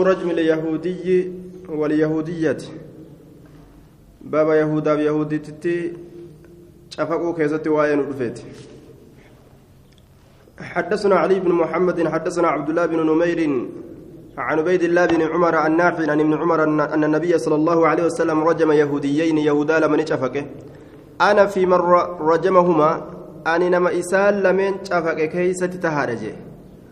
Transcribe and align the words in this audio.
رجم 0.00 0.30
اليهودي 0.30 1.32
واليهودية. 1.68 2.56
بابا 4.20 4.54
يهودا 4.54 4.94
بيهودي 4.94 5.38
تتي 5.38 5.92
شفقوا 6.90 7.34
كيستي 7.34 7.68
وين 7.68 8.00
رفيت 8.00 8.38
حدثنا 10.60 11.14
علي 11.16 11.40
بن 11.40 11.52
محمد 11.52 12.08
حدثنا 12.08 12.48
عبد 12.48 12.68
الله 12.68 12.86
بن 12.86 13.06
نمير 13.06 13.68
عن 14.38 14.58
عبيد 14.58 14.82
الله 14.82 15.06
بن 15.06 15.22
عمر 15.22 15.54
عن 15.54 15.76
نافع 15.76 16.10
عن 16.10 16.20
ابن 16.20 16.34
عمر 16.34 16.64
أن 16.64 17.04
النبي 17.04 17.38
صلى 17.38 17.54
الله 17.54 17.86
عليه 17.86 18.04
وسلم 18.04 18.44
رجم 18.44 18.72
يهوديين 18.72 19.38
يهودا 19.38 19.78
لمن 19.80 20.06
شفقه. 20.06 20.46
أنا 21.20 21.46
في 21.46 21.66
مرة 21.66 22.18
رجمهما 22.20 23.10
أني 23.46 23.68
نما 23.68 23.98
إسال 23.98 24.42
لمن 24.42 24.84
شفقه 24.84 25.24
كيستي 25.24 25.78
تهارجه. 25.78 26.34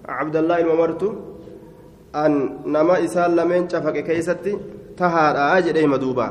عبد 0.08 0.36
الله 0.36 0.58
الممرتو 0.60 1.33
an 2.22 2.32
nama 2.74 2.98
isaan 3.06 3.36
lameen 3.38 3.68
cafaqe 3.72 4.02
keeysatti 4.08 4.52
tahaadha 5.00 5.54
jedhee 5.68 5.86
maduuba 5.94 6.28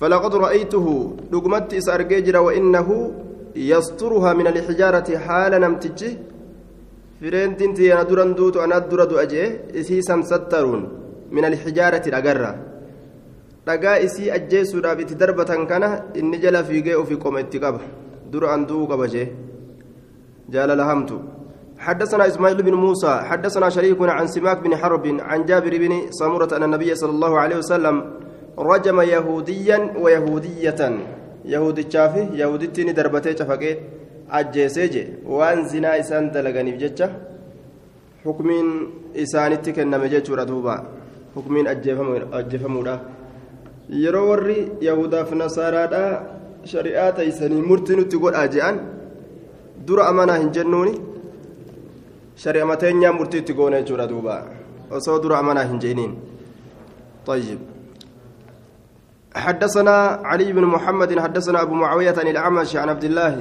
فلقد 0.00 0.34
رأيته 0.34 0.86
دقمت 1.32 1.74
إس 1.80 1.88
أرجيجرا 1.88 2.38
وإنه 2.38 2.88
يسترها 3.56 4.30
من 4.32 4.46
الحجارة 4.52 5.08
حال 5.24 5.52
نمتجه 5.64 6.12
فرين 7.20 7.56
تنتي 7.56 7.94
أنا 7.94 8.02
دران 8.02 8.34
دوت 8.36 8.56
أنا 8.56 8.78
درا 8.78 9.04
دو 9.10 9.16
أجي 9.24 9.44
إسي 9.80 10.04
سترون 10.04 10.82
من 11.32 11.44
الحجارة 11.50 12.04
الأجرة 12.12 12.50
ajjeesuudhaaf 13.66 15.00
itti 15.02 15.14
darbatan 15.18 15.66
kana 15.66 15.88
inni 16.14 16.38
jala 16.38 16.62
fiigee 16.62 16.94
ofii 16.94 17.18
qoma 17.18 17.40
itti 17.40 17.58
qaba 17.58 17.80
dura 18.30 18.52
an 18.54 18.62
du'uu 18.68 18.86
qaba 18.86 19.06
jee 19.14 19.26
jaalala 20.54 20.84
hamtu 20.90 21.16
حدثنا 21.78 22.26
إسماعيل 22.26 22.62
بن 22.62 22.74
موسى 22.74 23.12
حدثنا 23.28 23.68
شريك 23.68 24.00
عن 24.00 24.26
سماك 24.26 24.58
بن 24.64 24.76
حرب 24.76 25.06
عن 25.20 25.44
جابر 25.44 25.78
بن 25.78 25.92
سمرة 26.10 26.56
أن 26.56 26.62
النبي 26.62 26.94
صلى 26.94 27.10
الله 27.10 27.32
عليه 27.38 27.56
وسلم 27.56 27.96
رجم 28.58 29.00
يهوديا 29.00 29.78
ويهودية 30.02 30.80
يهودي 31.44 31.84
شافي 31.92 32.22
يهودي 32.40 32.92
دربتي 32.92 33.36
شفقي 33.36 33.72
ajjeesee 34.28 35.22
waan 35.38 35.68
zinaa 35.70 35.96
isaan 36.02 36.30
dalaganiif 36.34 36.78
jecha 36.82 37.08
hukmiin 38.24 38.70
isaanitti 39.24 39.72
kenname 39.72 40.08
jechuudha 40.14 40.46
duuba 40.48 40.74
hukmiin 41.34 41.68
ajjeefamuudha 41.68 42.94
yeroo 44.02 44.28
warri 44.30 44.58
yahudaaf 44.88 45.30
nasaaraadha 45.42 46.02
shari'aa 46.72 47.12
taysanii 47.18 47.62
murtii 47.70 47.98
nutti 48.00 48.22
godhaa 48.24 48.48
je'an 48.56 48.80
dura 49.86 50.08
amanaa 50.12 50.38
hin 50.42 50.50
shari'a 52.36 52.66
mateenyaa 52.66 53.12
murtii 53.12 53.38
itti 53.44 53.54
goone 53.54 53.82
jechuudha 53.82 54.06
duuba 54.06 54.44
osoo 54.90 55.18
dura 55.18 55.38
amanaa 55.38 55.68
hin 55.72 55.78
jeeniin 55.78 56.14
طيب. 57.26 57.58
حدثنا 59.34 59.96
علي 60.24 60.52
بن 60.52 60.64
محمد 60.64 61.18
حدثنا 61.18 61.62
أبو 61.62 61.74
معاوية 61.74 62.14
عن 62.18 62.28
الأعمش 62.28 62.76
عن 62.76 62.88
عبد 62.88 63.04
الله. 63.04 63.34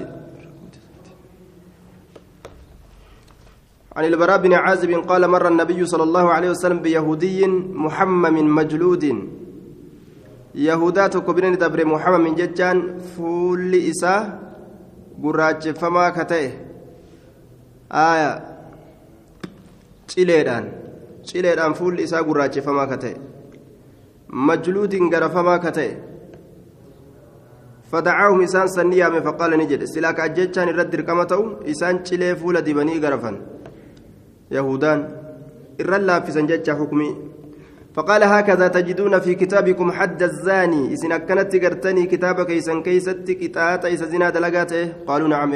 عن 3.96 4.06
البراء 4.06 4.38
بن 4.38 4.54
عازب 4.54 4.92
قال 5.08 5.28
مر 5.28 5.48
النبي 5.48 5.86
صلى 5.86 6.04
الله 6.04 6.30
عليه 6.30 6.50
وسلم 6.50 6.80
بيهودي 6.80 7.48
محمم 7.72 8.56
مجلود. 8.56 9.30
يهودات 10.56 11.18
كبرين 11.18 11.58
دبر 11.58 11.86
محمم 11.86 12.36
ججان 12.36 13.00
فول 13.18 13.76
إساء 13.76 14.40
قراج 15.24 15.72
فما 15.78 16.10
كتئه 16.10 16.52
آية. 17.92 18.55
Cileedhaan 20.08 20.66
cileedhaan 21.28 21.74
fuulli 21.74 22.04
isaa 22.04 22.24
gurraachefamaa 22.24 22.88
ka 22.88 22.98
ta'e. 22.98 23.16
Majluudiin 24.50 25.10
garafamaa 25.14 25.60
ka 25.60 25.72
ta'e. 25.80 25.94
فدعاهم 27.92 28.42
إسان 28.42 28.68
سنيا 28.68 29.10
من 29.10 29.22
فقال 29.22 29.52
نجد 29.62 29.84
سلاك 29.84 30.20
أججان 30.20 30.68
الرد 30.70 30.96
رقمته 30.96 31.40
إسان 31.72 31.96
چلي 32.04 32.36
فول 32.36 32.62
دبني 32.62 33.00
غرفا 33.04 33.32
يهودان 34.52 35.00
الرلا 35.82 36.20
في 36.20 36.32
سنججة 36.32 36.72
حكمي 36.80 37.10
فقال 37.96 38.24
هكذا 38.24 38.68
تجدون 38.68 39.20
في 39.20 39.36
كتابكم 39.36 39.92
حد 39.92 40.24
الزاني 40.24 40.94
إسن 40.94 41.12
أكنت 41.12 41.56
قرتني 41.64 42.06
كتابك 42.06 42.52
إسن 42.52 42.82
كيست 42.84 43.32
كتات 43.32 43.86
إسا 43.86 44.06
زنا 44.06 44.30
دلقاته 44.30 44.94
قالوا 45.08 45.28
نعم 45.28 45.54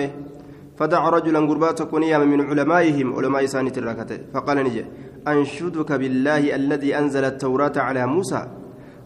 فدعا 0.80 1.10
رجلا 1.10 1.40
قربات 1.40 1.82
كونيا 1.82 2.18
من 2.18 2.42
علمائهم 2.42 3.08
علماء 3.16 3.46
سانة 3.46 3.76
الركته 3.78 4.18
فقال 4.34 4.58
نجي 4.58 4.86
أنشدك 5.28 5.92
بالله 5.92 6.56
الذي 6.56 6.98
أنزل 6.98 7.24
التوراة 7.26 7.76
على 7.78 8.06
موسى؟ 8.08 8.48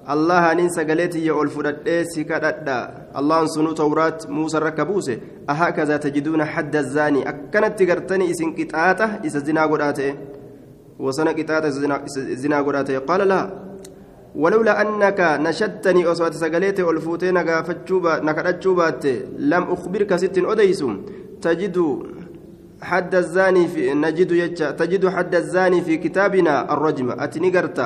الله 0.09 0.53
ننسى 0.53 0.83
قالت 0.83 1.15
يا 1.15 1.41
ألفرد 1.41 1.87
سكردا 2.13 2.79
الله 3.19 3.39
سنو 3.45 3.71
توراة 3.71 4.17
موسى 4.29 4.57
ركبوسه 4.57 5.17
أهكذا 5.49 5.97
تجدون 5.97 6.45
حد 6.45 6.75
الزاني. 6.75 7.29
أكنت 7.29 7.79
تقرتني 7.79 8.31
إسن 8.31 8.49
قطعته 8.57 9.09
إسا 9.25 9.39
زنا 9.39 9.65
قرآته. 9.65 10.13
وسنة 10.99 11.31
قطعته 11.31 11.69
زنا 12.43 12.57
قرآته. 12.67 12.97
قال 12.99 13.21
لا. 13.27 13.41
ولولا 14.35 14.81
أنك 14.81 15.19
نشدتني 15.45 16.05
أصوات 16.11 16.33
سقليت 16.33 16.79
ألفوتين 16.79 17.33
نكرتشوبات 18.27 19.05
لم 19.37 19.63
أخبرك 19.63 20.15
ست 20.15 20.37
أديسم 20.37 21.01
تجد 21.45 21.77
حد 22.89 23.15
الزاني 23.15 23.67
في 23.67 23.93
نجد 23.93 24.31
يجا 24.31 24.71
تجد 24.71 25.03
حد 25.15 25.35
الزاني 25.35 25.81
في 25.81 25.97
كتابنا 25.97 26.73
الرجم. 26.73 27.07
أتنقرت 27.11 27.79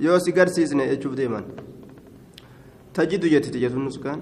يوسي 0.00 0.30
قرسيسنا 0.36 0.84
يشوف 0.84 1.14
ديما 1.14 1.40
تجد 2.94 3.24
يتي 3.24 3.66
النسكان. 3.66 4.20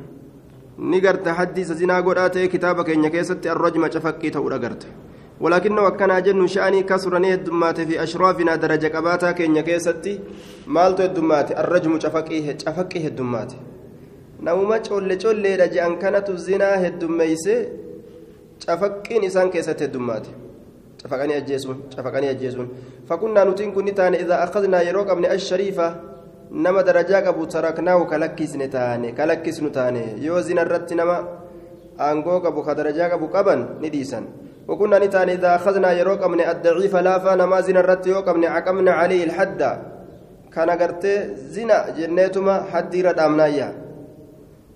نقرت 0.78 1.28
حديث 1.28 1.72
زنا 1.72 2.00
قراتي 2.06 2.47
كتابك 2.47 2.91
إن 2.91 3.09
كيست 3.09 3.47
الرجم 3.47 3.91
شفكي 3.91 4.31
تورا 4.31 4.56
قرت 4.56 4.83
ولكنه 5.41 5.83
وكان 5.83 6.22
جن 6.22 6.47
شأني 6.47 6.83
كسرني 6.83 7.34
الدمات 7.34 7.81
في 7.81 8.03
أشرافنا 8.03 8.56
درجة 8.56 8.87
كباتا 8.87 9.33
كين 9.33 9.60
كيستي. 9.60 10.21
مالتو 10.66 11.03
الدمات. 11.03 11.49
الرجم 11.62 11.93
شفكيه 12.00 12.59
شفكيه 12.59 13.06
الدمات. 13.09 13.53
نوما 14.41 14.78
تشول 14.78 15.16
تشول 15.19 15.60
رجعن 15.60 15.93
كانت 16.03 16.31
الزنا 16.31 16.87
هدميسه 16.87 17.66
cafaqqiin 18.66 19.25
isaan 19.28 19.50
keessatti 19.50 19.84
heddummaate 19.84 20.30
cafaqanii 21.02 21.36
ajjeesuun 21.42 21.84
cafaqanii 21.97 22.28
ajjeesuun 22.34 22.70
fakunnaa 23.08 23.44
nutiin 23.44 23.72
kun 23.72 23.84
ni 23.84 23.92
taane 23.92 24.20
idaa 24.25 24.42
akadnaa 24.47 24.82
yeroo 24.88 25.04
qabne 25.10 25.28
ashariifa 25.36 25.88
nama 26.50 26.86
darajaa 26.86 27.22
qabu 27.22 27.47
taraknaahu 27.56 28.06
kalakkisne 28.12 28.69
taane 28.69 29.12
kalakkisnu 29.12 29.70
taane 29.70 30.06
yoo 30.26 30.41
zina 30.48 30.66
irratti 30.69 30.94
nama 30.94 31.19
aangoo 32.08 32.41
qabu 32.41 32.62
ka 32.62 32.74
darajaa 32.80 33.10
qabu 33.16 33.28
qaban 33.36 33.69
ni 33.80 33.91
dhiisan 33.97 34.26
وكنا 34.69 34.98
نتان 34.98 35.28
إذا 35.28 35.54
أخذنا 35.54 35.92
يروق 35.92 36.26
من 36.26 36.41
الضعيف 36.41 36.97
لافا 36.97 37.34
نما 37.34 37.60
زنا 37.60 37.80
الرت 37.80 38.08
من 38.08 38.44
عقمنا 38.44 38.92
عليه 38.92 39.24
الحد 39.24 39.60
كان 40.54 40.70
قرت 40.70 41.06
زنا 41.36 41.91
جنيتما 41.98 42.62
حد 42.72 42.97
ردامنايا 42.97 43.69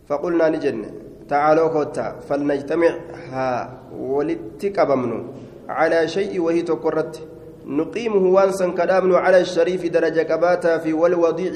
فقلنا 0.09 0.49
نجنه 0.49 0.91
تعالوا 1.29 1.69
كوتا 1.69 2.25
فلنجتمع. 2.29 2.93
ها 3.33 3.79
ولتكبمنو 3.93 5.25
على 5.69 6.09
شيء 6.09 6.41
وهي 6.41 6.63
تقرت. 6.63 7.23
نقيمه 7.67 8.25
وانسا 8.33 8.69
كدامن 8.69 9.15
على 9.15 9.41
الشريف 9.41 9.87
درجة 9.87 10.23
كباتا 10.23 10.79
في 10.79 10.93
والوضيع. 10.93 11.53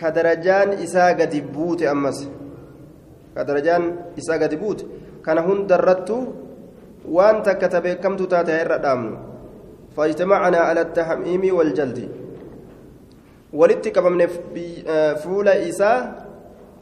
كدرجان 0.00 0.68
إساقة 0.84 1.40
بوت 1.54 1.82
أمس. 1.82 2.28
كدرجان 3.36 3.96
إساقة 4.18 4.56
بوت. 4.56 4.86
كان 5.24 5.38
هن 5.38 5.66
درت 5.66 6.10
وانت 7.08 7.48
كتب 7.48 7.86
كم 7.88 8.16
تتاتي 8.16 8.62
الردامن 8.62 9.16
فاجتمعنا 9.96 10.58
على 10.58 10.80
التحميم 10.80 11.54
والجلد. 11.56 12.08
ولتكبمن 13.52 14.26
فول 15.22 15.48
إساء 15.48 16.21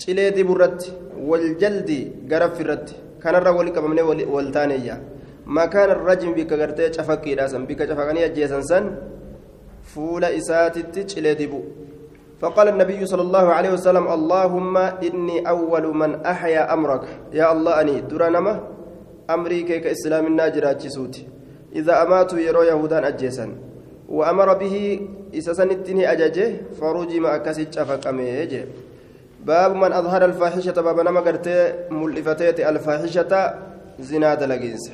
cilee 0.01 0.31
diburratti 0.37 0.93
waljaldi 1.31 1.99
garafirratti 2.31 2.95
kanarra 3.23 3.53
wali 3.59 3.71
qabamne 3.77 4.03
waltaaneyya 4.35 4.97
makaana 5.57 5.95
rajmi 6.09 6.33
bikka 6.39 6.57
gartee 6.57 6.91
cafaqqiidha 6.97 7.49
san 7.53 7.67
bikka 7.69 7.87
cafaqanii 7.91 8.25
ajjeesan 8.29 8.63
san 8.71 8.85
fuula 9.93 10.33
isaatitti 10.41 11.05
cilee 11.13 11.35
dibu 11.43 11.61
فقال 12.41 12.69
النبي 12.69 13.07
صلى 13.07 13.23
الله 13.23 13.47
عليه 13.53 13.71
وسلم 13.77 14.09
اللهم 14.09 14.77
إني 14.77 15.37
أول 15.49 15.85
من 15.93 16.25
أحيا 16.25 16.73
أمرك 16.73 17.05
يا 17.37 17.53
الله 17.53 17.81
أني 17.81 18.01
درانما 18.09 18.55
أمري 19.31 19.63
كيك 19.69 19.87
إسلام 19.87 20.27
الناجرات 20.27 20.81
سوتي 20.89 21.29
إذا 21.77 22.03
أماتوا 22.03 22.39
يرو 22.39 22.63
يهودان 22.63 23.05
أجيسا 23.05 23.47
وأمر 24.09 24.49
به 24.57 24.77
إسسن 25.37 25.71
التني 25.71 26.13
أججه 26.13 26.49
فرجم 26.81 27.27
أكسي 27.27 27.65
شفق 27.77 28.09
أميجه 28.09 28.63
باب 29.45 29.75
من 29.77 29.93
أظهر 29.93 30.25
الفاحشة 30.25 30.73
باب 30.83 31.01
نما 31.01 31.21
قرتي 31.21 31.75
ملفتيت 31.91 32.61
الفاحشة 32.61 33.55
زنا 33.99 34.35
دلقينس. 34.35 34.93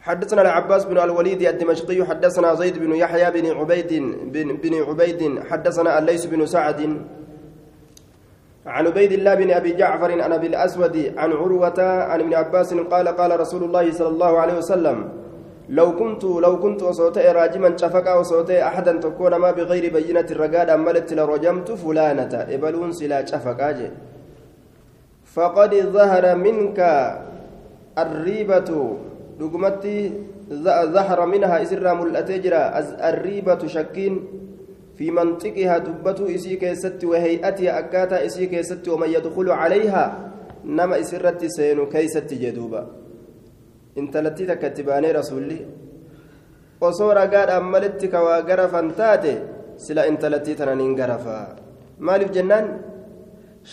حدثنا 0.00 0.42
العباس 0.42 0.84
بن 0.84 0.98
الوليد 0.98 1.42
الدمشقي 1.42 2.04
حدثنا 2.04 2.54
زيد 2.54 2.78
بن 2.78 2.92
يحيى 2.92 3.30
بن 3.30 3.50
عبيد 3.50 3.92
بن, 4.32 4.56
بن 4.56 4.74
عبيد 4.82 5.40
حدثنا 5.50 5.98
الليث 5.98 6.24
بن 6.26 6.46
سعد 6.46 6.80
عن 8.66 8.86
عبيد 8.86 9.12
الله 9.12 9.34
بن 9.34 9.50
أبي 9.50 9.72
جعفر 9.72 10.22
عن 10.22 10.32
أبي 10.32 10.46
الأسود 10.46 11.12
عن 11.16 11.32
عروة 11.32 11.80
عن 11.80 12.20
ابن 12.20 12.34
عباس 12.34 12.74
قال 12.74 13.08
قال 13.08 13.40
رسول 13.40 13.64
الله 13.64 13.92
صلى 13.92 14.08
الله 14.08 14.38
عليه 14.40 14.54
وسلم 14.54 15.23
لو 15.68 15.96
كنت 15.96 16.24
لو 16.24 16.60
كنت 16.60 16.82
وصوتي 16.82 17.28
راجما 17.32 17.76
شفقا 17.76 18.14
وصوتي 18.14 18.62
احدا 18.62 18.92
تكون 19.00 19.34
ما 19.36 19.50
بغير 19.50 19.92
بينة 19.92 20.28
الرقاد 20.30 20.70
ملت 20.70 21.12
لرجمت 21.12 21.68
فلانة. 21.72 22.34
إبلون 22.54 22.92
سلا 22.92 23.24
شفقا 23.24 23.90
فقد 25.24 25.72
ظهر 25.74 26.24
منك 26.36 26.78
dhugumatti 29.38 30.12
zahara 30.94 31.26
minhaa 31.26 31.62
isirraa 31.62 31.94
mul'atee 31.94 32.38
jira 32.38 32.70
arriibatu 33.10 33.68
shakkiin 33.68 34.44
في 34.94 35.10
منطقها 35.10 35.78
دبته 35.78 36.34
إسي 36.34 36.56
كيست 36.56 37.04
وهيئتها 37.04 37.78
أكاتا 37.78 38.26
إسي 38.26 38.46
كيست 38.46 38.88
ومن 38.88 39.10
يدخل 39.10 39.50
عليها 39.50 40.04
نما 40.64 41.00
إسرت 41.00 41.44
سين 41.50 41.86
كيست 41.90 42.30
جدوبا 42.30 42.86
انت 44.00 44.14
لتي 44.24 44.44
تكتباني 44.50 45.10
رسولي 45.18 45.60
وصورة 46.80 47.24
قاد 47.32 47.50
أملتك 47.58 48.14
وقرفا 48.26 48.80
تاتي 48.98 49.34
سلا 49.84 50.02
انت 50.10 50.22
لتي 50.32 50.52
تنانين 50.58 50.92
قرفا 51.00 51.38
مالف 52.06 52.28
جنان 52.36 52.66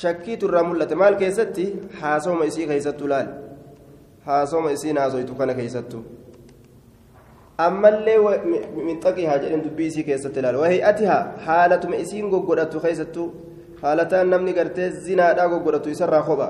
شكيت 0.02 0.44
الرملة 0.44 0.92
مال 1.02 1.14
كيستي 1.22 1.66
حاسوم 2.00 2.40
إسي 2.44 2.64
كيست 2.70 3.02
لال 3.12 3.28
haasoma 4.26 4.72
isiin 4.72 4.98
haasoytu 4.98 5.36
kana 5.36 5.54
keeysattu 5.60 6.00
ammallee 7.58 8.18
minxaqihaa 8.88 9.38
jedhen 9.44 9.64
dubbii 9.64 9.88
isii 9.92 10.04
keessatti 10.10 10.40
ilaala 10.42 10.60
wahiy'atihaa 10.64 11.22
haalatuma 11.48 12.02
isiin 12.04 12.30
goggodhatu 12.34 12.84
keeysattu 12.84 13.26
haalataan 13.82 14.30
namni 14.34 14.54
gartee 14.60 14.90
zinaadhaa 15.08 15.48
goggodhatu 15.54 15.94
isarraa 15.96 16.22
kopha 16.30 16.50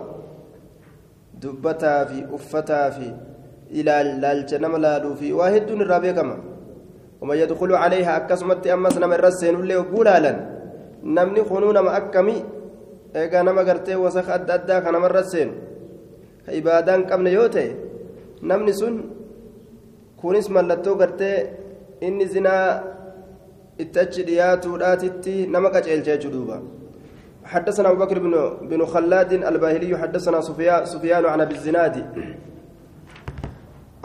dubbataa 1.45 1.99
fi 2.11 2.23
uffataa 2.39 2.87
ilaalcha 3.79 4.59
nama 4.59 4.77
laaluu 4.77 5.15
fi 5.15 5.33
waa 5.33 5.49
hedduun 5.55 5.81
irraa 5.81 5.99
beekama 5.99 6.37
وما 7.21 7.35
يدخل 7.35 7.71
عليها 7.75 8.17
أكسمت 8.17 8.67
أمس 8.67 8.97
نما 8.97 9.15
الرسين 9.15 9.55
اللي 9.55 9.75
لن 10.25 10.37
نمني 11.03 11.43
خنون 11.43 11.77
ما 11.79 11.97
أكمي 11.97 12.37
إيقا 13.15 13.41
نما 13.41 13.61
قرتي 13.61 13.95
وسخ 13.95 14.29
أدى 14.29 14.53
أدى 14.53 14.75
كنما 14.81 15.07
الرسين 15.07 15.49
yoo 16.49 17.47
ta'e 17.49 17.75
namni 18.41 18.73
sun 18.73 18.95
kunis 20.17 20.49
mallattoo 20.49 20.95
gartee 20.95 21.37
inni 22.01 22.25
zinaa 22.25 22.81
itti 23.83 23.99
achi 23.99 24.23
dhiyaatuudhaatitti 24.29 25.47
nama 25.53 25.69
qaceelcha 25.69 26.17
jechuu 26.17 26.33
duuba 26.37 26.57
حدثنا 27.45 27.89
أبو 27.89 28.05
بكر 28.05 28.19
بن 28.19 28.33
بن 28.69 28.85
خلاد 28.85 29.33
الباهلي 29.33 29.97
حدثنا 29.97 30.41
سفيان 30.85 31.25
عن 31.25 31.41
أبي 31.41 31.55
الزناد 31.55 31.95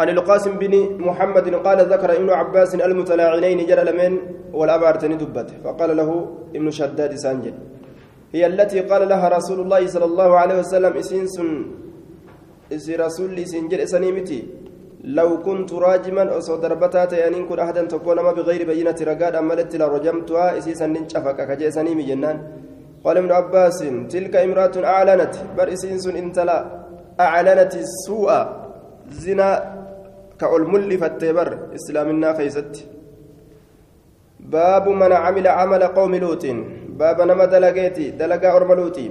عن 0.00 0.08
القاسم 0.08 0.52
بن 0.62 0.72
محمد 1.08 1.46
قال 1.66 1.78
ذكر 1.92 2.10
ابن 2.18 2.30
عباس 2.30 2.74
المتلاعنين 2.74 3.60
جرى 3.66 3.84
لمن 3.88 4.12
والأبارتني 4.58 5.16
دبت 5.22 5.48
فقال 5.64 5.90
له 5.96 6.10
ابن 6.56 6.68
شداد 6.78 7.12
سانجل 7.24 7.54
هي 8.34 8.46
التي 8.46 8.80
قال 8.90 9.02
لها 9.08 9.26
رسول 9.28 9.58
الله 9.64 9.82
صلى 9.94 10.04
الله 10.10 10.30
عليه 10.40 10.56
وسلم 10.62 10.92
إسنس 11.02 11.36
isin 12.70 13.68
jedhe 13.70 13.86
sanii 13.86 14.12
miti 14.12 14.40
لو 15.04 15.42
كنت 15.42 15.72
راجما 15.72 16.38
أصو 16.38 16.56
دربتات 16.56 17.12
يعني 17.12 17.42
كن 17.48 17.58
أحدا 17.58 17.82
تكون 17.84 18.20
ما 18.20 18.32
بغير 18.32 18.66
بينة 18.66 18.98
رقاد 19.10 19.34
أملت 19.34 19.76
لرجمتها 19.76 20.58
إسيسا 20.58 20.86
ننشفك 20.86 21.38
كجيسني 21.48 21.94
من 21.94 22.06
جنان 22.06 22.36
قال 23.04 23.16
ابن 23.16 23.32
عباس 23.32 23.78
تلك 24.10 24.36
امرأة 24.36 24.74
أعلنت 24.84 25.34
بر 25.56 25.72
إسينس 25.72 26.06
انتلا 26.06 26.58
أعلنت 27.20 27.72
السوء 27.74 28.30
زنا 29.24 29.48
كالمل 30.40 30.98
فالتبر 30.98 31.48
إسلامنا 31.74 32.28
خيست 32.38 32.72
باب 34.40 34.88
من 34.88 35.12
عمل 35.12 35.46
عمل 35.46 35.82
قوم 35.98 36.14
لوط. 36.14 36.44
باب 37.00 37.18
نما 37.20 37.44
دلقيتي 37.44 38.10
دلقا 38.10 38.56
أرملوتي 38.56 39.06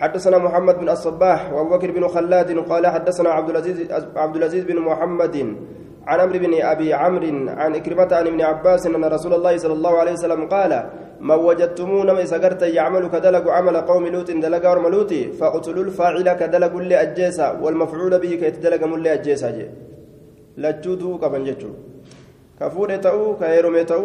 حدثنا 0.00 0.38
محمد 0.38 0.78
بن 0.78 0.88
الصباح 0.88 1.52
وأبو 1.52 1.68
بكر 1.74 1.90
بن 1.90 2.08
خلاد 2.08 2.58
قال 2.70 2.86
حدثنا 2.86 3.30
عبد 3.30 3.50
العزيز 3.50 3.78
عبد 4.16 4.36
العزيز 4.36 4.64
بن 4.64 4.78
محمد 4.88 5.36
عن 6.06 6.20
عمرو 6.20 6.38
بن 6.38 6.52
أبي 6.62 6.94
عمرو 6.94 7.48
عن 7.60 7.74
إكرمة 7.74 8.08
عن 8.12 8.26
ابن 8.26 8.40
عباس 8.40 8.86
أن 8.86 9.04
رسول 9.04 9.32
الله 9.34 9.56
صلى 9.56 9.72
الله 9.72 9.98
عليه 9.98 10.12
وسلم 10.12 10.40
قال 10.54 10.90
ما 11.20 11.34
وجدتمون 11.34 12.08
ما 12.10 12.24
سكرت 12.24 12.62
يعمل 12.62 13.04
كدلق 13.12 13.44
عمل 13.50 13.76
قوم 13.90 14.06
لوط 14.06 14.30
دلق 14.30 14.70
ورملوت 14.70 15.12
فأقتلوا 15.38 15.84
الفاعل 15.84 16.32
كدلق 16.40 16.72
اللي 16.76 16.96
أجيسا 17.02 17.46
والمفعول 17.62 18.12
به 18.22 18.32
كيتدلق 18.40 18.82
ملي 18.92 19.12
أجيسا 19.12 19.50
جي. 19.56 19.66
لجودو 20.62 21.18
كبن 21.18 21.44
جتو 21.48 21.70
كفور 22.60 22.96
تاو 22.96 23.36
كايرومي 23.40 23.84
تاو 23.84 24.02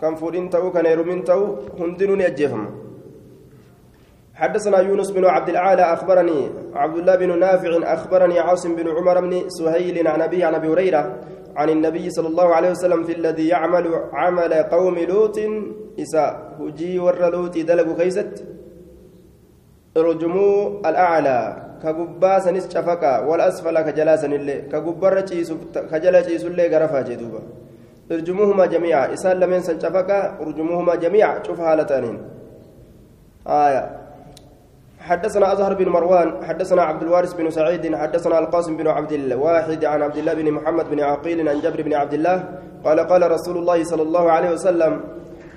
كم 0.00 0.14
فورين 0.20 0.50
تاو 0.50 0.70
كنيرومين 0.74 1.24
تاو 1.24 1.40
هندنوني 1.80 2.26
اجيفهم 2.26 2.66
حدثنا 4.34 4.78
يونس 4.78 5.10
بن 5.10 5.24
عبد 5.24 5.48
الأعلى 5.48 5.82
أخبرني 5.82 6.50
عبد 6.74 6.96
الله 6.96 7.14
بن 7.16 7.38
نافع 7.38 7.92
أخبرني 7.94 8.38
عاصم 8.38 8.74
بن 8.76 8.88
عمر 8.88 9.20
بن 9.20 9.48
سهيل 9.48 10.08
عن 10.08 10.20
ابي 10.22 10.44
عن 10.44 10.54
أبي 10.54 10.68
هريرة 10.68 11.20
عن 11.56 11.68
النبي 11.70 12.10
صلى 12.10 12.28
الله 12.28 12.54
عليه 12.54 12.70
وسلم 12.70 13.04
في 13.04 13.12
الذي 13.12 13.48
يعمل 13.48 13.86
عمل 14.12 14.52
قوم 14.54 14.98
لوط 14.98 15.38
إساء. 16.00 16.56
هجي 16.60 16.98
ور 16.98 17.30
لوط 17.30 17.58
دلق 17.58 17.98
خيست 17.98 18.44
رجمو 19.96 20.80
الأعلى. 20.86 21.63
كقبا 21.84 22.38
سنس 22.44 22.64
شفقا 22.74 23.14
والأسفل 23.28 23.76
كجلا 23.86 24.16
سنلي 24.22 24.56
كقبر 24.72 25.14
كجلا 25.90 26.20
جيس 26.28 26.44
اللي 26.44 26.64
غرفا 26.72 27.00
جدوبا 27.08 27.40
ارجموهما 28.12 28.64
جميعا 28.74 29.04
إسان 29.14 29.36
لمن 29.40 29.60
سن 29.66 29.76
شفقا 29.84 30.18
ارجموهما 30.42 30.94
جميعا 31.04 31.42
شوف 31.46 31.60
حالتانين 31.60 32.16
آية 33.46 33.82
حدثنا 35.08 35.52
أزهر 35.52 35.74
بن 35.74 35.88
مروان 35.88 36.44
حدثنا 36.44 36.82
عبد 36.82 37.02
الوارث 37.02 37.32
بن 37.34 37.50
سعيد 37.50 37.94
حدثنا 37.96 38.38
القاسم 38.38 38.76
بن 38.76 38.88
عبد 38.88 39.12
الواحد 39.12 39.84
عن 39.84 40.02
عبد 40.02 40.16
الله 40.16 40.34
بن 40.34 40.50
محمد 40.50 40.90
بن 40.90 41.00
عقيل 41.00 41.48
عن 41.48 41.60
جبر 41.60 41.82
بن 41.82 41.94
عبد 41.94 42.14
الله 42.14 42.44
قال 42.84 43.00
قال 43.00 43.30
رسول 43.30 43.56
الله 43.58 43.84
صلى 43.84 44.02
الله 44.02 44.32
عليه 44.32 44.50
وسلم 44.50 45.00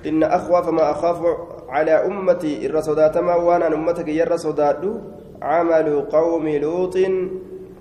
إن 0.05 0.23
أخوف 0.23 0.69
ما 0.69 0.91
أخاف 0.91 1.21
على 1.69 1.91
أمتي 1.91 2.65
الرسوداتما 2.65 3.35
وأنا 3.35 3.67
أمتك 3.67 4.07
يرسودات 4.07 4.81
عمل 5.42 5.86
قوم 6.14 6.48
لوط 6.48 6.96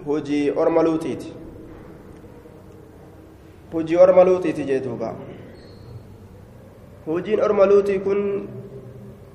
هجي 0.08 0.42
أرملوتيت 0.58 1.24
هجي 3.74 3.96
أرملوتيت 4.04 4.60
جيتوبا 4.60 5.12
هجين 7.08 7.40
أرملوتي 7.40 7.98
كن 8.00 8.22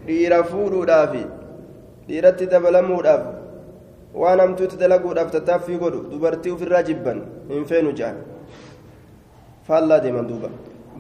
dhiirafuu 0.07 0.85
dhaafi 0.87 1.23
dhiiratti 2.09 2.47
dabalamuudhaaf 2.47 3.23
waan 4.23 4.41
hamtuutti 4.43 4.77
dalaguudhaaf 4.83 5.33
tattaaffii 5.35 5.79
godhu 5.81 6.03
dubartii 6.11 6.53
ofirraa 6.57 6.83
jibban 6.89 7.19
hin 7.49 7.65
feenu 7.71 7.91
ja'an 8.01 8.21
faallaa 9.69 9.99
deeman 10.05 10.29
duuba 10.31 10.51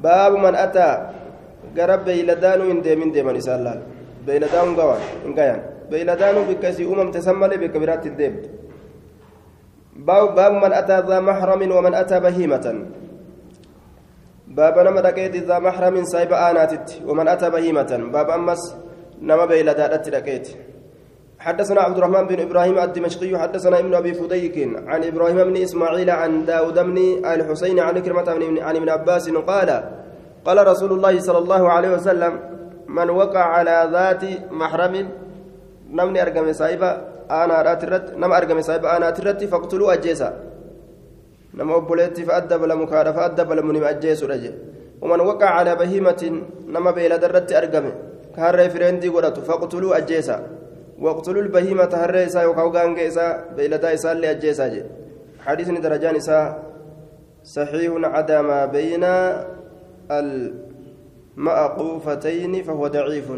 baabu 0.06 0.42
man 0.46 0.58
ataa 0.64 0.90
gara 1.76 1.98
beeyladaanuu 2.08 2.66
hin 2.72 2.82
deemin 2.88 3.14
deeman 3.18 3.38
isaan 3.42 3.62
laal 3.68 3.80
beeyladaanuu 4.26 4.74
gawaan 4.80 5.06
hin 5.24 5.38
gayan 5.38 5.62
beeyladaanuu 5.91 6.47
bikka 6.49 6.71
isii 6.71 6.87
uumamte 6.87 7.21
san 7.21 7.35
malee 7.35 7.59
bikka 7.59 7.79
baabu 9.95 10.59
man 10.59 10.73
ataa 10.73 11.01
ذا 11.01 11.19
محرم 11.19 11.71
ومن 11.71 11.93
أتى 11.93 12.19
بهيمة. 12.19 12.65
باب 14.47 14.79
نما 14.79 15.01
دقيت 15.01 15.35
ذا 15.35 15.59
محرم 15.59 16.03
سايب 16.03 16.33
آناتت 16.33 17.01
ومن 17.07 17.27
أتى 17.27 17.49
بهيمة. 17.49 17.91
باب 18.13 18.29
أمس 18.29 18.75
نما 19.21 19.45
بيلدات 19.45 20.09
دقيت. 20.09 20.47
حدثنا 21.39 21.81
عبد 21.81 21.97
الرحمن 21.97 22.27
بن 22.27 22.39
إبراهيم 22.39 22.77
الدمشقي 22.79 23.37
حدثنا 23.37 23.79
ابن 23.79 23.93
أبي 23.93 24.13
فديك 24.13 24.57
عن 24.87 25.03
إبراهيم 25.03 25.43
بن 25.43 25.57
إسماعيل 25.57 26.09
عن 26.09 26.45
داود 26.45 26.79
بن 26.79 26.97
الحسين 27.25 27.79
عن 27.79 27.99
كرمة 27.99 28.29
عن 28.61 28.75
ابن 28.75 28.89
عباس 28.89 29.29
قال 29.29 29.69
قال 30.45 30.67
رسول 30.67 30.91
الله 30.91 31.19
صلى 31.19 31.37
الله 31.37 31.69
عليه 31.69 31.89
وسلم 31.89 32.33
من 32.87 33.09
وقع 33.09 33.43
على 33.43 33.89
ذات 33.91 34.23
محرم 34.51 34.95
نمني 35.97 36.21
ارقم 36.21 36.51
سايبا 36.61 36.89
أنا 37.31 37.61
راترت 37.67 38.05
نم 38.21 38.31
ارقم 38.39 38.61
سايبا 38.61 38.97
أنا 38.97 39.09
ترت 39.09 39.43
فاقتلوا 39.51 39.93
اجيسا 39.93 40.29
نم 41.57 41.71
ابوليتي 41.71 42.23
فادب 42.27 42.61
لمكاد 42.69 43.07
فادب 43.17 43.49
لمنم 43.57 43.83
اجيسو 43.83 44.25
رجي 44.31 44.51
ومن 45.01 45.19
وقع 45.29 45.49
على 45.57 45.71
بهيمة 45.75 46.21
نم 46.73 46.85
بيلدرت 46.91 47.51
ارقمه 47.59 47.93
كهري 48.35 48.69
فرندي 48.69 49.09
godhatu 49.09 49.41
faqtuluu 49.41 49.93
ajjeesa. 49.93 50.39
Waqtuluu 50.99 51.51
هري 51.93 52.25
إسا 52.25 52.41
يوكاو 52.41 52.69
غانغ 52.69 53.07
إسا 53.07 53.45
بيلدا 53.57 53.93
إسا 53.93 54.11
اللي 54.11 54.31
أجيسا 54.31 54.67
جي 54.67 54.83
حديث 55.45 55.69
درجان 55.69 56.15
إساء 56.15 56.63
صحيح 57.43 57.93
عدا 58.03 58.41
ما 58.41 58.65
بين 58.65 59.03
المأقوفتين 61.37 62.63
فهو 62.63 62.87
ضعيف 62.87 63.31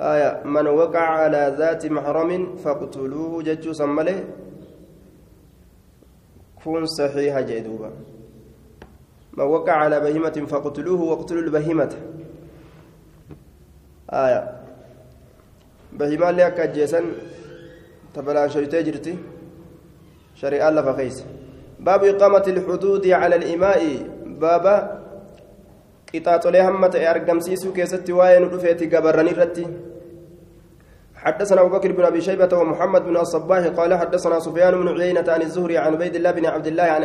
آية 0.00 0.42
من 0.44 0.66
وقع 0.66 1.00
على 1.00 1.54
ذات 1.58 1.86
محرم 1.86 2.56
فاقتلوه 2.56 3.42
ججو 3.42 3.72
سمله 3.72 4.24
كون 6.64 6.86
صحيح 6.86 7.40
جدوبا 7.40 7.90
من 9.36 9.44
وقع 9.44 9.72
على 9.72 10.00
بهيمة 10.00 10.46
فاقتلوه 10.48 11.02
واقتلوا 11.02 11.42
البهيمة. 11.42 11.92
آية. 14.10 14.60
بهيمة 15.92 16.30
اللي 16.30 16.46
أكا 16.46 16.66
تبلان 18.14 18.48
شريتي 18.50 18.82
جرتي. 18.82 19.18
شريعة 20.34 20.70
لفا 20.70 20.92
خيس. 20.92 21.24
باب 21.80 22.04
إقامة 22.04 22.44
الحدود 22.46 23.06
على 23.06 23.36
الإماء. 23.36 23.82
بابا 24.26 25.03
قطاطولي 26.14 26.60
همة 26.62 26.94
أرقم 27.10 27.40
سيسو 27.40 27.72
كيست 27.72 28.10
واين 28.10 28.44
رفيتي 28.54 28.86
قبرني 28.92 29.32
رتي 29.40 29.66
حدثنا 31.24 31.60
أبو 31.60 31.70
بكر 31.76 31.92
بن 31.92 32.04
أبي 32.04 32.20
شيبة 32.20 32.52
ومحمد 32.58 33.02
بن 33.04 33.16
الصباح 33.16 33.66
قال 33.78 33.94
حدثنا 33.94 34.38
سفيان 34.40 34.74
بن 34.80 34.88
عيينة 35.00 35.24
عن 35.28 35.42
الزهري 35.42 35.78
عن 35.78 35.92
عبيد 35.94 36.14
الله 36.16 36.30
بن 36.30 36.46
عبد 36.46 36.66
الله 36.66 36.82
عن 36.82 37.04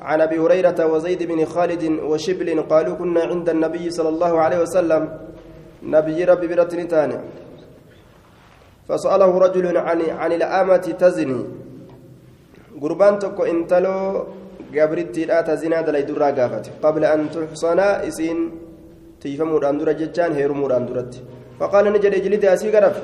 عن 0.00 0.20
أبي 0.20 0.38
هريرة 0.38 0.86
وزيد 0.92 1.22
بن 1.22 1.44
خالد 1.44 1.84
وشبل 2.10 2.48
قالوا 2.62 2.94
كنا 2.94 3.20
عند 3.20 3.48
النبي 3.48 3.90
صلى 3.90 4.08
الله 4.08 4.32
عليه 4.40 4.58
وسلم. 4.64 5.02
نبي 5.82 6.24
ربي 6.24 6.46
برتنتان 6.46 7.10
فسأله 8.88 9.38
رجل 9.38 9.76
عن 9.76 10.00
عن 10.10 10.32
الأمة 10.32 10.86
تزني. 10.98 11.40
gurbaan 12.78 13.18
tokko 13.18 13.42
intaloo 13.42 14.26
gabrittiidha 14.76 15.42
ta 15.42 15.56
zinaa 15.56 15.82
dalayduurraa 15.82 16.32
gaafate. 16.32 16.70
Qabla 16.82 17.12
an 17.14 17.28
tuxsanaa 17.34 18.02
isiin 18.10 18.40
tiifamuudhaan 19.22 19.78
dura 19.80 19.94
jechaan 20.02 20.32
heerumuudhaan 20.38 20.86
duratti. 20.88 21.24
Faqaala 21.60 21.90
ni 21.90 21.98
jedhe 22.04 22.18
ijlidhaa 22.22 22.56
sii 22.56 22.74
garaf 22.76 22.96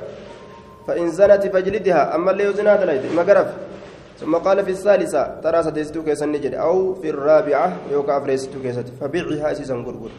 فإن 0.86 1.10
زنت 1.10 1.46
فاجلدها 1.46 2.14
أما 2.14 2.30
اللي 2.30 2.44
يزنا 2.44 2.76
دليد 2.76 3.12
ما 3.16 3.22
قرف 3.22 3.48
ثم 4.20 4.34
قال 4.36 4.64
في 4.64 4.70
الثالثة 4.70 5.40
ترى 5.40 5.62
ستستو 5.62 6.02
كيسا 6.04 6.26
نجد 6.26 6.54
أو 6.54 6.94
في 6.94 7.10
الرابعة 7.10 7.76
يوكا 7.92 8.20
فريستو 8.20 8.62
كيسا 8.62 8.84
فبيعها 9.00 9.52
أسيسا 9.52 9.74
قرقر 9.74 10.12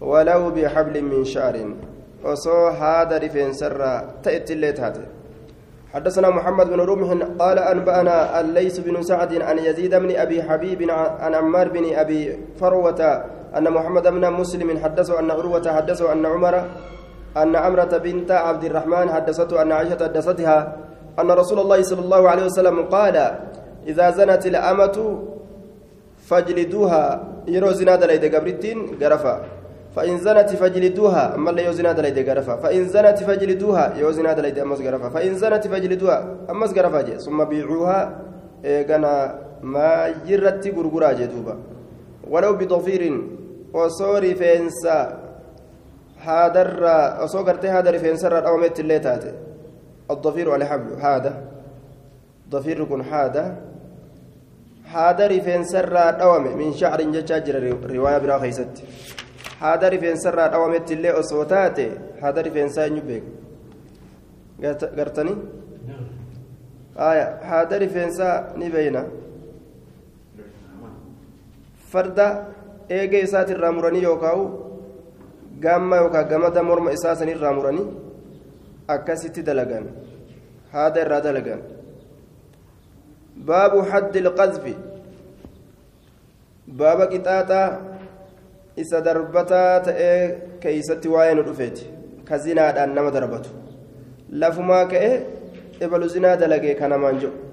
ولو 0.00 0.50
بحبل 0.50 1.02
من 1.02 1.24
شعر 1.24 1.56
وصو 2.24 2.66
هذا 2.66 3.18
رفين 3.18 3.52
سرا 3.52 4.14
تأتي 4.22 4.52
اللي 4.52 4.72
تاتي 4.72 5.00
حدثنا 5.96 6.28
محمد 6.30 6.66
بن 6.76 6.80
رمح 6.80 7.08
قال 7.40 7.58
أنبأنا 7.58 8.40
الليث 8.40 8.78
بن 8.84 9.02
سعد 9.02 9.32
عن 9.42 9.58
يزيد 9.58 9.94
بن 9.94 10.10
أبي 10.16 10.42
حبيب 10.42 10.90
عن 10.92 11.34
عمار 11.34 11.68
بن 11.68 11.94
أبي 11.94 12.20
فروة 12.60 13.00
أن 13.56 13.64
محمد 13.72 14.04
بن 14.08 14.24
مسلم 14.32 14.68
حدثه 14.78 15.20
أن 15.20 15.30
عروة 15.30 15.64
حدثه 15.72 16.12
أن 16.12 16.26
عمر 16.26 16.54
أن 17.36 17.56
عمرة 17.56 17.92
بنت 17.96 18.30
عبد 18.30 18.64
الرحمن 18.64 19.06
حدثته 19.08 19.62
أن 19.62 19.72
عائشة 19.72 20.04
حدثتها 20.04 20.76
أن 21.20 21.30
رسول 21.30 21.58
الله 21.64 21.82
صلى 21.82 22.00
الله 22.04 22.22
عليه 22.30 22.44
وسلم 22.44 22.76
قال 22.92 23.16
إذا 23.86 24.10
زنت 24.10 24.46
الأمة 24.46 24.96
فاجلدوها. 26.28 27.04
يرو 27.48 27.70
زنا 27.72 27.96
دليد 27.96 28.34
قبرتين 28.34 28.98
قرفا. 29.00 29.34
فإن 29.96 30.18
زنت 30.18 30.50
فاجلدوها 30.50 31.34
أما 31.34 31.50
اللي 31.50 31.64
يوزنا 31.64 31.92
دليد 31.92 32.28
غرفا 32.28 32.56
فإن 32.56 32.88
زنت 32.88 33.18
فاجلدوها 33.18 33.96
يوزنا 33.96 34.32
دليد 34.32 34.58
أمس 34.58 34.80
غرفا 34.80 35.08
فإن 35.08 35.34
زنت 35.34 35.66
فاجلدوها 35.66 36.36
أمس 36.50 36.70
غرفا 36.78 37.02
ثم 37.18 37.44
بيعوها 37.44 38.18
إيغانا 38.64 39.14
ما 39.62 40.14
جرت 40.26 40.74
غرغرا 40.76 41.12
جدوبا 41.12 41.56
ولو 42.30 42.52
بضفير 42.52 43.02
وصوري 43.72 44.34
فينسا 44.34 45.18
هادر 46.22 46.68
وصوغرتي 47.22 47.68
هذا 47.68 47.98
فينسر 47.98 48.46
أو 48.46 48.56
ميت 48.56 48.80
اللي 48.80 48.98
تاتي 48.98 49.32
الضفير 50.10 50.50
على 50.50 50.64
حبل 50.64 50.92
هذا. 51.00 51.42
ضفير 52.50 52.80
يكون 52.80 53.00
هذا. 53.00 53.56
هذا 54.84 55.26
رفينسر 55.26 55.98
أوم 55.98 56.56
من 56.58 56.72
شعر 56.72 57.02
جاجر 57.02 57.76
رواية 57.90 58.18
برا 58.18 58.38
خيست. 58.38 58.82
Haada 59.60 59.88
rifeensarraa 59.94 60.48
dhawametti 60.54 60.94
illee 60.96 61.12
osoo 61.20 61.44
taate 61.52 61.86
haada 62.22 62.42
rifeensaa 62.48 62.84
eenyu 62.88 63.02
beeka 63.08 63.30
gartanii? 64.98 65.36
Haada 67.50 67.78
rifeensaa 67.84 68.34
ni 68.56 68.70
beeyna? 68.74 69.02
Farda 71.90 72.26
eegee 72.98 73.22
isaatirraa 73.28 73.72
muranii 73.78 74.02
yookaan 74.08 74.42
gamma 75.64 75.96
yookaan 76.02 76.28
gamada 76.32 76.62
morma 76.62 76.90
isaa 76.98 77.16
sanirraa 77.20 77.52
muranii 77.58 77.86
akkasitti 78.94 79.42
dalagan 79.48 79.86
haada 80.72 81.00
irraa 81.04 81.20
dalagan. 81.28 81.60
Baabu 83.48 83.78
haddi 83.90 84.18
ilqazfi 84.24 84.74
baaba 86.78 87.04
qixaaxaa 87.12 87.95
isa 88.76 89.00
darbataa 89.00 89.80
ta'ee 89.80 90.20
keeysatti 90.60 91.08
waa'ee 91.08 91.34
nu 91.34 91.42
dhufeeti. 91.48 91.86
Ka 92.24 92.38
zinaadhaan 92.38 92.94
nama 92.94 93.10
darbatu. 93.10 93.50
Lafumaa 94.30 94.84
ka'e 94.92 95.10
ebalu 95.80 96.08
zinaa 96.08 96.36
dalagee 96.36 96.74
kanamaan 96.74 97.20
jedhu 97.20 97.46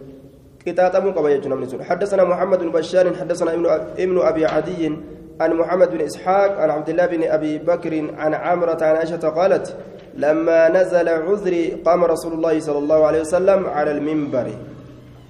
قطاطمو 0.68 1.12
قبا 1.12 1.30
يجو 1.30 1.50
نمني 1.50 1.84
حدثنا 1.84 2.24
محمد 2.24 2.60
بن 2.60 2.72
بشار 2.72 3.16
حدثنا 3.16 3.54
ابن 3.54 3.66
ابن 3.98 4.18
ابي 4.18 4.46
عدي 4.46 4.92
عن 5.42 5.54
محمد 5.54 5.92
بن 5.92 6.02
اسحاق 6.02 6.52
عن 6.60 6.70
عبد 6.70 6.90
الله 6.90 7.06
بن 7.06 7.24
ابي 7.24 7.58
بكر 7.58 7.94
عن 8.18 8.34
عامرة 8.34 8.84
عن 8.84 8.96
عائشة 8.96 9.30
قالت 9.30 9.76
لما 10.16 10.70
نزل 10.70 11.10
عذري 11.10 11.70
قام 11.86 12.04
رسول 12.04 12.34
الله 12.34 12.60
صلى 12.60 12.78
الله 12.78 13.06
عليه 13.06 13.22
وسلم 13.22 13.66
على 13.66 13.92
المنبر 13.92 14.48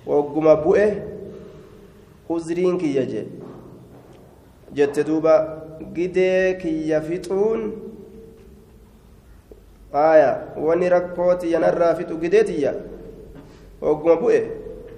وقم 0.05 0.55
بؤه 0.55 0.91
عذرين 2.29 2.77
كي 2.77 2.95
يجي 2.95 3.27
جت 4.75 4.99
دوبا 4.99 5.62
gidee 5.95 6.57
kiyya 6.61 7.01
fixuun 7.01 7.71
aya 9.93 10.53
wani 10.57 10.89
rakkooti 10.89 11.51
yanarraa 11.53 11.95
fixu 11.95 12.17
gidee 12.17 12.43
tiyya 12.43 12.73
hogguma 13.81 14.15
bu'e 14.21 14.39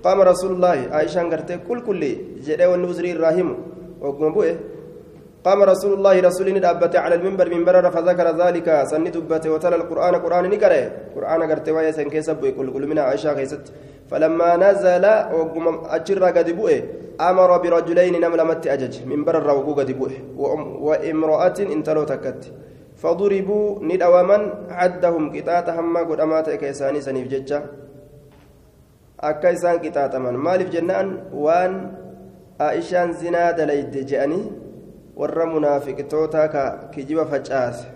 qaama 0.04 0.24
rasuulullaahi 0.32 0.88
aishaan 1.00 1.30
gartee 1.30 1.58
qulqulli 1.68 2.12
jedhee 2.48 2.70
wanni 2.72 2.88
uzrii 2.88 3.12
irraa 3.16 3.32
himu 3.38 3.56
hogguma 4.02 4.30
bu'e 4.36 4.52
قام 5.46 5.60
رسول 5.72 5.92
الله 5.98 6.16
رسول 6.28 6.48
دابت 6.66 6.96
على 7.04 7.16
المنبر 7.20 7.48
من 7.54 7.62
برر 7.68 7.86
فذكر 7.96 8.28
ذلك. 8.42 8.68
سن 8.92 9.06
دبت 9.16 9.46
وتلا 9.54 9.76
القرآن 9.82 10.16
قرآن 10.26 10.46
نقرأ 10.54 10.82
قرآن 11.16 11.42
قرت 11.50 11.68
ويا 11.76 11.92
سن 11.98 12.08
كيسب 12.14 12.44
يقول 12.50 12.68
كل 12.74 12.84
من 12.92 12.98
عائشة 13.06 13.34
كيست. 13.38 13.66
فلما 14.10 14.50
نزل 14.66 15.06
وقم 15.38 15.66
أجر 15.98 16.24
قد 16.38 16.50
أمر 17.30 17.50
برجلين 17.64 18.16
نملمت 18.24 18.64
أجج. 18.76 18.96
من 19.12 19.20
برر 19.26 19.50
وقو 19.58 19.74
قد 19.80 19.90
وامرأة 20.86 21.58
انتلو 21.76 22.04
تكت. 22.12 22.42
فضربوا 23.02 23.66
ندواما 23.90 24.38
عدهم 24.80 25.24
قطاتهم 25.36 25.86
ما 25.94 26.02
قد 26.10 26.20
أمات 26.26 26.48
كيساني 26.62 27.00
سنيف 27.08 27.28
ججة. 27.34 27.60
akka 29.30 29.48
isaan 29.56 29.80
qixaaxaman 29.80 30.36
maaliif 30.46 30.70
jennaan 30.76 31.08
waan 31.46 31.74
aishaan 32.60 33.10
zinaa 33.22 33.56
dalayde 33.60 34.02
je'anii 34.10 34.44
warra 35.16 35.46
munaafiqtootaa 35.46 36.48
ka 36.48 36.64
kijiba 36.94 37.26
facaase 37.26 37.88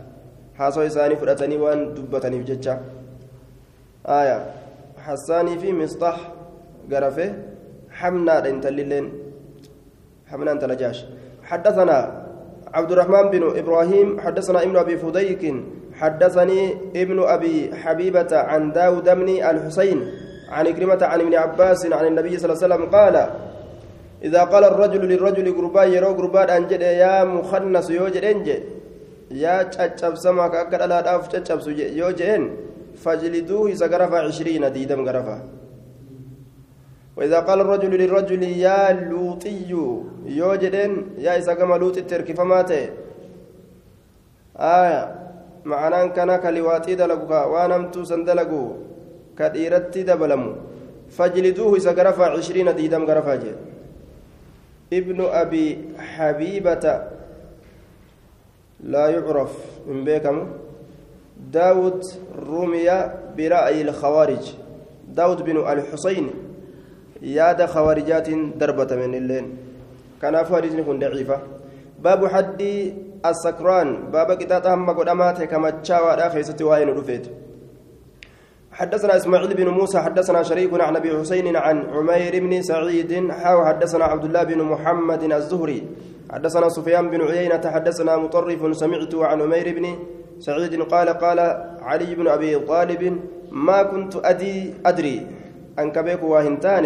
haasoo 0.58 0.84
isaanii 0.84 1.16
fudhatanii 1.16 1.58
waan 1.58 1.94
dubbataniif 1.96 2.46
jecha. 2.46 2.80
Aya 4.04 4.42
hassaanii 5.06 5.58
fi 5.60 5.74
misxax 5.74 6.20
garafe 6.90 7.34
حمنا 8.00 8.50
انت 8.50 8.66
الليلين 8.66 9.06
حمنا 10.32 10.52
انت 10.52 10.64
لجاش 10.64 11.06
حدثنا 11.44 11.98
عبد 12.74 12.92
الرحمن 12.92 13.26
بن 13.30 13.44
إبراهيم 13.60 14.20
حدثنا 14.20 14.64
ابن 14.64 14.78
ابي 14.78 14.98
فديك 14.98 15.44
حدثني 16.00 16.62
ابن 16.96 17.20
ابي 17.24 17.76
حبيبه 17.76 18.32
عن 18.38 18.72
داود 18.72 19.10
بن 19.10 19.30
الحسين 19.30 20.00
عن 20.50 20.66
كلمة 20.74 21.02
عن 21.02 21.22
ابن 21.22 21.36
عباس 21.36 21.86
عن 21.86 22.06
النبي 22.06 22.38
صلى 22.38 22.54
الله 22.54 22.64
عليه 22.64 22.76
وسلم 22.76 22.86
قال 22.96 23.16
إذا 24.24 24.44
قال 24.44 24.64
الرجل 24.64 25.02
للرجل 25.12 25.48
قربا 25.58 25.84
يرو 25.84 26.12
قربا 26.20 26.58
أنجد 26.58 26.82
يا 26.82 27.24
مخنس 27.24 27.90
يوجد 27.90 28.24
أنج 28.24 28.48
يا 29.32 29.64
تشاب 29.64 30.16
سماك 30.16 30.56
أكد 30.56 30.82
على 30.82 30.98
داف 31.08 31.28
تشاب 31.28 31.60
يوجد 32.02 32.32
فاجلدوه 33.04 33.70
إذا 33.74 33.86
غرف 33.88 34.14
عشرين 34.14 34.64
ديدم 34.76 35.02
غرفه 35.08 35.40
وإذا 37.18 37.40
قال 37.48 37.60
الرجل 37.62 37.92
للرجل 38.02 38.44
يا 38.44 38.80
لوطي 39.10 39.72
يوجدن 40.26 40.94
يا 41.18 41.38
إذا 41.38 41.54
كما 41.54 41.76
لوط 41.76 41.98
التركي 41.98 42.34
فمات 42.34 42.72
آية 44.60 45.02
معناه 45.66 46.06
كان 46.16 46.36
كلواتي 46.44 46.96
دلقوا 46.96 47.44
وانمتو 47.52 48.04
سندلقوا 48.04 48.70
كديرتي 49.38 50.04
دبلمو. 50.04 50.52
فجلدوه 51.16 51.76
إذا 51.76 51.92
غرفا 51.98 52.26
عشرين 52.36 52.76
ديدم 52.76 53.04
غرفا 53.10 53.36
جي. 53.36 53.52
ابن 54.94 55.22
أبي 55.22 55.78
حبيبة 55.98 57.02
لا 58.84 59.08
يعرف 59.08 59.52
من 59.88 60.04
بيكم 60.04 60.48
داود 61.52 62.04
رمي 62.50 62.90
برأي 63.38 63.82
الخوارج. 63.82 64.54
داود 65.10 65.42
بن 65.42 65.58
الحسين 65.58 66.30
ياد 67.22 67.66
خوارجات 67.66 68.30
دربة 68.30 68.96
من 68.96 69.16
الليل 69.16 69.46
كان 70.22 70.44
فارجن 70.44 70.84
كن 70.84 71.00
ضعيفة. 71.00 71.40
باب 72.00 72.28
حد 72.28 72.62
السكران. 73.26 74.12
باب 74.12 74.34
كتاب 74.34 74.68
هم 74.68 74.92
كما 75.46 75.70
تشاوى 75.70 76.30
خيستي 76.30 76.64
وين 76.64 76.90
رفيت 76.90 77.28
حدثنا 78.80 79.18
إسماعيل 79.18 79.54
بن 79.54 79.68
موسى 79.68 80.00
حدثنا 80.00 80.44
شريك 80.44 80.82
عن 80.82 80.96
أبي 80.96 81.20
حسين 81.20 81.56
عن 81.56 81.84
عمير 81.96 82.34
بن 82.40 82.62
سعيد 82.62 83.32
حاو 83.32 83.66
حدثنا 83.66 84.06
عبد 84.06 84.26
الله 84.26 84.44
بن 84.44 84.60
محمد 84.64 85.24
الزهري. 85.24 85.84
حدثنا 86.32 86.70
سفيان 86.70 87.10
بن 87.10 87.22
عيينة 87.22 87.62
حدثنا 87.76 88.18
مطرف 88.18 88.62
سمعت 88.78 89.16
عن 89.16 89.42
عمير 89.42 89.68
بن 89.76 89.86
سعيد 90.40 90.82
قال 90.82 91.10
قال 91.10 91.40
علي 91.82 92.16
بن 92.16 92.28
أبي 92.28 92.60
طالب 92.60 93.20
ما 93.52 93.84
كنت 93.84 94.14
أدي 94.24 94.74
أدري 94.86 95.28
أنك 95.80 96.00
بيك 96.00 96.24
واهنتان 96.24 96.86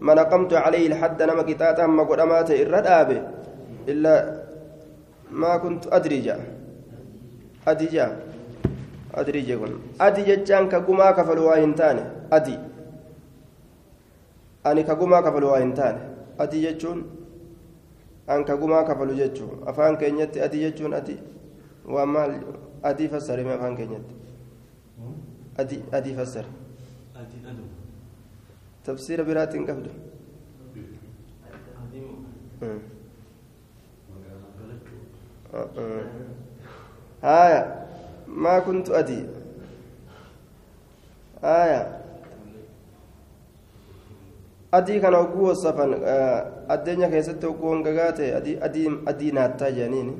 ما 0.00 0.14
نقمت 0.14 0.52
عليه 0.54 0.86
الحد 0.86 1.22
نما 1.22 1.42
كتاتا 1.42 1.86
ما 1.86 2.02
قدمات 2.02 2.50
الردابه 2.50 3.22
إلا 3.88 4.14
ما 5.30 5.56
كنت 5.56 5.84
أدري 5.92 6.20
جاء. 6.20 6.40
أدي 7.68 7.86
جاء. 7.86 8.35
أدري 9.16 9.40
جاء 9.40 9.60
أدي 10.00 10.22
جتان 10.28 10.68
كقما 10.68 11.10
كفلوا 11.10 11.46
واهنتان 11.50 11.98
أدي 12.32 12.58
أني 14.66 14.82
كقما 14.82 15.20
كفلوا 15.20 15.50
واهنتان 15.52 15.96
أدي 16.40 16.58
جتون 16.66 16.98
أن 18.30 18.44
كقما 18.44 18.82
كفلوا 18.82 19.16
جتون 19.20 19.62
أفان 19.66 19.96
كينيت 19.96 20.36
أدي 20.36 20.70
جتون 20.70 20.94
أدي 20.94 21.16
وما 21.88 22.40
أدي 22.84 23.08
فسر 23.08 23.44
ما 23.44 23.54
أفان 23.54 23.76
كينيت 23.76 24.06
أدي 25.60 25.78
أدي 25.92 26.14
فسر 26.14 26.44
أدي 27.16 27.38
أدو 27.50 27.64
تفسير 28.84 29.22
برات 29.22 29.56
قبل 29.56 29.86
آية 37.24 37.85
ما 38.28 38.58
كنت 38.58 38.90
أدي 38.90 39.24
آية 41.44 41.96
adii 44.72 45.00
kana 45.00 45.18
oguu 45.18 45.44
wasafan 45.48 45.94
addeenya 46.68 47.08
keessatti 47.08 47.46
oguu 47.46 47.68
hongagaa 47.68 48.12
ta'e 48.12 48.58
adii 49.10 49.32
naattaa 49.32 49.70
jedhaniini 49.70 50.14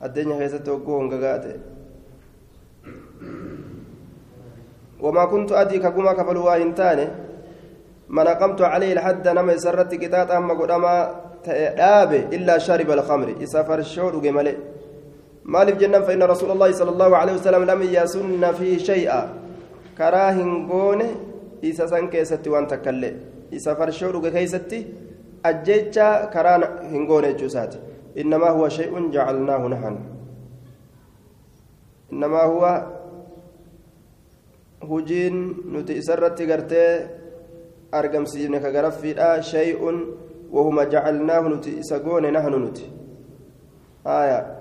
addeenya 0.00 0.36
keessatti 0.40 0.70
oguu 0.70 0.98
hongagaa 1.00 1.38
ta'e 1.38 1.58
وما 5.00 5.24
كنت 5.24 5.52
أدي 5.52 5.78
كقوما 5.78 6.12
كفل 6.12 6.36
واهنتاني 6.36 7.06
ما 8.08 8.22
نقمت 8.24 8.60
عليه 8.62 8.92
الحد 8.92 9.28
نما 9.28 9.52
يسرت 9.52 9.94
كتات 9.94 10.30
أما 10.30 10.54
قدما 10.54 11.20
دابه 11.76 12.22
إلا 12.32 12.58
شارب 12.58 12.90
الخمر 12.90 13.28
يسافر 13.40 13.78
الشور 15.46 15.66
وجمله 15.66 15.76
مالف 15.76 15.78
جنة 15.78 16.00
فإن 16.00 16.22
رسول 16.22 16.50
الله 16.50 16.72
صلى 16.72 16.90
الله 16.90 17.16
عليه 17.16 17.32
وسلم 17.32 17.64
لم 17.64 17.82
يسن 17.82 18.52
فيه 18.52 18.78
شيئا. 18.78 19.28
كراهن 19.98 20.66
قون 20.68 21.02
إسا 21.64 21.86
سن 21.86 22.08
كيستي 22.10 22.50
وان 22.50 22.66
تكلي. 22.66 23.16
يسافر 23.52 23.88
الشور 23.88 24.28
كيستي. 24.28 24.86
أجيتشا 25.44 26.24
كران 26.34 26.62
هنقون 26.92 27.36
جوسات. 27.36 27.74
إنما 28.18 28.48
هو 28.50 28.68
شيء 28.68 29.10
جعلناه 29.10 29.68
نحن. 29.68 29.96
إنما 32.12 32.42
هو 32.42 32.62
hujiin 34.86 35.66
nuti 35.72 35.92
isarratti 35.98 36.46
gartee 36.46 37.08
argamsiifne 37.92 38.60
ka 38.60 38.70
garaffiidha 38.70 39.42
shay'un 39.42 40.14
wahuma 40.52 40.86
jacalnaahu 40.86 41.48
nuti 41.48 41.70
isa 41.80 41.98
goone 41.98 42.30
nahnu 42.30 42.58
nuti 42.58 42.84
haya 44.04 44.55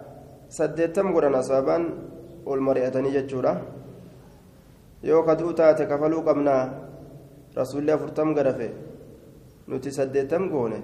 saddeettam 0.57 1.07
godhan 1.15 1.35
asaabaan 1.41 1.83
ol 2.51 2.59
mari'atanii 2.67 3.15
jechuudha 3.17 3.53
yoo 5.09 5.23
kaduu 5.29 5.53
taate 5.59 5.85
kafaluu 5.91 6.21
qabnaa 6.27 6.63
rasuulli 7.59 7.91
afurtam 7.95 8.33
garafe 8.37 8.69
nuti 9.67 9.91
saddeettam 9.97 10.49
goone 10.53 10.79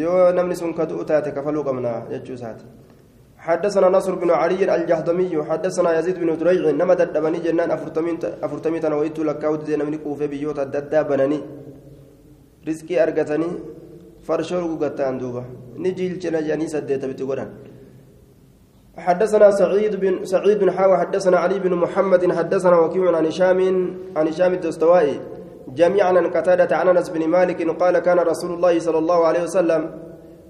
yoo 0.00 0.32
namni 0.38 0.56
sun 0.60 0.74
kaduu 0.80 1.04
taate 1.10 1.30
kafaluu 1.38 1.64
qabnaa 1.70 1.98
jechuu 2.12 2.36
isaati 2.40 2.66
حدثنا 3.46 3.88
نصر 3.88 4.14
بن 4.22 4.30
علي 4.30 4.62
الجهضمي 4.76 5.34
حدثنا 5.48 5.90
يزيد 5.98 6.16
بن 6.22 6.30
دريع 6.40 6.70
نما 6.80 6.94
ددبني 7.00 7.38
جنان 7.46 7.70
أفرتمي 8.46 8.78
تنويت 8.84 9.18
لكاود 9.28 9.60
زين 9.68 9.82
من 9.86 9.94
كوفة 10.04 10.26
بيوت 10.32 10.58
الددا 10.66 11.00
بنني 11.08 11.38
رزقي 12.68 12.94
أرقتني 13.02 13.48
فرشور 14.26 14.62
قتان 14.82 15.14
دوبا 15.22 15.42
نجيل 15.84 16.12
جنا 16.22 16.40
جاني 16.46 16.66
سديت 16.74 17.04
بتقولن 17.10 17.48
حدثنا 18.98 19.50
سعيد 19.50 19.96
بن 19.96 20.24
سعيد 20.24 20.70
حاوى 20.70 20.96
حدثنا 20.98 21.36
علي 21.38 21.58
بن 21.58 21.74
محمد 21.74 22.32
حدثنا 22.32 22.76
وكيع 22.78 23.16
عن 23.16 23.26
هشام 23.26 23.60
عن 24.16 24.28
هشام 24.28 24.52
الدستوائي 24.54 25.20
جميعا 25.68 26.12
عن 26.18 26.26
قتادة 26.26 26.76
عن 26.76 26.88
أنس 26.88 27.08
بن 27.08 27.28
مالك 27.28 27.60
قال 27.82 27.98
كان 27.98 28.18
رسول 28.18 28.50
الله 28.54 28.78
صلى 28.78 28.98
الله 28.98 29.26
عليه 29.26 29.42
وسلم 29.42 29.82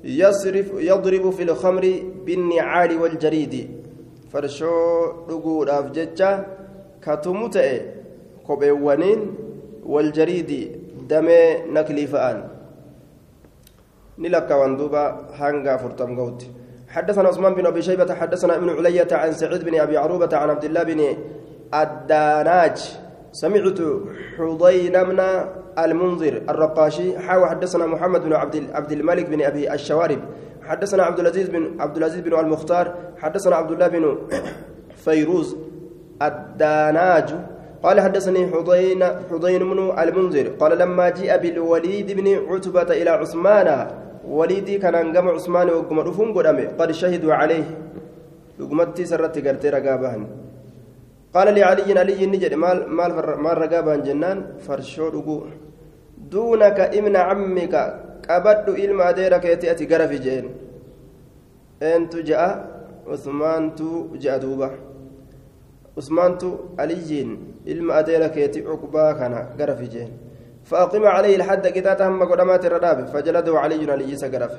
يصرف 0.05 0.69
يضرب 0.91 1.31
في 1.31 1.43
الخمر 1.43 1.85
بالنعال 2.27 2.91
والجريد. 3.03 3.55
فرشو 4.33 4.73
دغود 5.29 5.69
افججا 5.69 6.47
كتمته 7.03 7.81
كوبيوانين 8.47 9.21
والجريد 9.87 10.51
دمي 11.09 11.43
نكلي 11.75 12.07
فان 12.07 12.39
نلقى 14.19 14.61
وندوبا 14.61 15.05
هانغا 15.39 15.77
فرتم 15.77 16.21
غوت 16.21 16.41
حدثنا 16.88 17.29
عثمان 17.29 17.55
بن 17.55 17.66
أبي 17.66 17.83
شيبة 17.83 18.14
حدثنا 18.14 18.57
ابن 18.57 18.70
علية 18.70 19.09
عن 19.12 19.33
سعيد 19.33 19.64
بن 19.64 19.81
أبي 19.81 19.96
عروبة 19.96 20.37
عن 20.37 20.51
عبد 20.51 20.64
الله 20.64 20.83
بن 20.83 21.01
الداناج. 21.74 22.98
سمعت 23.33 23.79
حضين 24.38 24.92
بن 25.05 25.20
المنذر 25.79 26.42
الرقاشي 26.48 27.18
حاو 27.18 27.46
حدثنا 27.46 27.87
محمد 27.87 28.24
بن 28.24 28.33
عبد 28.33 28.66
عبد 28.72 28.92
الملك 28.92 29.27
بن 29.27 29.42
أبي 29.42 29.72
الشوارب. 29.74 30.18
حدثنا 30.62 31.03
عبد 31.03 31.18
العزيز 31.20 31.48
بن 31.48 31.81
عبد 31.81 31.96
العزيز 31.96 32.20
بن 32.20 32.38
المختار. 32.38 32.94
حدثنا 33.18 33.57
عبد 33.57 33.70
الله 33.70 33.88
بن 33.88 34.18
فيروز 34.96 35.57
الداناج. 36.22 37.35
قال 37.83 38.01
حدثني 38.01 38.46
حضين 38.46 39.05
حضين 39.31 39.59
بن 39.59 39.92
المنذر. 39.98 40.48
قال 40.48 40.79
لما 40.79 41.09
جاء 41.09 41.42
بالوليد 41.42 42.12
بن 42.12 42.55
عتبة 42.55 42.83
إلى 42.83 43.11
عثمان 43.11 43.88
وليدي 44.29 44.79
كان 44.79 44.95
انقم 44.95 45.29
عثمان 45.29 45.69
وقم 45.71 45.99
رفون 46.01 46.29
قد 46.79 46.91
شهدوا 46.93 47.35
عليه 47.35 47.67
لقمتي 48.59 49.05
سرت 49.05 49.37
قرتي 49.47 49.69
رقابهن 49.71 50.23
قال 51.35 51.49
لي 51.55 51.62
علي 51.62 51.99
علي 51.99 52.27
نجد 52.27 52.55
مال 52.55 52.79
مال 52.99 53.12
مال 53.45 53.59
رقابهن 53.64 54.01
جنان 54.07 54.38
فرشو 54.67 55.05
دونك 56.33 56.79
ابن 56.99 57.14
عمك 57.17 57.75
قبض 58.29 58.67
علم 58.81 59.01
أديرك 59.01 59.45
يتأتي 59.45 59.85
قرف 59.91 60.12
جين 60.25 60.45
أنت 61.83 62.12
جاء 62.29 62.45
عثمان 63.11 63.62
تو 63.79 63.88
جاء 64.23 64.38
دوبة 64.43 64.71
عثمان 65.99 66.33
تو 66.41 66.51
علي 66.79 67.21
علم 67.69 67.88
أديرك 67.91 68.37
يتي 68.37 68.61
عقبا 68.71 69.12
كان 69.19 69.35
قرف 69.59 69.81
جين 69.95 70.28
فأقيم 70.68 71.04
عليه 71.07 71.37
الحد 71.37 71.66
كتاتا 71.76 72.09
هم 72.09 72.22
قدمات 72.31 72.62
الرداب 72.66 72.98
فجلده 73.12 73.59
علي 73.59 73.92
علي 73.92 74.16
سقرف 74.16 74.52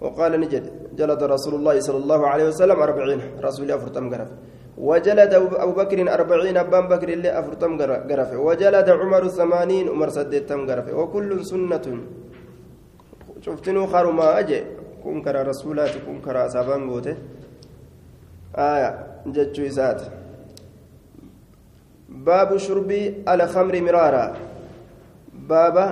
وقال 0.00 0.32
نجد 0.40 0.64
جلد 0.98 1.22
رسول 1.34 1.54
الله 1.54 1.76
صلى 1.80 1.98
الله 2.02 2.20
عليه 2.32 2.46
وسلم 2.48 2.78
أربعين 2.86 3.20
رسول 3.46 3.62
الله 3.64 3.78
فرتم 3.84 4.06
قرف. 4.12 4.30
وجلد 4.78 5.32
أبو 5.34 5.72
بكر 5.80 5.98
أربعين 6.16 6.56
أبان 6.56 6.88
بكر 6.88 7.08
اللي 7.08 7.30
أفرتم 7.38 7.72
قرفه 8.10 8.38
وجلد 8.48 8.88
عمر 9.00 9.28
ثمانين 9.28 9.88
عمر 9.88 10.08
سدتم 10.08 10.60
قرفه 10.68 10.92
وكل 11.00 11.30
سنة. 11.44 11.86
شفتنو 13.44 13.86
خارو 13.92 14.12
ما 14.12 14.38
أجي؟ 14.38 14.60
كن 15.04 15.22
كرا 15.24 15.42
رسولات 15.42 15.92
كن 16.06 16.20
كرا 16.24 16.48
سابان 16.48 16.88
بوته. 16.88 17.16
آية 18.56 18.90
جتشو 19.26 19.62
إسات. 19.66 20.00
باب 22.08 22.56
شرب 22.56 22.90
الخمر 23.28 23.74
مرارا. 23.80 24.26
بابا 25.50 25.86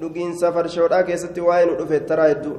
نجين 0.00 0.32
سفر 0.42 0.66
شودا 0.66 1.00
كيستي 1.06 1.40
واين 1.40 1.68
ودفت 1.68 2.08
ترى 2.08 2.30
يدو 2.30 2.54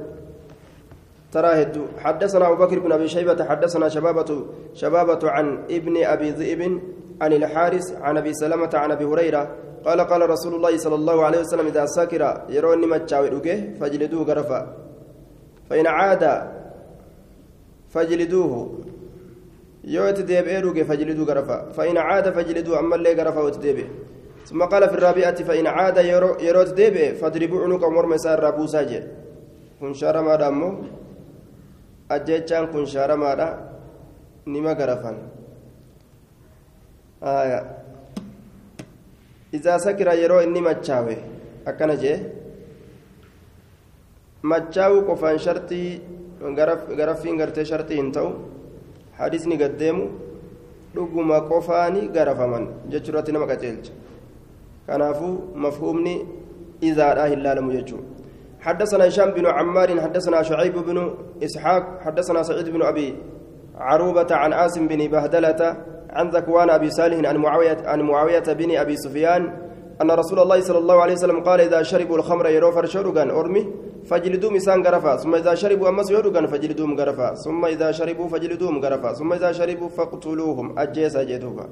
ترى 1.32 1.50
هدو 1.62 1.84
حدثنا 2.04 2.44
أبو 2.48 2.56
بكر 2.62 2.78
بن 2.78 2.92
أبي 2.92 3.08
شيبة 3.08 3.44
حدثنا 3.44 3.88
شبابة 3.88 4.30
شبابة 4.74 5.30
عن 5.30 5.46
ابن 5.70 5.94
أبي 6.04 6.30
ذئب 6.30 6.62
عن 7.22 7.32
الحارس 7.32 7.86
عن 7.92 8.16
أبي 8.16 8.32
سلمة 8.34 8.70
عن 8.74 8.90
أبي 8.90 9.04
هريرة 9.04 9.42
قال 9.84 10.00
قال 10.00 10.30
رسول 10.30 10.54
الله 10.54 10.76
صلى 10.76 10.94
الله 10.94 11.24
عليه 11.24 11.38
وسلم 11.38 11.66
إذا 11.66 11.86
سكر 11.86 12.22
يروني 12.48 12.86
متشاوي 12.86 13.30
فاجلدوه 13.80 14.22
غرفا 14.22 14.60
فإن 15.70 15.86
عاد 15.86 16.24
فاجلدوه 17.92 18.52
يوت 19.84 20.20
ديبئ 20.20 20.84
فاجلدوه 20.84 21.26
غرفا 21.26 21.58
فإن 21.76 21.96
عاد 21.96 22.30
فاجلدوه 22.30 22.78
أما 22.78 22.94
اللي 22.96 23.12
غرفا 23.12 23.40
وتديبئ 23.40 23.86
ثم 24.48 24.60
قال 24.72 24.82
في 24.88 24.94
الرابعة 24.94 25.38
فإن 25.48 25.66
عاد 25.66 25.98
يروت 26.48 26.70
ديبئ 26.78 27.20
فاضربوا 27.20 27.62
عنق 27.64 27.82
مرمى 27.84 28.18
سار 28.18 28.40
رابوسا 28.40 28.82
جي 28.88 29.00
كن 29.80 29.92
شارما 30.00 30.36
دامو. 30.40 30.68
أجيتشان 32.10 32.64
كن 32.72 32.84
شارما 32.86 33.34
دا. 33.38 33.48
نما 34.46 34.72
غرفا 34.72 35.12
آية. 37.22 37.60
إذا 39.54 39.74
سكر 39.84 40.08
يرو 40.22 40.40
إني 40.40 40.60
مچاوي 40.60 41.16
أكنا 41.68 41.94
جي 41.94 42.14
machaa'uu 44.42 45.02
qofaan 45.02 45.38
shartii 45.38 46.00
garaffiin 46.96 47.36
gartee 47.36 47.64
shartii 47.64 47.96
hin 47.96 48.12
ta'u 48.12 48.28
hadisni 49.18 49.56
gaddeemu 49.62 50.04
dhuguma 50.94 51.40
qofaani 51.50 52.02
garafaman 52.16 52.68
jechuurratti 52.92 53.32
nama 53.32 53.46
qaceelcha 53.50 53.92
kanaafuu 54.88 55.34
mafhuumni 55.64 56.14
izaadhaa 56.90 57.28
hin 57.34 57.42
laalamu 57.48 57.72
jechuudha 57.78 58.18
حدثنا 58.66 59.08
هشام 59.08 59.30
بن 59.30 59.46
عمار 59.46 60.00
حدثنا 60.00 60.42
شعيب 60.42 60.76
بن 60.88 61.14
إسحاق 61.42 61.84
حدثنا 62.04 62.42
سعيد 62.42 62.68
بن 62.68 62.82
أبي 62.82 63.14
عروبة 63.78 64.30
عن 64.30 64.52
آسم 64.52 64.88
بن 64.88 65.08
بهدلة 65.08 65.76
عن 66.10 66.30
ذكوان 66.30 66.70
أبي 66.70 66.90
صالح 66.90 67.28
عن 67.28 67.36
معاوية 67.36 67.78
عن 67.84 68.00
معاوية 68.00 68.48
بن 68.60 68.76
أبي 68.76 68.96
سفيان 68.96 69.42
أن 70.02 70.10
رسول 70.10 70.38
الله 70.38 70.60
صلى 70.60 70.78
الله 70.78 71.02
عليه 71.02 71.12
وسلم 71.12 71.40
قال 71.40 71.60
إذا 71.60 71.82
شربوا 71.82 72.16
الخمر 72.18 72.46
يروا 72.48 72.70
فرشرقا 72.70 73.22
أرمي 73.22 73.62
فجلدوم 74.04 74.56
إسان 74.56 74.82
غرفا 74.86 75.16
ثم 75.16 75.34
إذا 75.34 75.54
شربوا 75.54 75.88
أمس 75.88 76.10
يرقا 76.10 76.46
فجلدوم 76.46 77.00
غرفا 77.00 77.34
ثم 77.34 77.64
إذا 77.64 77.90
شربوا 77.92 78.28
فجلدوم 78.28 78.78
غرفا 78.84 79.12
ثم 79.12 79.32
إذا 79.32 79.52
شربوا 79.52 79.88
فاقتلوهم 79.88 80.78
أجيس 80.78 81.16
أجيتوفا 81.16 81.66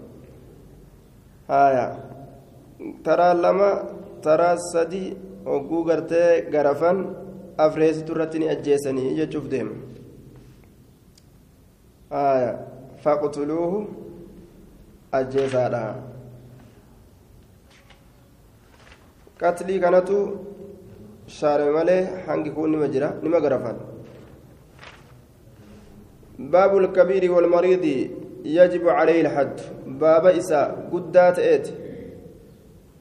آية 1.51 2.16
taraa 3.05 3.35
lama 3.35 3.71
taraa 4.23 4.57
sadi 4.73 5.17
hogguu 5.45 5.85
gartee 5.85 6.31
garafan 6.55 6.99
afreesitu 7.67 8.13
irratti 8.13 8.39
ni 8.39 8.49
ajjeesanii 8.55 9.15
jechuuf 9.19 9.47
deema 9.53 9.75
faqtuluuhu 13.05 13.79
ajjeesaadha. 15.13 15.83
Qatlii 19.41 19.81
kanatu 19.81 20.19
shaarame 21.39 21.73
malee 21.79 22.03
hangi 22.27 22.51
kun 22.51 22.71
nima 22.71 22.89
jira 22.89 23.09
nima 23.23 23.41
garafan. 23.41 23.77
Baabu 26.39 26.81
lkabiiri 26.81 27.29
walmariidi 27.29 28.11
yajibu 28.45 28.87
calayhi 28.87 29.23
lxaddu 29.29 29.63
baaba 30.01 30.33
isa 30.33 30.61
guddaa 30.91 31.33
ta'eeti. 31.33 31.73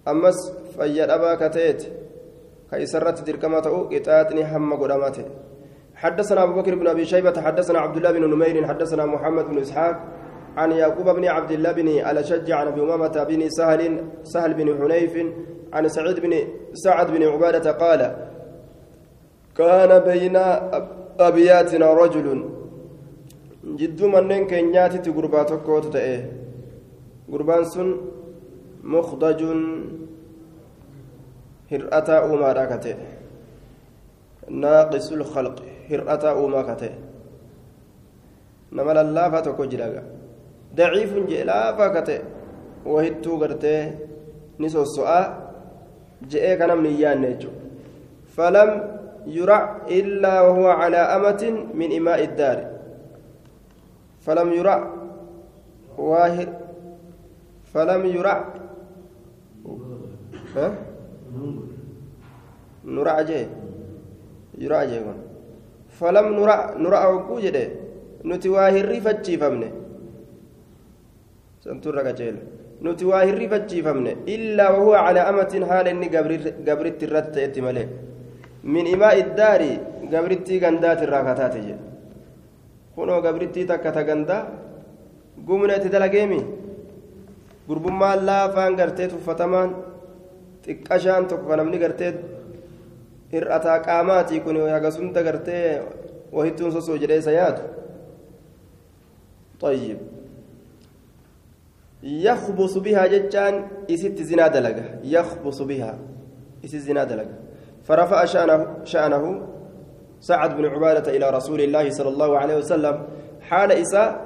إساء 0.07 0.23
قدات 0.23 0.27
إيت 0.27 0.31
أمس 0.31 0.51
فيد 0.77 1.09
أباك 1.09 1.53
تيت 1.53 1.87
كيسرت 2.71 3.27
دركمة 3.27 3.59
قطاتني 3.91 4.55
هم 4.55 4.73
قدامته 4.73 5.25
حدثنا 5.95 6.43
أبو 6.43 6.53
بكر 6.53 6.75
بن 6.75 6.87
أبي 6.87 7.05
شيبة 7.05 7.41
حدثنا 7.41 7.79
عبد 7.79 7.97
الله 7.97 8.11
بن 8.11 8.29
نمير 8.29 8.67
حدثنا 8.67 9.05
محمد 9.05 9.45
بن 9.45 9.57
إسحاق 9.57 10.03
عن 10.57 10.71
يعقوب 10.71 11.09
بن 11.09 11.25
عبد 11.25 11.51
الله 11.51 11.71
بن 11.71 11.87
الأشج 11.87 12.51
عن 12.51 12.67
أبي 12.67 12.81
أمامة 12.81 13.23
بن 13.23 13.49
سهل 13.49 14.05
سهل 14.23 14.53
بن 14.53 14.83
حنيف 14.83 15.33
عن 15.73 15.87
سعيد 15.87 16.19
بن 16.19 16.33
سعد 16.73 17.11
بن 17.11 17.23
عبادة 17.23 17.71
قال 17.71 18.15
كان 19.57 19.99
بين 19.99 20.37
أبياتنا 21.19 21.93
رجل 21.93 22.49
جدو 23.65 24.07
منين 24.07 24.47
كنياتي 24.47 25.11
غربا 25.11 25.43
تكوت 25.43 25.93
تأه 25.93 26.25
غربان 27.31 27.63
سن 27.63 27.97
مخضج 28.85 29.41
هرأتا 31.71 32.15
أوما 32.17 32.53
راكته 32.53 32.95
ناقص 34.49 35.11
الخلق 35.11 35.57
هرأتا 35.89 36.29
أوما 36.29 36.61
كته 36.61 36.93
نمل 38.71 38.97
اللافة 38.97 39.39
تكو 39.39 39.65
جلاغا 39.65 40.03
ضعيف 40.75 41.11
جلافة 41.29 41.87
كته 41.87 42.19
وهتو 42.85 43.35
غرته 43.41 43.91
نسو 44.59 44.81
السؤال 44.81 45.45
je'ee 46.31 46.57
kanamni 46.57 46.89
hin 46.89 46.99
yaanne 47.01 47.27
jechuudha 47.33 47.61
falam 48.35 48.69
yurac 49.37 49.89
illaa 49.97 50.43
wahuwa 50.47 50.77
calaa 50.81 51.07
amatin 51.15 51.57
min 51.81 51.91
imaa'i 51.91 52.23
iddaari 52.27 52.63
falam 54.25 54.53
yurac 54.57 54.83
waa 55.97 56.29
falam 57.73 58.05
nurac 62.95 63.19
jee 63.29 63.45
yurac 64.63 64.83
jee 64.89 65.01
kun 65.05 65.17
falam 65.99 66.27
nurac 66.83 67.03
hogguu 67.11 67.39
jedhe 67.45 67.63
nuti 68.27 68.49
waa 68.55 68.69
hirrifachiifamne 68.75 69.67
santuurra 71.63 72.03
qaceela 72.07 72.41
nuti 72.85 73.05
waa 73.11 73.23
hirrifachiifamne 73.27 74.11
illaa 74.35 74.69
wahuwa 74.75 74.99
calaa 75.05 75.27
amatin 75.31 75.63
haala 75.69 75.89
inni 75.95 76.09
gabritti 76.67 77.05
irratti 77.07 77.33
ta'etti 77.37 77.61
malee 77.67 77.87
min 78.73 78.85
imaa 78.95 79.13
iddaari 79.21 79.71
gabrittii 80.13 80.59
gandaati 80.63 81.03
irraa 81.07 81.23
kataate 81.29 81.59
jedhe 81.67 81.83
kunoo 82.95 83.19
gabrittii 83.25 83.65
takka 83.71 83.91
ta 83.97 84.03
gandaa 84.09 84.41
gumna 85.47 85.73
itti 85.77 85.89
dalageemi 85.95 86.39
gurbummaan 87.67 88.25
laafaan 88.25 88.75
gartee 88.75 89.07
tuffatamaan 89.07 89.75
xiqqashaan 90.65 91.27
tokko 91.27 91.47
ka 91.49 91.55
namni 91.55 91.77
gartee 91.79 92.11
hir'ataa 93.31 93.79
qaamaatii 93.87 94.39
kun 94.39 94.57
hagasunda 94.75 95.23
gartee 95.23 95.81
wahittuun 96.35 96.71
sosoo 96.71 96.97
jedhee 96.97 97.17
isa 97.23 97.31
yaadu 97.31 97.61
طيب 99.61 99.97
يخبص 102.03 102.77
بها 102.77 103.07
جتان 103.07 103.67
إسيت 103.89 104.21
زنا 104.21 104.47
دلقة 104.47 104.85
يخبص 105.03 105.61
بها 105.61 105.99
إسيت 106.65 106.81
زنا 106.81 107.03
دلقة 107.03 107.35
فرفع 107.83 108.25
شأنه, 108.25 108.67
شأنه 108.83 109.47
سعد 110.19 110.57
بن 110.57 110.65
عبادة 110.65 111.17
إلى 111.17 111.29
رسول 111.29 111.61
الله 111.61 111.89
صلى 111.89 112.09
الله 112.09 112.37
عليه 112.37 112.57
وسلم 112.57 113.03
حال 113.41 113.71
إساء 113.71 114.24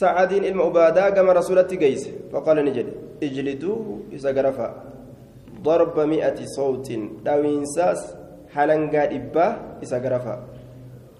سعد 0.00 0.32
إلم 0.32 0.58
عبادة 0.62 1.10
كما 1.10 1.32
رسولة 1.32 1.70
قيس 1.82 2.02
فقال 2.32 2.56
نجد 2.66 2.86
اجلدوه 3.22 4.10
إذا 4.12 4.30
قرفا 4.36 4.68
ضرب 5.62 5.96
مئة 6.00 6.38
صوت. 6.56 6.88
داوين 7.24 7.64
ساس 7.64 8.00
حلنقا 8.54 9.02
إباه 9.16 9.52
إذا 9.82 9.96
قرفا 10.04 10.34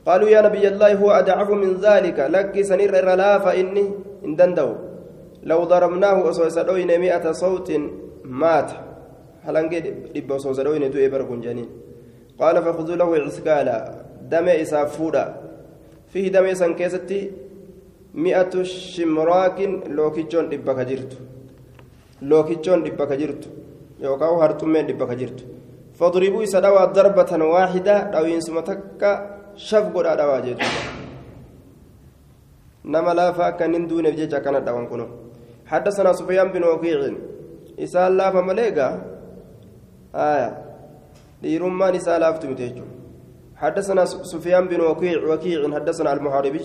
قالوا 0.06 0.28
يا 0.28 0.40
نبي 0.46 0.68
الله 0.68 0.90
هو 1.02 1.10
أدعف 1.10 1.48
من 1.50 1.70
ذلك. 1.86 2.18
لك 2.34 2.54
سنير 2.70 2.90
الرلا 2.98 3.38
فإني 3.38 3.84
إن 4.26 4.36
دندو 4.38 4.70
لو 5.42 5.60
ضربناه 5.64 6.30
أسوسدوين 6.30 6.90
مئة 7.00 7.32
صوت 7.32 7.68
مات. 8.24 8.70
هلنجي 9.46 9.80
دب 10.14 10.32
أسوسدوين 10.32 10.90
دو 10.90 10.98
إبركون 11.06 11.40
جنين 11.40 11.68
قال 12.40 12.56
فخذوا 12.64 12.96
له 12.96 13.10
عسكالا 13.26 13.78
دم 14.32 14.48
إسافودا 14.48 15.24
فيه 16.12 16.26
دم 16.34 16.44
إسان 16.44 16.74
كيستي 16.74 17.20
مئة 18.14 18.62
شمراك 18.62 19.58
لوكيتشون 19.96 20.48
دبك 20.48 20.78
جرت 20.90 21.12
لوكيتشون 22.22 22.82
دبك 22.86 23.12
جرت 23.20 23.42
يوكاو 24.00 24.34
هرتمين 24.42 24.86
دبك 24.86 25.10
جرت 25.20 25.40
فاضربوا 25.98 26.42
إسدوا 26.42 26.84
ضربة 26.96 27.32
واحدة 27.54 27.94
أو 28.16 28.24
ينسمتك 28.24 28.80
dhawaa 30.18 30.40
jechuudha. 30.40 30.66
Nama 32.84 33.14
laafa 33.14 33.46
akka 33.46 33.68
nin 33.68 33.86
duuneef 33.88 34.16
jecha 34.16 34.36
akkana 34.38 34.60
dhawan 34.60 34.88
kuno 34.88 35.06
حدثنا 35.64 36.12
سفيان 36.12 36.48
بن 36.52 36.64
وكيع 36.64 37.00
إسال 37.80 38.16
لافا 38.16 38.40
مليقا 38.40 38.88
آية 40.14 40.50
ليرمان 41.42 41.94
إسال 41.94 42.20
لافتم 42.20 42.54
تيجو 42.54 42.84
حدثنا 43.56 44.04
سفيان 44.04 44.68
بن 44.68 44.80
وكيع 44.80 45.24
وكيع 45.24 45.60
حدثنا 45.74 46.12
المحاربي 46.12 46.64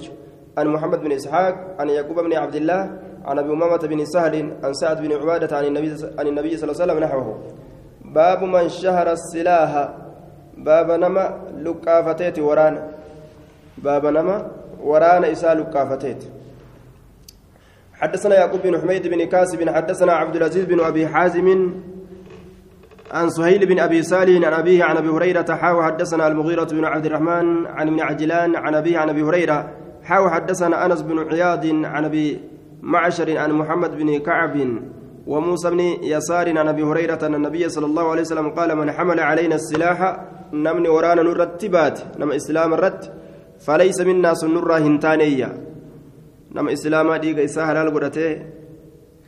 عن 0.59 0.67
محمد 0.67 0.99
بن 0.99 1.11
إسحاق 1.11 1.75
عن 1.79 1.89
يعقوب 1.89 2.19
بن 2.19 2.33
عبد 2.33 2.55
الله 2.55 2.81
عن 3.25 3.39
أبي 3.39 3.53
أمامة 3.53 3.77
بن 3.77 4.05
سهل 4.05 4.35
عن 4.63 4.73
سعد 4.73 5.01
بن 5.01 5.11
عبادة 5.13 5.57
عن 5.57 5.65
النبي 5.65 5.95
عن 6.19 6.27
النبي 6.27 6.57
صلى 6.57 6.71
الله 6.71 6.81
عليه 6.81 6.93
وسلم 6.93 7.03
نحوه. 7.03 7.39
باب 8.05 8.43
من 8.43 8.69
شهر 8.69 9.11
السلاح. 9.11 9.89
باب 10.59 10.91
نما 10.91 11.25
لقافتيت 11.63 12.39
ورانا 12.39 12.87
باب 13.77 14.05
نما 14.05 14.51
ورانا 14.83 15.31
إساء 15.31 15.53
لقافتيت 15.57 16.23
حدثنا 17.93 18.35
يعقوب 18.35 18.61
بن 18.63 18.81
حميد 18.81 19.07
بن 19.07 19.23
كاسب 19.25 19.69
حدثنا 19.69 20.13
عبد 20.13 20.35
العزيز 20.35 20.65
بن 20.65 20.79
أبي 20.79 21.07
حازم 21.07 21.73
عن 23.11 23.29
سهيل 23.29 23.65
بن 23.65 23.79
أبي 23.79 24.03
صالح 24.03 24.47
عن 24.47 24.53
أبيه 24.53 24.83
عن 24.83 24.97
أبي 24.97 25.09
هريرة 25.09 25.55
حاو 25.55 25.83
حدثنا 25.83 26.27
المغيرة 26.27 26.63
بن 26.63 26.85
عبد 26.85 27.05
الرحمن 27.05 27.67
عن 27.67 27.87
ابن 27.87 27.99
عجلان 27.99 28.55
عن 28.55 28.75
أبيه 28.75 28.97
عن 28.97 29.09
أبي 29.09 29.23
هريرة 29.23 29.69
حاو 30.09 30.29
حدثنا 30.33 30.85
أنس 30.85 31.01
بن 31.01 31.17
عياض 31.29 31.65
عن 31.93 32.03
أبي 32.05 32.27
معشر 32.93 33.37
عن 33.37 33.51
محمد 33.59 33.91
بن 33.99 34.09
كعب 34.27 34.55
وموسى 35.27 35.69
بن 35.69 35.79
يسار 36.13 36.47
عن 36.59 36.67
أبي 36.73 36.83
هريرة 36.83 37.21
أن 37.27 37.35
النبي 37.35 37.63
صلى 37.69 37.85
الله 37.85 38.05
عليه 38.11 38.21
وسلم 38.21 38.47
قال 38.57 38.69
من 38.79 38.87
حمل 38.91 39.19
علينا 39.29 39.55
السلاح 39.61 39.99
نمني 40.65 40.89
ورانا 40.95 41.21
نرتبات 41.27 41.97
نم 42.19 42.31
إسلام 42.39 42.69
الرت 42.73 43.01
فليس 43.65 43.99
منا 44.09 44.33
سنرا 44.33 44.77
هنتانية. 44.77 45.49
nama 46.53 46.71
islaamaa 46.71 47.17
dhiiga 47.23 47.41
isaa 47.41 47.65
halaal 47.65 47.91
godhatee 47.95 48.31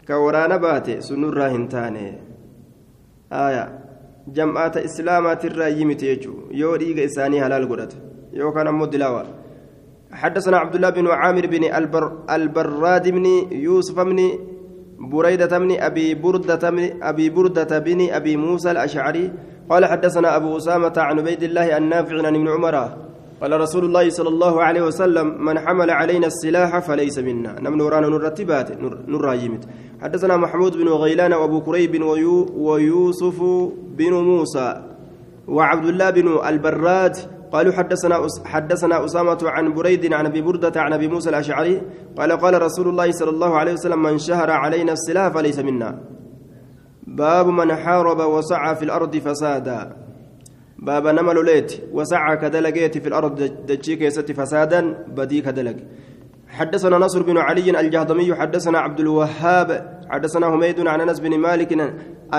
ka 0.08 0.20
waraana 0.20 0.58
baate 0.60 0.94
sunurraa 1.08 1.50
hin 1.56 1.68
taane 1.74 2.06
aya 3.42 3.66
jam'aata 4.38 4.84
islaamaatirraa 4.88 5.68
yimite 5.80 6.08
jechuu 6.12 6.40
yoo 6.62 6.74
dhiiga 6.84 7.04
isaanii 7.10 7.44
halaal 7.46 7.68
godhate 7.74 8.02
yookaan 8.40 8.72
ammoo 8.72 8.88
dilaawa 8.96 9.22
حدثنا 10.14 10.58
عبد 10.58 10.76
الله 10.76 10.90
بن 10.90 11.08
عامر 11.08 11.48
بن 11.48 11.64
البر 11.64 12.12
البراد 12.30 13.10
بن 13.10 13.26
يوسف 13.52 14.00
بن 14.00 14.20
بريدة 15.00 15.58
بن 15.58 15.72
أبي 15.80 16.16
بردة 16.16 16.70
بن 16.70 17.04
أبي 17.04 17.30
بردة 17.30 17.80
بن 17.80 18.10
أبي 18.10 18.38
موسى 18.38 18.72
الأشعري 18.72 19.32
قال 19.70 19.86
حدثنا 19.86 20.36
أبو 20.36 20.58
أسامة 20.58 20.94
عن 20.98 21.20
عبيد 21.20 21.44
الله 21.44 21.78
النافع 21.78 22.16
عن 22.28 22.36
ابن 22.36 22.48
عمر. 22.48 22.76
قال 23.42 23.62
رسول 23.62 23.86
الله 23.86 24.10
صلى 24.10 24.30
الله 24.30 24.64
عليه 24.64 24.82
وسلم 24.82 25.46
من 25.46 25.60
حمل 25.60 25.90
علينا 25.90 26.28
السلاح 26.28 26.80
فليس 26.80 27.20
منا. 27.20 27.60
نم 27.60 27.76
نوران 27.76 28.04
نرتبات 28.04 28.68
نور 29.08 29.22
رايمت 29.22 29.64
حدثنا 30.02 30.38
محمود 30.38 30.78
بن 30.78 30.88
غيلان 30.88 31.34
وأبو 31.34 31.62
كريب 31.62 32.04
ويو 32.04 32.46
ويوسف 32.54 33.38
بن 33.98 34.14
موسى 34.14 34.82
وعبد 35.48 35.86
الله 35.86 36.10
بن 36.10 36.28
البراد 36.48 37.18
قالوا 37.52 37.74
حدثنا 37.74 38.28
حدثنا 38.46 39.06
أسامة 39.06 39.40
عن 39.44 39.74
بريد 39.74 40.14
عن 40.14 40.26
أبي 40.26 40.42
بردة 40.42 40.82
عن 40.82 40.94
أبي 40.94 41.08
موسى 41.08 41.30
الأشعري 41.30 41.82
قال 42.18 42.32
قال 42.32 42.62
رسول 42.62 42.88
الله 42.88 43.12
صلى 43.12 43.30
الله 43.30 43.58
عليه 43.58 43.74
وسلم 43.74 44.02
من 44.04 44.18
شهر 44.18 44.52
علينا 44.52 44.92
السلاح 44.94 45.28
فليس 45.34 45.60
منا. 45.60 46.00
باب 47.08 47.48
من 47.48 47.76
حارب 47.76 48.20
وسعى 48.20 48.76
في 48.76 48.84
الأرض 48.84 49.18
فسادا. 49.18 49.96
باب 50.80 51.08
نما 51.08 51.32
لوليت 51.32 51.72
وسعى 51.92 52.38
كدلقيت 52.38 52.98
في 52.98 53.08
الأرض 53.08 53.38
دجيك 53.68 54.10
فسادا 54.10 54.82
بدي 55.08 55.42
كدلق 55.42 55.76
حدثنا 56.48 56.98
نصر 56.98 57.22
بن 57.24 57.38
علي 57.38 57.80
الجهضمي 57.80 58.36
حدثنا 58.36 58.80
عبد 58.80 59.00
الوهاب 59.00 60.01
حدثنا 60.14 60.46
حميد 60.52 60.78
عن 60.92 61.00
أنس 61.06 61.20
بن 61.26 61.34
مالك 61.46 61.72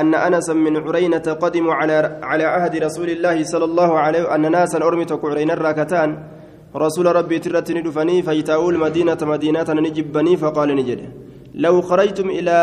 أن 0.00 0.14
أنس 0.28 0.48
من 0.50 0.74
عرينة 0.76 1.26
قدموا 1.42 1.74
على 1.80 1.96
على 2.30 2.44
عهد 2.54 2.74
رسول 2.86 3.08
الله 3.14 3.36
صلى 3.52 3.64
الله 3.70 3.90
عليه 4.04 4.34
أن 4.34 4.44
ناسا 4.56 4.78
ارمتك 4.88 5.22
عرينا 5.30 5.52
الراكتان 5.58 6.08
رسول 6.84 7.06
ربي 7.18 7.38
ترتني 7.44 7.80
دفني 7.86 8.16
فيتاو 8.26 8.70
المدينة 8.74 9.20
مدينة 9.32 9.68
نجبني 9.86 10.36
فقال 10.42 10.68
نجد. 10.78 11.00
لو 11.54 11.74
خرجتم 11.88 12.28
إلى 12.38 12.56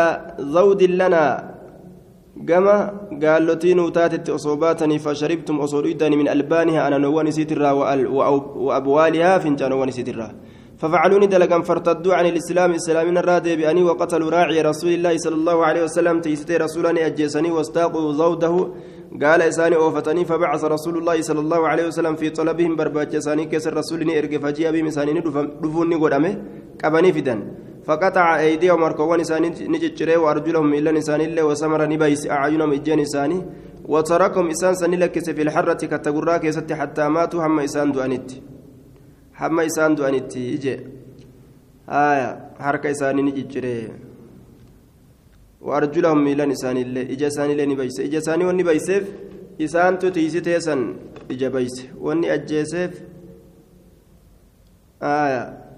زود 0.54 0.82
لنا 0.82 1.24
gaallotii 3.22 3.74
nuu 3.74 3.90
taatetti 3.90 4.32
osoo 4.32 4.56
baatanii 4.56 4.98
fasharibtum 4.98 5.60
osoo 5.60 5.82
dhuytanii 5.82 6.16
min 6.16 6.28
albaanihaa 6.28 6.86
ananowwan 6.86 7.26
isiitirraa 7.26 7.74
waabwaalihaa 7.74 9.40
fincaanowwan 9.40 9.88
isiitirraa 9.88 10.30
ففعلوني 10.80 11.26
دلقا 11.26 11.58
فارتدوا 11.68 12.14
عن 12.14 12.26
الإسلام 12.32 12.70
إسلامنا 12.80 13.20
الرادي 13.20 13.56
بأني 13.56 13.82
وقتلوا 13.82 14.30
راعي 14.30 14.60
رسول 14.70 14.92
الله 14.92 15.14
صلى 15.24 15.36
الله 15.40 15.58
عليه 15.68 15.82
وسلم 15.84 16.20
تيستي 16.20 16.56
رسولاني 16.56 17.06
أجيسني 17.06 17.50
واستاقوا 17.50 18.12
زوده. 18.12 18.54
قال 19.22 19.42
إساني 19.42 19.76
أوفتني 19.76 20.24
فبعث 20.24 20.64
رسول 20.64 20.94
الله 20.98 21.16
صلى 21.28 21.40
الله 21.40 21.68
عليه 21.68 21.86
وسلم 21.86 22.14
في 22.20 22.30
طلبهم 22.30 22.76
برباج 22.76 23.14
إساني 23.20 23.44
كسر 23.44 23.72
رسولني 23.80 24.18
إرقى 24.18 24.38
فجيء 24.38 24.70
بهم 24.74 24.86
إساني 24.86 25.20
دفوني 25.62 25.96
قدامه 26.02 26.32
قبني 26.84 27.12
فدن. 27.12 27.40
فقطع 27.86 28.26
أيديهم 28.38 28.82
أركوان 28.82 29.20
إساني 29.20 29.48
نجتشري 29.72 30.16
وأرجلهم 30.16 30.74
إلا 30.74 30.98
إساني 30.98 31.24
الله 31.24 31.42
وسمر 31.42 31.80
نبيس 31.92 32.22
أعينهم 32.30 32.72
إجان 32.72 33.00
إساني 33.00 33.38
وتركهم 33.92 34.46
إسان 34.54 34.74
سني 34.74 34.96
لكس 34.96 35.30
في 35.30 35.42
الحرة 35.42 35.82
كتقراك 35.92 36.44
حتى 36.80 37.04
ماتوا 37.08 37.46
هم 37.46 37.60
إسان 37.60 37.92
دؤنت 37.92 38.30
هم 39.40 39.60
إسان 39.60 39.94
دؤنت 39.94 40.36
إجي 40.36 40.74
آية 41.88 42.28
حركة 42.64 42.90
إساني 42.90 43.22
نجتشري 43.22 43.76
وأرجلهم 45.66 46.28
إلا 46.32 46.44
إساني 46.52 46.82
الله 46.82 47.02
إجا 47.14 47.26
إساني 47.32 47.52
الله 47.52 47.64
نبيس 47.72 47.96
إجا 48.06 48.18
إساني 48.18 48.44
ونبيسف 48.48 49.04
إسان 49.64 49.98
تتيسي 49.98 50.40
تيسن 50.46 50.80
إجا 51.30 51.48
بيس 51.54 51.76
وني 52.04 52.26
أجيسف 52.34 52.92
آية 55.02 55.70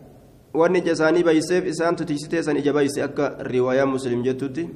wanni 0.55 0.79
ija 0.79 0.93
isaanii 0.93 1.25
bayseef 1.25 1.67
isaan 1.67 1.97
tutiisiteessan 1.97 2.57
ija 2.57 2.73
bayse 2.73 3.03
akka 3.03 3.37
riwaayaa 3.41 3.87
muslim 3.87 4.23
jettutti 4.23 4.69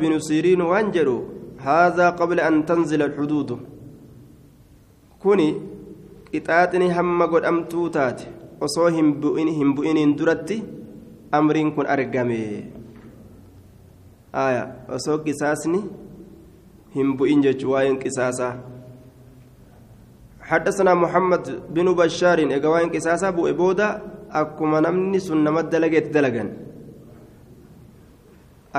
binu 0.00 0.20
siriin 0.20 0.62
waan 0.62 0.92
jedhu 0.92 1.16
haadhaa 1.64 2.12
qabla 2.12 2.46
an 2.46 2.62
tanzila 2.66 3.04
alxuduudu 3.04 3.58
kuni 5.18 5.48
qixaaxini 6.31 6.89
hamma 6.97 7.27
godhamtuu 7.33 7.89
taate 7.97 8.25
osoo 8.67 8.87
hin 8.97 9.13
bu'iniin 9.75 10.15
duratti 10.19 10.57
amriin 11.31 11.73
kun 11.75 11.87
argame 11.95 12.39
aya 14.45 14.63
osoo 14.99 15.17
qisaasni 15.25 15.81
hin 16.95 17.17
bu'in 17.17 17.43
jechuu 17.47 17.75
waa'een 17.75 17.99
qisaasaa 18.05 18.53
حدثنا 20.45 20.93
محمد 20.93 21.73
بن 21.73 21.87
بشار 21.97 22.39
إجوان 22.57 22.93
قصاصة 22.93 23.27
أبو 23.33 23.49
إبودا 23.53 23.87
أكما 24.29 24.79
نمني 24.85 25.19
سنة 25.25 25.61
دلقت 25.73 26.13
دلقا 26.15 26.43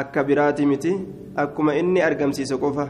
أكا 0.00 0.22
براتي 0.22 0.64
متي 0.70 0.92
أكما 1.42 1.72
إني 1.80 2.06
أرقم 2.06 2.30
سيسقوفة 2.38 2.86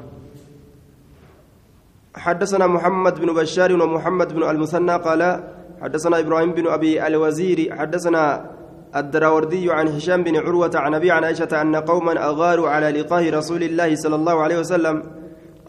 حدثنا 2.16 2.68
محمد 2.68 3.20
بن 3.22 3.34
بشار 3.34 3.72
ومحمد 3.74 4.34
بن 4.34 4.44
المثنى 4.44 4.96
قال 4.96 5.44
حدثنا 5.82 6.20
إبراهيم 6.20 6.52
بن 6.52 6.68
أبي 6.68 7.08
الوزير 7.08 7.76
حدثنا 7.76 8.52
الدراوردي 8.96 9.72
عن 9.72 9.88
هشام 9.88 10.24
بن 10.24 10.36
عروة 10.38 10.72
عن 10.76 10.94
أبي 10.94 11.12
عن 11.12 11.24
عائشة 11.24 11.62
أن 11.62 11.76
قوما 11.76 12.30
أغاروا 12.30 12.70
على 12.70 13.02
لقاه 13.02 13.30
رسول 13.30 13.64
الله 13.64 13.96
صلى 13.96 14.16
الله 14.16 14.42
عليه 14.42 14.60
وسلم. 14.60 15.04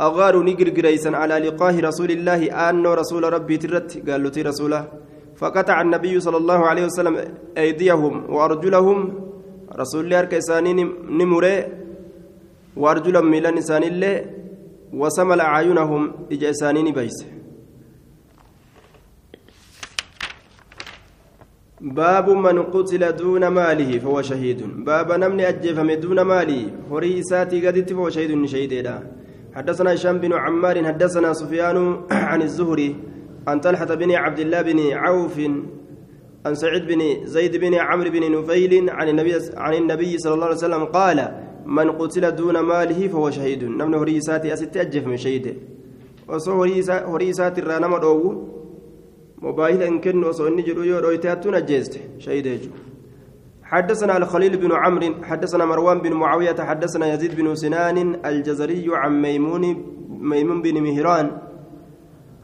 أغاروا 0.01 0.43
نجر 0.43 0.69
جريسا 0.69 1.09
على 1.09 1.39
لقاه 1.39 1.81
رسول 1.81 2.11
الله 2.11 2.71
أنه 2.71 2.95
رسول 2.95 3.33
ربي 3.33 3.57
ترت 3.57 4.11
قال 4.11 4.23
له 4.23 4.43
رسوله. 4.43 4.89
فقطع 5.37 5.81
النبي 5.81 6.21
صلى 6.21 6.37
الله 6.37 6.67
عليه 6.67 6.85
وسلم 6.85 7.15
أيديهم 7.59 8.35
وأرجلهم. 8.35 8.99
رسول 9.79 10.05
الله 10.05 10.25
كيسانين 10.25 10.79
نمره 11.19 11.67
وأرجلهم 12.77 13.31
ميلان 13.31 13.57
إنسان 13.57 13.83
الله 13.83 14.42
وسمل 14.93 15.41
أعينهم 15.41 16.13
إجاسانين 16.33 16.93
بيس. 16.93 17.27
باب 21.81 22.31
من 22.31 22.63
قتل 22.63 23.13
دون 23.17 23.47
ماله 23.47 23.99
فهو 23.99 24.23
شهيد. 24.23 24.85
باب 24.85 25.13
نمني 25.13 25.49
أجفم 25.49 25.93
دون 25.93 26.21
ماله. 26.21 26.71
هري 26.91 27.21
إساتي 27.21 27.67
قدت 27.67 27.93
فهو 27.93 28.11
شهيد 28.11 28.45
شهيد 28.47 28.73
حدثنا 29.55 29.95
هشام 29.95 30.19
بن 30.19 30.33
عمار 30.33 30.85
حدثنا 30.85 31.33
سفيان 31.33 32.01
عن 32.31 32.43
الزهري 32.43 32.97
عن 33.47 33.61
طلحة 33.61 33.85
بن 33.95 34.13
عبد 34.13 34.39
الله 34.39 34.63
بن 34.63 34.93
عوف 34.93 35.41
عن 36.47 36.55
سعيد 36.55 36.87
بن 36.87 37.27
زيد 37.27 37.57
بن 37.57 37.75
عمرو 37.75 38.11
بن 38.11 38.33
نفيل 38.39 38.91
عن 38.91 39.09
النبي 39.09 39.35
عن 39.57 39.75
النبي 39.75 40.19
صلى 40.19 40.35
الله 40.35 40.47
عليه 40.47 40.57
وسلم 40.57 40.85
قال 40.85 41.19
من 41.67 41.91
قتل 41.91 42.31
دون 42.37 42.61
ماله 42.61 43.09
فهو 43.09 43.31
شهيد. 43.31 43.65
نمن 43.65 43.95
هريساتي 43.95 44.53
أست 44.53 44.77
أجف 44.77 45.07
من 45.07 45.17
شهيد. 45.17 45.57
وصو 46.29 46.65
هريسات 46.89 47.59
الرانما 47.59 47.99
دوغو 47.99 48.49
موبايل 49.43 49.83
إن 49.83 50.01
كن 50.01 50.25
وصو 50.25 50.47
إني 50.49 50.63
جرو 50.63 50.83
يو 50.83 50.99
رويتاتون 50.99 51.55
أجيست 51.55 52.01
شهيد 52.19 52.71
حدثنا 53.65 54.17
الخليل 54.17 54.57
بن 54.57 54.73
عمرو 54.73 55.25
حدثنا 55.25 55.65
مروان 55.65 55.99
بن 55.99 56.13
معاوية 56.13 56.57
حدثنا 56.61 57.15
يزيد 57.15 57.37
بن 57.37 57.55
سنان 57.55 57.99
الجزري 58.27 58.87
عن 58.93 59.23
ميمون 59.23 59.65
ميمون 60.09 60.63
بن 60.63 60.83
مهران. 60.83 61.31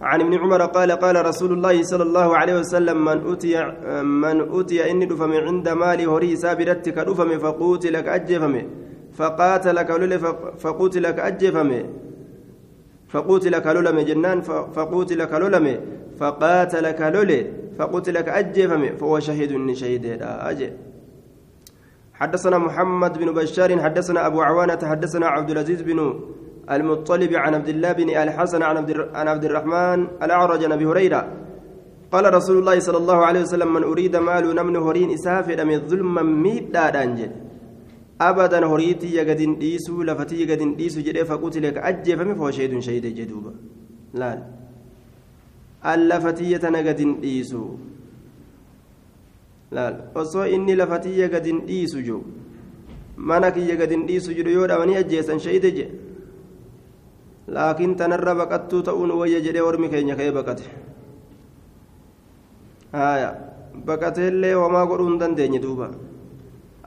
عن 0.00 0.20
ابن 0.20 0.34
عمر 0.34 0.62
قال 0.66 0.92
قال 0.92 1.26
رسول 1.26 1.52
الله 1.52 1.82
صلى 1.82 2.02
الله 2.02 2.36
عليه 2.36 2.58
وسلم 2.58 3.04
من 3.04 3.18
أتي 3.32 3.54
من 4.02 4.60
أتي 4.60 4.90
إني 4.90 5.06
دفم 5.06 5.32
عند 5.32 5.68
مالي 5.68 6.06
هري 6.06 6.36
سابرتك 6.36 6.98
دفم 6.98 7.38
فقوتلك 7.38 8.08
أجفم 8.08 8.54
فقاتلك 9.18 9.90
لول 9.90 10.14
فقوتلك 10.62 11.18
أجفم 11.28 11.70
فقوتلك 13.12 13.66
لولم 13.66 13.98
جنان 14.00 14.38
فقوتلك 14.76 15.32
لولم 15.42 15.66
فقاتلك 16.20 17.00
لول 17.14 17.32
فقوتلك 17.78 18.28
أجفم 18.28 18.82
فهو 18.96 19.14
شهيد 19.20 19.52
شهيد. 19.80 20.04
أجي. 20.50 20.68
حدثنا 22.20 22.58
محمد 22.58 23.18
بن 23.18 23.28
بشار 23.38 23.70
حدثنا 23.84 24.26
أبو 24.26 24.38
عوانة 24.42 24.78
حدثنا 24.82 25.26
عبد 25.26 25.50
العزيز 25.50 25.82
بن 25.82 25.98
المطلب 26.70 27.32
عن 27.34 27.54
عبد 27.54 27.68
الله 27.68 27.92
بن 27.92 28.08
الحسن 28.10 28.62
عن 29.18 29.28
عبد 29.28 29.44
الرحمن 29.44 29.98
الأعرج 30.22 30.64
عن 30.64 30.72
أبي 30.72 30.86
هريرة. 30.86 31.22
قال 32.12 32.34
رسول 32.34 32.58
الله 32.58 32.78
صلى 32.78 32.98
الله 32.98 33.18
عليه 33.26 33.40
وسلم 33.40 33.74
من 33.74 33.82
أريد 33.82 34.16
مال 34.16 34.54
نمن 34.54 34.76
هرين 34.76 35.10
إسافر 35.10 35.64
من 35.64 35.88
ظلما 35.88 36.22
ميدا 36.22 36.90
abadan 38.18 38.64
horiitiyya 38.64 39.24
gadin 39.24 39.58
dhiisuu 39.60 40.02
lafatiyya 40.04 40.46
gadin 40.52 40.74
dhiisu 40.78 41.02
jedhee 41.06 41.24
faquutilee 41.24 41.72
ka 41.76 41.82
ajjeefame 41.90 42.34
foosheeduun 42.40 42.82
shahide 42.82 43.10
jedhuuba 43.18 43.52
laal. 44.14 44.40
Allafatiyya 45.82 46.58
tana 46.58 46.82
gadin 46.82 47.20
dhiisu 47.22 47.62
laal. 49.70 49.94
Osoo 50.14 50.46
inni 50.56 50.74
lafatiyya 50.76 51.28
gadin 51.28 51.62
dhiisu 51.70 52.02
jiru 52.02 52.24
mana 53.16 53.50
kiyya 53.50 53.76
gadin 53.76 54.06
dhiisu 54.06 54.34
jiru 54.34 54.50
yoo 54.50 54.66
dhabanii 54.70 54.96
ajjeesan 55.02 55.38
shahide 55.46 55.70
jedhe 55.78 55.94
laakiin 57.48 57.94
tanarra 57.96 58.34
baqattuu 58.34 58.82
ta'uun 58.88 59.10
wayya 59.20 59.40
jedhee 59.46 59.62
ormi 59.70 59.88
keenya 59.88 60.16
ka'ee 60.16 60.32
baqate. 60.32 60.64
Haaya. 62.92 63.30
Baqateellee 63.88 64.54
homaa 64.54 64.86
godhuu 64.90 65.08
hin 65.10 65.18
dandeenye 65.20 65.62
duuba. 65.62 65.90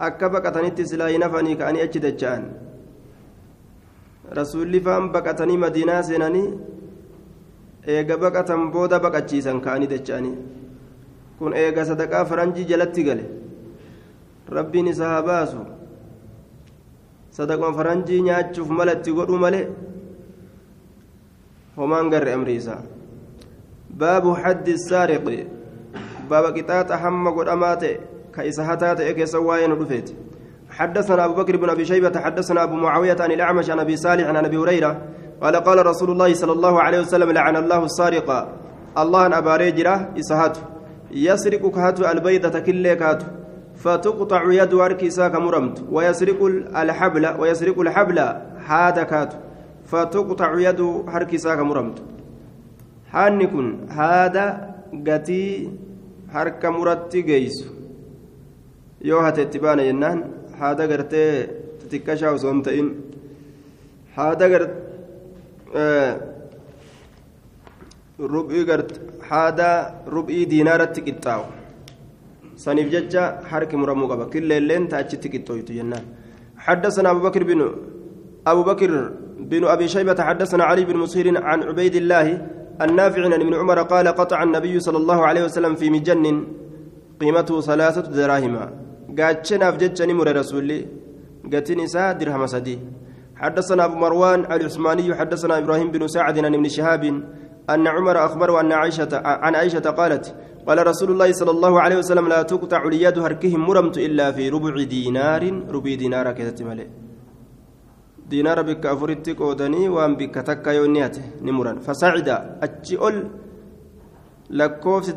Akka 0.07 0.29
baqatanitti 0.35 0.85
silaa 0.91 1.09
hin 1.13 1.23
hafanii 1.25 1.55
ka'anii 1.61 1.83
achi 1.85 2.01
dacha'an 2.05 2.45
rasuulli 4.39 4.81
faan 4.87 5.09
baqatanii 5.15 5.57
madiinaa 5.63 6.01
seenanii 6.09 6.47
eega 7.95 8.17
baqatan 8.23 8.65
booda 8.75 8.99
baqachiisan 9.05 9.61
ka'anii 9.67 9.91
dacha'anii 9.93 10.33
kun 11.39 11.57
eega 11.63 11.85
sadaqaa 11.91 12.25
faranjii 12.33 12.67
jalatti 12.73 13.07
gale 13.09 13.29
rabbiin 14.57 14.91
isa 14.95 15.13
haa 15.13 15.21
baasu 15.29 15.63
sadaquma 17.39 17.77
faranjii 17.79 18.21
nyaachuuf 18.27 18.75
malatti 18.81 19.15
godhuu 19.21 19.41
malee 19.45 19.65
homaan 21.79 22.13
garre 22.15 22.37
amri 22.39 22.59
baabu 24.03 24.37
haddi 24.43 24.77
saariqi 24.89 25.41
بابا 26.31 26.49
قطاط 26.57 26.91
حم 26.91 27.29
قد 27.29 27.47
أمات 27.47 27.83
كيس 28.35 28.59
هتات 28.59 29.01
إكيس 29.01 29.35
واين 29.35 29.71
رفيت 29.71 30.11
حدثنا 30.69 31.25
أبو 31.25 31.33
بكر 31.33 31.57
بن 31.57 31.69
أبي 31.69 31.85
شيبة 31.85 32.19
حدثنا 32.19 32.63
أبو 32.63 32.75
معاوية 32.75 33.17
عن 33.19 33.31
الأعمش 33.31 33.69
عن 33.69 33.79
أبي 33.79 33.95
صالح 33.97 34.27
عن 34.27 34.45
أبي 34.45 34.57
هريرة 34.57 35.01
قال 35.41 35.55
قال 35.55 35.85
رسول 35.85 36.11
الله 36.11 36.33
صلى 36.33 36.51
الله 36.51 36.81
عليه 36.81 36.99
وسلم 36.99 37.31
لعن 37.31 37.55
الله 37.55 37.83
السارق 37.83 38.49
الله 38.97 39.25
أن 39.25 39.33
أبا 39.33 39.55
ريجرة 39.55 40.09
إسهات 40.19 40.57
يسرق 41.11 41.71
كهات 41.71 41.99
البيضة 41.99 42.59
كل 42.59 42.93
كهات 42.93 43.23
فتقطع 43.75 44.51
يد 44.51 44.73
أركيسا 44.73 45.27
كمرمت. 45.27 45.83
ويسرق 45.91 46.45
الحبل 46.75 47.27
ويسرق 47.39 47.79
الحبل 47.79 48.19
هذا 48.67 49.03
كات 49.03 49.33
فتقطع 49.85 50.59
يد 50.59 50.81
هركيسا 51.07 51.55
كمرمت. 51.55 52.03
حانكن 53.11 53.89
هذا 53.89 54.75
قتي 55.07 55.69
harka 56.33 56.71
muratti 56.71 57.23
geeysu 57.23 57.80
yoo 59.09 59.21
hateetti 59.27 59.63
baana 59.65 59.83
jennaan 59.89 60.19
haada 60.59 60.87
gartee 60.91 61.31
xixiqqashaa 61.81 62.35
osoo 62.37 62.51
hin 62.53 62.61
ta'in 62.67 62.87
haada 64.17 64.45
rub'ii 68.35 68.65
gart 68.69 68.91
haada 69.29 69.69
rub'ii 70.15 70.45
diinaaratti 70.53 71.01
qixxaawu 71.07 71.45
saniif 72.65 72.89
jecha 72.95 73.23
harki 73.51 73.75
muramuu 73.83 74.09
qaba 74.11 74.25
killeelleen 74.33 74.83
taachitti 74.93 75.33
qixxooytu 75.35 75.73
jennaan 75.81 76.05
حدثنا 76.67 77.11
أبو 77.11 77.19
بكر 77.19 77.43
بن 77.43 77.61
أبو 78.47 78.63
بكر 78.63 78.91
بن 79.39 79.63
أبي 79.65 79.87
شيبة 79.87 80.19
حدثنا 80.23 80.63
علي 80.63 80.85
بن 80.85 80.97
مسهر 80.97 81.43
عن 81.43 81.63
عبيد 81.63 81.95
الله 81.95 82.27
النافع 82.81 83.25
عن 83.25 83.33
ابن 83.33 83.53
عمر 83.53 83.79
قال 83.81 84.07
قطع 84.07 84.43
النبي 84.43 84.79
صلى 84.79 84.97
الله 84.97 85.19
عليه 85.25 85.43
وسلم 85.43 85.75
في 85.75 85.89
مجن 85.89 86.25
قيمته 87.21 87.61
ثلاثة 87.61 88.01
دراهم 88.01 88.55
قاتشنا 89.17 89.71
في 89.71 89.77
جتشني 89.81 90.13
مر 90.13 90.27
رسولي 90.39 90.79
قاتين 91.51 91.79
إساء 91.87 92.13
درهم 92.19 92.45
سدي 92.53 92.75
حدثنا 93.41 93.85
أبو 93.85 93.95
مروان 94.03 94.39
العثماني 94.53 95.15
حدثنا 95.19 95.57
إبراهيم 95.57 95.91
بن 95.91 96.07
سعد 96.07 96.35
عن 96.45 96.53
ابن 96.55 96.67
شهاب 96.75 97.03
أن 97.73 97.87
عمر 97.95 98.25
أخبره 98.25 98.53
أن 98.61 98.71
عائشة 98.71 99.11
عن 99.43 99.55
عائشة 99.55 99.85
قالت 99.99 100.25
قال 100.67 100.87
رسول 100.87 101.09
الله 101.11 101.31
صلى 101.31 101.51
الله 101.51 101.81
عليه 101.81 101.97
وسلم 101.97 102.27
لا 102.27 102.41
تقطع 102.41 102.81
اليد 102.87 103.19
هركهم 103.19 103.59
مرمت 103.67 103.97
إلا 103.97 104.31
في 104.31 104.49
ربع 104.49 104.83
دينار 104.83 105.43
ربع 105.75 105.91
دينار 105.95 106.31
كذا 106.31 106.65
ملئ 106.69 106.87
diinaara 108.31 108.63
bikka 108.63 108.91
afuritti 108.91 109.35
qoodanii 109.35 109.87
waan 109.91 110.15
bikka 110.15 110.43
takka 110.49 110.73
yoo 110.73 110.85
inni 110.87 111.01
hate 111.03 111.21
ni 111.41 111.51
muran 111.51 111.79
fasaacida 111.87 112.35
achi 112.65 112.95
ol 113.07 113.17
lakkoofsi 114.59 115.11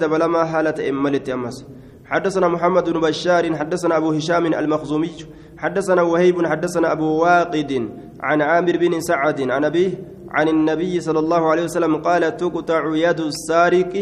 حدثنا 2.05 2.49
محمد 2.49 2.91
بن 2.91 3.01
بشار 3.01 3.57
حدثنا 3.57 3.97
أبو 3.97 4.13
هشام 4.13 4.47
المخزومي 4.47 5.11
حدثنا 5.59 6.03
وهيب 6.03 6.47
حدثنا 6.47 6.93
أبو 6.93 7.23
واقد 7.25 7.73
عن 8.21 8.43
عامر 8.43 8.77
بن 8.77 9.01
سعد 9.01 9.41
عن 9.51 9.65
أبيه 9.65 9.93
عن 10.31 10.49
النبي 10.49 11.01
صلى 11.01 11.19
الله 11.19 11.43
عليه 11.51 11.65
وسلم 11.65 11.97
قال 11.97 12.37
تقطع 12.37 12.83
يد 12.97 13.21
السارق 13.21 13.95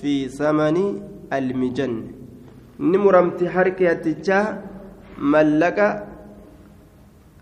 في 0.00 0.28
ثمن 0.28 0.76
المجن. 1.32 1.92
نمرمت 2.80 3.44
حركة 3.44 4.04
ملك 5.18 5.78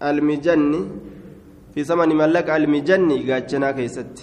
المجن 0.03 0.73
في 1.75 1.81
زمن 1.85 2.09
ملك 2.17 2.51
المجني 2.51 3.33
قاتشنا 3.33 3.71
كيست. 3.73 4.15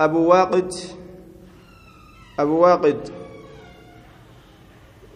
أبو 0.00 0.20
واقد 0.28 0.68
أبو 2.38 2.54
واقد. 2.64 3.19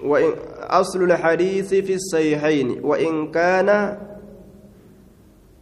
وإن 0.03 0.33
أصل 0.61 1.03
الحديث 1.03 1.75
في 1.75 1.95
الصحيحين 1.95 2.81
وإن 2.83 3.31
كان 3.31 3.99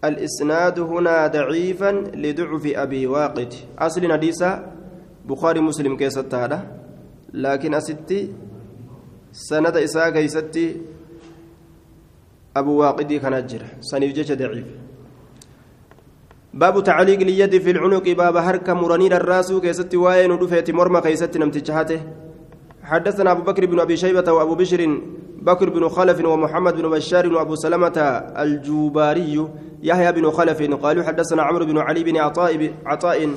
الإسناد 0.05 0.81
هنا 0.81 1.27
ضعيفا 1.27 1.91
لضعف 2.15 2.67
أبي 2.67 3.07
واقد. 3.07 3.55
أصل 3.79 4.13
حديث 4.13 4.45
بخاري 5.29 5.61
مسلم 5.61 5.97
كيست 5.97 6.35
هذا 6.35 6.67
لكن 7.33 7.75
أستي 7.75 8.33
سند 9.33 9.77
إساء 9.77 10.11
كيستي 10.11 10.77
أبو 12.57 12.73
واقدي 12.81 13.19
كان 13.19 13.33
أجر 13.33 13.63
سنيف 13.81 14.33
ضعيف. 14.33 14.67
باب 16.55 16.85
تعليق 16.85 17.21
اليد 17.21 17.59
في 17.59 17.71
العنق 17.71 18.09
باب 18.09 18.39
حركة 18.39 18.75
مرانير 18.75 19.17
الراس 19.17 19.53
كيست 19.53 19.95
وين 19.95 20.31
ودفيت 20.31 20.71
مرمى 20.71 21.01
كيست 21.01 21.37
نمتجهته 21.37 22.01
حدثنا 22.93 23.33
أبو 23.33 23.43
بكر 23.43 23.67
بن 23.67 23.81
أبي 23.81 23.97
شيبة 23.97 24.33
وأبو 24.33 24.55
بشر 24.55 25.01
بكر 25.43 25.71
بن 25.71 25.89
خلف 25.89 26.25
ومحمد 26.25 26.75
بن 26.77 26.91
بشار 26.91 27.35
وأبو 27.35 27.55
سلمة 27.55 27.99
الجوباري 28.45 29.47
يحيى 29.83 30.13
بن 30.13 30.31
خلف 30.31 30.63
قالوا 30.63 31.05
حدثنا 31.05 31.43
عمرو 31.43 31.65
بن 31.65 31.79
علي 31.79 32.05
بن 32.05 32.17
عطاء 32.17 32.75
عطاء 32.87 33.31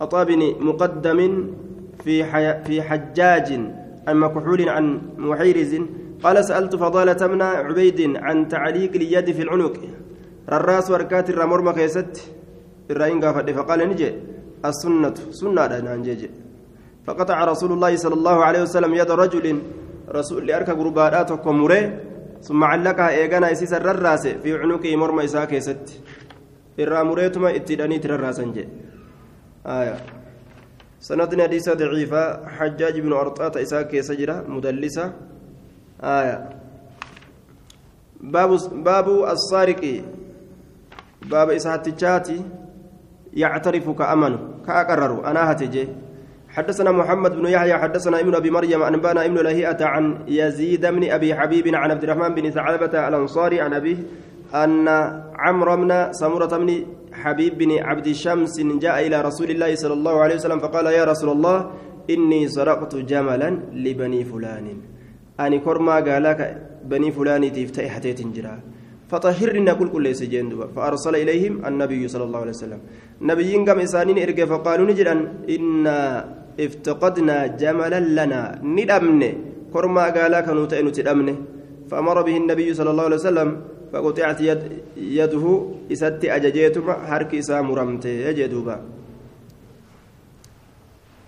عطاء 0.00 0.24
بن 0.24 0.40
مقدم 0.60 1.20
في 2.04 2.24
في 2.64 2.82
حجاج 2.82 3.48
عن 4.08 4.16
مكحول 4.16 4.68
عن 4.68 5.00
محيرز 5.16 5.72
قال 6.24 6.44
سألت 6.44 6.76
فضالة 6.76 7.26
من 7.26 7.42
عبيد 7.42 8.16
عن 8.16 8.48
تعليق 8.48 8.92
اليد 8.94 9.30
في 9.32 9.42
العنق. 9.42 9.76
الراس 10.52 10.90
وركات 10.90 11.30
الرمر 11.30 11.62
مكيست 11.62 12.12
الرأين 12.90 13.20
فقال 13.58 13.88
نجي 13.88 14.12
السنة 14.64 15.14
سنة 15.30 15.80
نانجيجي 15.86 16.45
فقطع 17.06 17.44
رسول 17.44 17.72
الله 17.72 17.96
صلى 17.96 18.14
الله 18.14 18.44
عليه 18.44 18.62
وسلم 18.62 18.94
يد 18.94 19.10
رجل 19.10 19.62
رسول 20.08 20.46
لأرك 20.46 20.70
قربانات 20.70 21.30
وكمره 21.32 21.82
ثم 22.42 22.64
علقها 22.64 23.08
إيغانا 23.10 23.52
إسيس 23.52 23.72
الراس 23.72 24.26
في 24.42 24.58
عنقه 24.58 24.96
مرمى 24.96 25.24
إساء 25.24 25.44
كيست. 25.44 26.02
الراموريتما 26.78 27.56
اتداني 27.56 27.98
ترراسا 27.98 28.44
جي. 28.54 28.68
آية. 29.66 29.96
سندنا 31.00 31.42
حديث 31.42 31.68
ضعيفة 31.70 32.48
حجاج 32.48 33.00
بن 33.00 33.12
أرطاة 33.12 33.62
إساء 33.62 33.82
كيسجرة 33.82 34.44
مدلسة. 34.48 35.12
آية. 36.02 36.36
باب 38.20 38.50
باب 38.72 39.06
السارق 39.24 39.82
باب 41.22 41.50
إسحاتشاتي 41.50 42.38
يعترف 43.32 43.90
كأمن 43.90 44.32
كأقرر. 44.66 45.26
أنا 45.30 45.52
هتجي 45.52 45.88
حدثنا 46.56 46.90
محمد 46.92 47.32
بن 47.36 47.46
يحيى 47.46 47.74
حدثنا 47.74 48.20
ابن 48.20 48.34
أبي 48.34 48.50
مريم 48.50 48.82
انبانا 48.82 49.24
ابن 49.24 49.38
لهيئة 49.46 49.84
عن 49.84 50.04
يزيد 50.28 50.86
بن 50.86 51.10
أبي 51.10 51.34
حبيب 51.34 51.74
عن 51.74 51.90
عبد 51.90 52.04
الرحمن 52.04 52.34
بن 52.34 52.50
ثعلبة 52.50 53.08
الأنصاري 53.08 53.60
عن 53.60 53.72
أبيه 53.74 53.98
أن 54.54 54.88
عمرو 55.36 55.76
بن 55.76 56.12
سمرة 56.12 56.52
بن 56.56 56.70
حبيب 57.12 57.58
بن 57.58 57.70
عبد 57.88 58.06
الشمس 58.06 58.60
جاء 58.60 59.06
إلى 59.06 59.20
رسول 59.20 59.50
الله 59.50 59.74
صلى 59.74 59.92
الله 59.92 60.14
عليه 60.20 60.34
وسلم 60.34 60.58
فقال 60.58 60.86
يا 60.86 61.04
رسول 61.04 61.30
الله 61.36 61.70
إني 62.10 62.48
سرقت 62.48 62.96
جملا 62.96 63.50
لبني 63.72 64.24
فلان. 64.24 64.66
ani 65.38 65.60
kormaa 65.60 66.00
gaalaa 66.00 66.36
banii 66.88 67.12
fulaaniitiif 67.12 67.72
ta'e 67.76 67.88
hateetin 67.88 68.32
jira 68.32 68.56
فطهرنا 69.10 69.72
كل 69.78 69.88
كل 69.94 70.06
سجين 70.16 70.50
فأرسل 70.74 71.14
إليهم 71.14 71.62
النبي 71.62 72.02
صلى 72.08 72.24
الله 72.26 72.40
عليه 72.40 72.56
وسلم. 72.58 72.80
نبيين 73.22 73.62
قام 73.62 73.78
إسانين 73.78 74.18
إرقى 74.18 74.46
فقالوا 74.50 74.90
نجرا 74.90 75.14
إنا 75.46 75.98
افتقدنا 76.60 77.46
جملا 77.46 78.00
لنا 78.00 78.60
ندمن 78.64 79.22
كرما 79.72 80.04
قالا 80.16 80.40
كانوا 80.40 80.66
تأنوا 80.66 80.90
تدمن 80.90 81.36
فأمر 81.90 82.22
به 82.22 82.36
النبي 82.36 82.74
صلى 82.74 82.90
الله 82.90 83.04
عليه 83.04 83.16
وسلم 83.16 83.48
فقطعت 83.92 84.40
يد 84.40 84.60
يده 84.96 85.44
إسات 85.92 86.24
أججيتما 86.24 86.92
حرك 86.92 87.34
إسا 87.34 87.60
مرمت 87.60 88.04
يجدوبا 88.06 88.76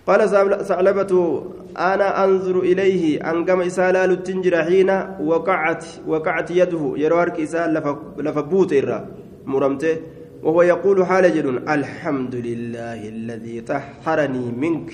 قال 0.07 0.21
ثعلبة 0.65 1.43
أنا 1.77 2.23
أنظر 2.25 2.59
إليه 2.59 3.31
أنقم 3.31 3.61
إسالا 3.61 4.07
لتنجر 4.07 4.63
حين 4.63 4.89
وقعت 5.21 5.85
وقعت 6.07 6.51
يده 6.51 6.93
يروارك 6.97 7.39
إسال 7.39 7.73
لفبوت 8.17 8.73
إرى 8.73 8.99
مرمته. 9.45 9.97
وهو 10.43 10.61
يقول 10.61 11.05
حال 11.05 11.25
جل 11.35 11.69
الحمد 11.69 12.35
لله 12.35 13.09
الذي 13.09 13.61
طهرني 13.61 14.45
منك. 14.63 14.89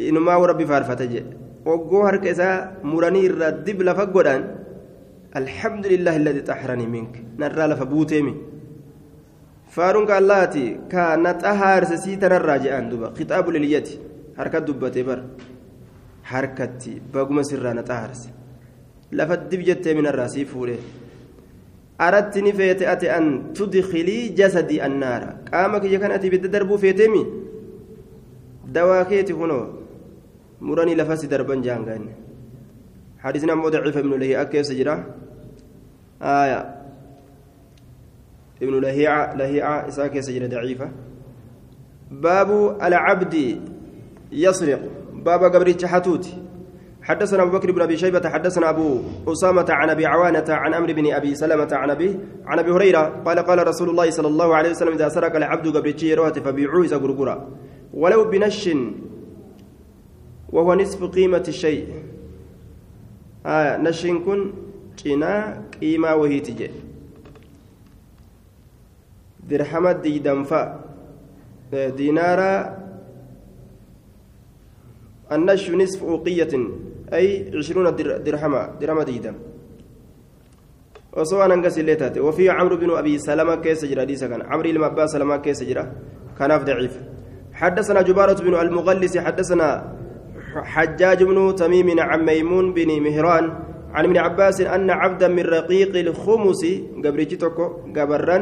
إنما 0.00 0.36
وربي 0.36 0.66
فارفتج 0.66 1.22
وقو 1.66 2.02
هرك 2.02 2.26
إسا 2.26 2.76
مرني 2.84 3.26
إرى 3.26 3.50
دب 3.66 3.82
لفقودان 3.82 4.42
الحمد 5.36 5.86
لله 5.86 6.16
الذي 6.16 6.40
طهرني 6.40 6.86
منك 6.86 7.14
نرى 7.38 7.66
لفبوتي 7.66 8.22
منك 8.22 8.54
faaruun 9.74 10.06
kaallaati 10.06 10.64
ka 10.92 11.16
na 11.18 11.34
xahaarse 11.34 11.96
sii 12.04 12.16
tanarraa 12.22 12.58
je'an 12.64 12.86
duba 12.90 13.08
qixaabu 13.16 13.50
liliyyati 13.54 13.98
harka 14.38 14.60
dubbate 14.66 15.02
bar 15.08 15.20
harkatti 16.30 16.92
baguma 17.12 17.42
sirraa 17.48 17.74
na 17.74 17.82
xahaarse 17.88 18.28
lafa 19.18 19.36
dib 19.50 19.64
jettee 19.68 19.94
minarraa 19.98 20.28
sii 20.34 20.44
fuudhe 20.52 20.76
aratti 22.06 22.42
ni 22.42 22.52
feete 22.60 22.84
ate 22.92 23.10
an 23.16 23.26
tudkilii 23.56 24.30
jasadii 24.38 24.80
annaara 24.88 25.30
qaama 25.50 25.80
kiyya 25.82 25.98
kan 26.02 26.12
ati 26.16 26.26
ibidda 26.30 26.48
darbuu 26.54 26.78
feeteemi 26.84 27.22
dawaa 28.76 29.04
keeti 29.10 29.34
kunoo 29.40 29.64
muranii 30.68 30.96
lafa 31.00 31.16
si 31.16 31.26
darban 31.28 31.60
jaangaanne 31.62 32.14
حديثنا 33.24 33.52
أبو 33.52 33.68
ضعيف 33.68 33.96
ابن 33.96 34.20
لهي 34.20 34.42
أكيس 34.42 34.72
جرا 34.72 35.04
آية 36.22 36.60
ابن 38.62 38.80
لهيعة 38.80 39.34
لهيعة 39.34 39.88
إساك 39.88 40.20
سجن 40.20 40.48
ضعيفة 40.48 40.90
باب 42.10 42.78
العبد 42.82 43.60
يسرق 44.32 44.80
باب 45.12 45.44
قبر 45.44 45.74
حتوت 45.84 46.26
حدثنا 47.02 47.42
أبو 47.42 47.58
بكر 47.58 47.72
بن 47.72 47.82
أبي 47.82 47.96
شيبة 47.96 48.28
حدثنا 48.28 48.70
أبو 48.70 49.00
أسامة 49.28 49.66
عن 49.68 49.90
أبي 49.90 50.06
عوانة 50.06 50.44
عن 50.48 50.74
أمر 50.74 50.92
بن 50.92 51.12
أبي 51.12 51.34
سلمة 51.34 51.68
عن 51.72 51.90
أبي 51.90 52.18
عن 52.46 52.58
أبي 52.58 52.70
هريرة 52.70 53.22
قال 53.24 53.38
قال 53.38 53.68
رسول 53.68 53.90
الله 53.90 54.10
صلى 54.10 54.28
الله 54.28 54.54
عليه 54.56 54.70
وسلم 54.70 54.92
إذا 54.92 55.08
سرق 55.08 55.36
العبد 55.36 55.76
قبر 55.76 56.02
يروت 56.02 56.38
فبيعوه 56.38 56.84
إذا 56.84 57.48
ولو 57.94 58.24
بنش 58.24 58.68
وهو 60.54 60.74
نصف 60.74 61.04
قيمة 61.04 61.44
الشيء. 61.48 61.86
آه 63.46 63.76
نش 63.82 64.06
كن 64.06 64.40
قيمة 65.82 66.14
وهي 66.14 66.40
تجي. 66.40 66.70
درحمة 69.50 69.92
ديدنفا 69.92 70.62
دينارا. 71.72 72.52
النش 75.32 75.70
نصف 75.70 76.00
أوقية. 76.02 76.54
أي 77.12 77.50
عشرون 77.58 77.96
درهما 78.26 78.78
درهم 78.80 79.02
ديدم. 79.02 79.34
وسواء 81.16 81.48
ننقص 81.48 81.78
الليتات 81.78 82.18
وفي 82.18 82.50
عمرو 82.50 82.76
بن 82.76 82.90
أبي 82.90 83.18
سلمة 83.18 83.54
كيس 83.54 83.84
جرى 83.84 84.04
ديسا 84.06 84.26
كان. 84.28 84.42
عمرو 84.42 84.70
لما 84.70 84.86
أبا 84.86 85.06
سلمة 85.06 85.36
كيس 85.36 85.62
جرى. 85.62 85.92
كان 86.38 86.64
ضعيف. 86.64 86.94
حدثنا 87.52 88.02
جبارة 88.02 88.38
بن 88.42 88.54
المغلس 88.54 89.18
حدثنا 89.18 89.94
حجاج 90.58 91.22
بن 91.22 91.54
تميم 91.54 92.00
عن 92.00 92.24
ميمون 92.24 92.74
بن 92.74 93.02
مهران 93.02 93.44
عن 93.94 94.04
ابن 94.04 94.16
عباس 94.16 94.60
أن 94.60 94.90
عبدا 94.90 95.28
من 95.28 95.42
رقيق 95.42 95.96
الخمس 95.96 96.62
قبرتك 97.04 97.58
قبرا 97.96 98.38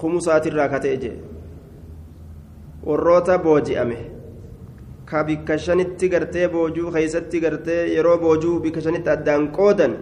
kumusaatirraa 0.00 0.68
ka 0.68 0.78
ta'e 0.80 0.96
jee 1.02 1.16
warroota 2.86 3.38
booji'ame 3.38 3.96
ka 5.10 5.24
bikka 5.24 5.58
shanitti 5.58 6.08
gartee 6.12 6.48
boojuu 6.48 6.92
keeysatti 6.94 7.40
gartee 7.40 7.80
yeroo 7.94 8.18
boojuu 8.24 8.60
bikka 8.60 8.80
shanitti 8.80 9.10
addaan 9.10 9.48
qoodan 9.58 9.96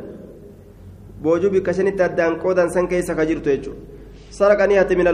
boojuu 1.23 1.51
bikka 1.51 1.73
shanitti 1.79 2.03
addaan 2.09 2.37
qoodan 2.43 2.71
san 2.75 2.89
keessa 2.89 3.15
ka 3.15 3.27
jirtu 3.31 3.49
jechuudha 3.51 3.81
saraqanii 4.31 4.77
hate 4.77 4.95
min 4.97 5.07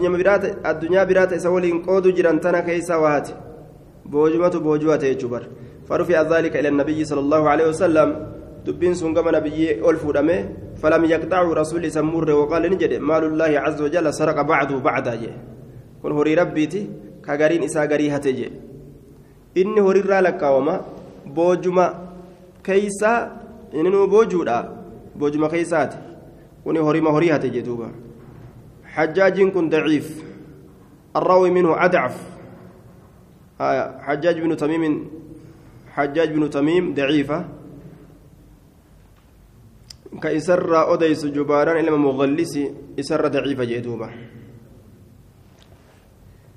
jee 0.00 0.06
inni 0.06 0.18
nuu 0.18 0.54
addunyaa 0.64 1.06
biraata 1.06 1.36
isa 1.36 1.50
waliin 1.50 1.82
qoodu 1.82 2.12
jiran 2.12 2.40
tana 2.40 2.62
keessa 2.62 2.98
waa 2.98 3.10
hate 3.10 3.34
boojumatu 4.04 4.60
boojuu 4.60 4.90
hate 4.90 5.14
jechuu 5.14 5.28
bara 5.28 5.46
فرفع 5.86 6.22
ذلك 6.22 6.56
إلى 6.56 6.68
النبي 6.68 7.04
صلى 7.04 7.20
الله 7.20 7.48
عليه 7.48 7.66
وسلم. 7.68 8.08
دبين 8.66 8.94
سنقم 8.94 9.28
نبي 9.36 9.78
ألف 9.90 10.02
دمه 10.02 10.38
فلم 10.82 11.04
يقطعه 11.04 11.54
رسول 11.54 11.90
سمور 11.90 12.30
وقال 12.30 12.62
نجد. 12.70 12.92
مال 12.98 13.24
الله 13.24 13.52
عز 13.64 13.82
وجل 13.82 14.14
سرق 14.14 14.42
بعده 14.42 14.76
بعد 14.82 15.08
جي 15.08 15.30
كن 16.02 16.12
هوري 16.12 16.34
ربيتي 16.34 16.90
كغارين 17.22 17.62
إسا 17.62 17.86
غري 17.86 18.10
هتجي 18.10 18.50
إني 19.56 19.80
هوري 19.80 20.00
رالك 20.00 20.42
وما 20.42 20.80
بوجما 21.26 21.86
كيسا. 22.66 23.12
إنه 23.74 24.06
بوجودا. 24.06 24.58
بوجما 25.14 25.48
كيسات. 25.48 25.92
كن 26.64 26.76
هوري 26.76 27.00
ما 27.00 27.10
هوري 27.10 27.30
هتجي 27.30 27.60
دوبا. 27.62 28.05
حجاج 28.96 29.42
كن 29.52 29.68
ضعيف. 29.68 30.24
الراوي 31.16 31.50
منه 31.50 31.84
أضعف. 31.84 32.16
آه 33.60 33.98
حجاج 34.00 34.40
بن 34.40 34.56
تميم 34.56 35.10
حجاج 35.92 36.32
بن 36.32 36.50
تميم 36.50 36.94
ضعيفة 36.94 37.44
كإسر 40.22 40.94
أديس 40.94 41.26
جباران 41.26 41.76
إلى 41.76 41.90
مغلس 41.90 42.58
إسر 43.00 43.28
ضعيفة 43.28 43.64
جدوبة 43.64 44.10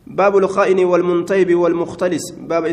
باب 0.08 0.38
الخائن 0.38 0.86
والمنتيب 0.86 1.56
والمختلس. 1.56 2.32
باب 2.32 2.66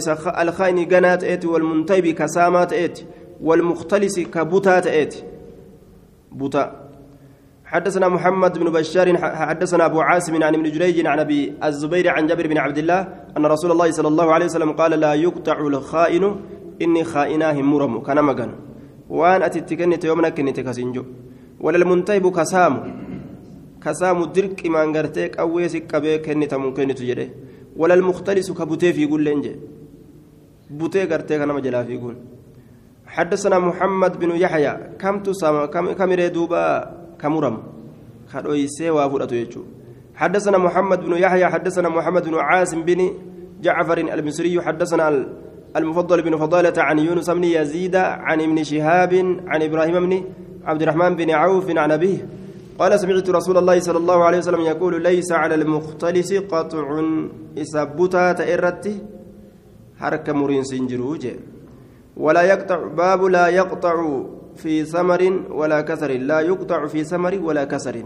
الخائن 0.43 0.89
جنات 0.89 1.25
إت 1.25 1.45
والمنتيب 1.45 2.07
كسامات 2.07 2.73
إت 2.73 2.99
والمختلس 3.41 4.21
كبوتات 4.21 4.87
إت 4.87 5.15
بوتا. 6.33 6.86
حدثنا 7.67 8.09
محمد 8.09 8.59
بن 8.59 8.71
بشار 8.71 9.19
حدثنا 9.19 9.87
أبو 9.87 10.01
عاصم 10.01 10.43
عن 10.43 10.55
ابن 10.55 10.71
جريج 10.71 11.07
عن 11.07 11.19
أبي 11.19 11.55
الزبير 11.65 12.11
عن 12.11 12.27
جابر 12.27 12.47
بن 12.47 12.59
عبد 12.59 12.79
الله 12.79 13.01
أن 13.37 13.47
رسول 13.47 13.71
الله 13.71 13.91
صلى 13.91 14.09
الله 14.09 14.33
عليه 14.35 14.47
وسلم 14.47 14.73
قال 14.73 14.93
لا 15.05 15.15
يقطع 15.15 15.59
الخائن 15.59 16.25
إني 16.83 17.05
خائناه 17.05 17.57
مرم. 17.63 18.01
كان 18.07 18.19
مغن. 18.25 18.51
وأن 19.11 19.43
أتتكنت 19.43 20.05
يومنا 20.05 20.29
كنت 20.29 20.61
كسنجو. 20.61 21.05
ولا 21.61 21.77
المنتهب 21.77 22.25
كسام. 22.39 22.75
كسام 23.83 24.25
درك 24.25 24.67
ما 24.67 24.83
انغرتك 24.83 25.39
أو 25.39 25.59
يسك 25.59 25.87
كبه 25.87 26.17
كنت 26.17 26.55
ممكن 26.55 26.95
تجري 26.95 27.31
ولا 27.77 27.95
المختلس 27.95 28.51
كبوتي 28.53 28.93
في 28.93 29.03
يقول 29.03 29.25
لنجي 29.25 29.55
بوتي 30.71 31.05
غرتك 31.05 31.41
أنا 31.41 31.53
مجلا 31.53 31.85
في 31.85 31.95
يقول 31.95 32.17
حدثنا 33.07 33.59
محمد 33.59 34.13
بن 34.19 34.31
يحيى 34.31 34.73
كم 34.99 35.23
تسامى 35.23 35.67
كم 35.67 35.93
كم 35.93 36.15
دوبا؟ 36.15 37.06
كمرم 37.21 37.57
كرويسي 38.33 38.91
وافرته 38.91 39.35
يجو 39.35 39.63
حدثنا 40.15 40.59
محمد 40.59 41.01
بن 41.05 41.13
يحيى 41.13 41.47
حدثنا 41.47 41.89
محمد 41.89 42.25
بن 42.29 42.35
عاصم 42.35 42.83
بن 42.83 43.11
جعفر 43.61 43.99
المصري 43.99 44.61
حدثنا 44.61 45.27
المفضل 45.77 46.23
بن 46.23 46.37
فضالة 46.37 46.83
عن 46.83 46.99
يونس 46.99 47.31
بن 47.31 47.45
يزيد 47.45 47.97
عن 47.97 48.41
ابن 48.41 48.65
شهاب 48.65 49.13
عن 49.47 49.63
إبراهيم 49.63 50.07
بن 50.07 50.25
عبد 50.65 50.83
الرحمن 50.83 51.17
بن 51.17 51.31
عوف 51.31 51.79
عن 51.79 51.93
أبيه 51.93 52.29
قال 52.79 53.01
سمعت 53.01 53.31
رسول 53.31 53.57
الله 53.57 53.81
صلى 53.81 53.99
الله 53.99 54.25
عليه 54.25 54.39
وسلم 54.39 54.61
يقول 54.61 55.03
ليس 55.03 55.33
على 55.33 55.55
المختلس 55.55 56.33
قطع 56.35 57.03
إسابتا 57.59 58.33
تئرت 58.33 58.85
حركة 60.01 60.33
مرين 60.33 60.65
سنجروج 60.65 61.27
ولا 62.17 62.43
يقطع 62.43 62.87
باب 62.87 63.25
لا 63.25 63.49
يقطع 63.49 63.95
في 64.57 64.85
ثمر 64.85 65.43
ولا 65.51 65.81
كسر. 65.81 66.11
لا 66.11 66.41
يقطع 66.41 66.87
في 66.87 67.05
ثمر 67.05 67.39
ولا 67.43 67.65
كسر. 67.65 67.97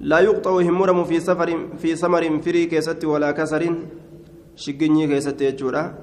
لا 0.00 0.18
يقطع 0.20 0.50
همرم 0.50 1.04
في 1.04 1.20
سفر 1.20 1.48
في 1.78 1.96
ثمر 1.96 2.40
فري 2.40 2.66
كيست 2.66 3.04
ولا 3.04 3.30
كسر. 3.30 3.62
شقني 4.56 5.06
كيست 5.06 5.40
يجورا. 5.40 5.94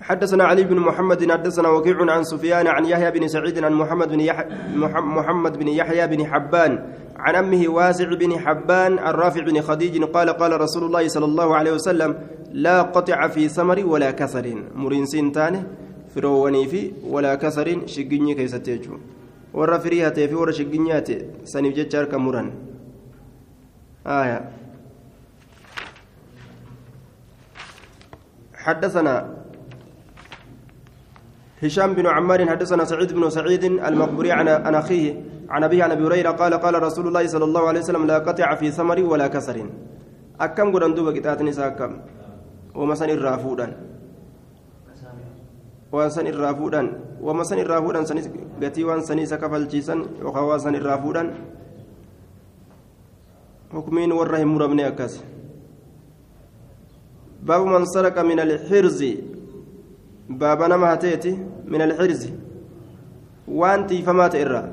حدثنا 0.00 0.44
علي 0.44 0.64
بن 0.64 0.78
محمد 0.78 1.30
حدثنا 1.32 1.68
وكيع 1.68 1.96
عن 2.12 2.24
سفيان 2.24 2.66
عن 2.66 2.84
يحيى 2.84 3.10
بن 3.10 3.28
سعيد 3.28 3.64
عن 3.64 3.72
محمد 3.74 4.08
بن 4.08 4.20
يحيى 4.20 4.46
محمد 5.02 5.58
بن 5.58 5.68
يحيى 5.68 6.06
بن 6.06 6.26
حبان 6.26 6.72
عن 7.16 7.34
أمه 7.34 7.68
واسع 7.68 8.14
بن 8.14 8.38
حبان 8.38 8.98
الرافع 8.98 9.40
بن 9.40 9.60
خديج 9.60 10.04
قال 10.04 10.30
قال 10.30 10.60
رسول 10.60 10.84
الله 10.84 11.08
صلى 11.08 11.24
الله 11.24 11.56
عليه 11.56 11.72
وسلم 11.72 12.10
لا 12.52 12.82
قطع 12.82 13.28
في 13.28 13.48
ثمر 13.48 13.86
ولا 13.86 14.10
كسر. 14.10 14.46
مرين 14.74 15.06
فرووني 16.16 16.66
في 16.66 16.92
ولا 17.04 17.34
كسر 17.34 17.86
شقني 17.86 18.34
كيستيجو 18.34 18.94
ورا 19.54 19.78
فريها 19.78 20.10
في 20.10 20.34
ورا 20.34 20.52
شقنيات 20.52 21.08
سنيف 21.44 21.76
جتشار 21.76 22.04
كمران 22.04 22.48
آية 24.06 24.38
حدثنا 28.54 29.14
هشام 31.62 31.92
بن 31.94 32.06
عمار 32.06 32.46
حدثنا 32.46 32.84
سعيد 32.84 33.12
بن 33.12 33.30
سعيد 33.30 33.64
المقبري 33.64 34.32
عن 34.32 34.48
عن 34.48 34.74
اخيه 34.74 35.22
عن 35.48 35.64
ابي 35.64 35.82
عن 35.82 35.90
ابي 35.90 36.04
هريره 36.06 36.30
قال 36.30 36.54
قال 36.54 36.82
رسول 36.82 37.06
الله 37.08 37.26
صلى 37.26 37.44
الله 37.44 37.68
عليه 37.68 37.80
وسلم 37.80 38.06
لا 38.06 38.18
قطع 38.18 38.54
في 38.54 38.70
ثمر 38.70 39.00
ولا 39.00 39.26
كسر 39.26 39.56
اكم 40.40 40.68
غدن 40.76 40.94
دوبا 40.94 41.10
قطاتني 41.16 41.52
ساكم 41.52 41.92
ومسن 42.74 43.10
الرافودان 43.10 43.72
وانسان 45.92 46.26
الرافودان 46.26 46.86
ومسن 47.22 47.58
الرافودان 47.58 48.04
سني 48.04 48.22
غتي 48.62 48.84
وان 48.84 49.00
سني 49.00 49.26
سكفلچيسن 49.26 50.22
وخوا 50.24 50.58
سن 50.58 50.74
الرافودان 50.74 51.26
حكمين 53.72 54.12
ورهم 54.12 54.48
مربني 54.54 54.88
اكاس 54.88 55.14
باب 57.42 57.60
من 57.66 57.84
سرق 57.84 58.18
من 58.18 58.38
الحرز 58.40 59.00
baaba 60.28 60.68
nama 60.68 60.86
hateeti 60.86 61.38
min 61.66 61.80
alxirzi 61.80 62.32
waan 63.46 63.86
tiifamaa 63.86 64.28
ta'e 64.28 64.40
irraa. 64.42 64.64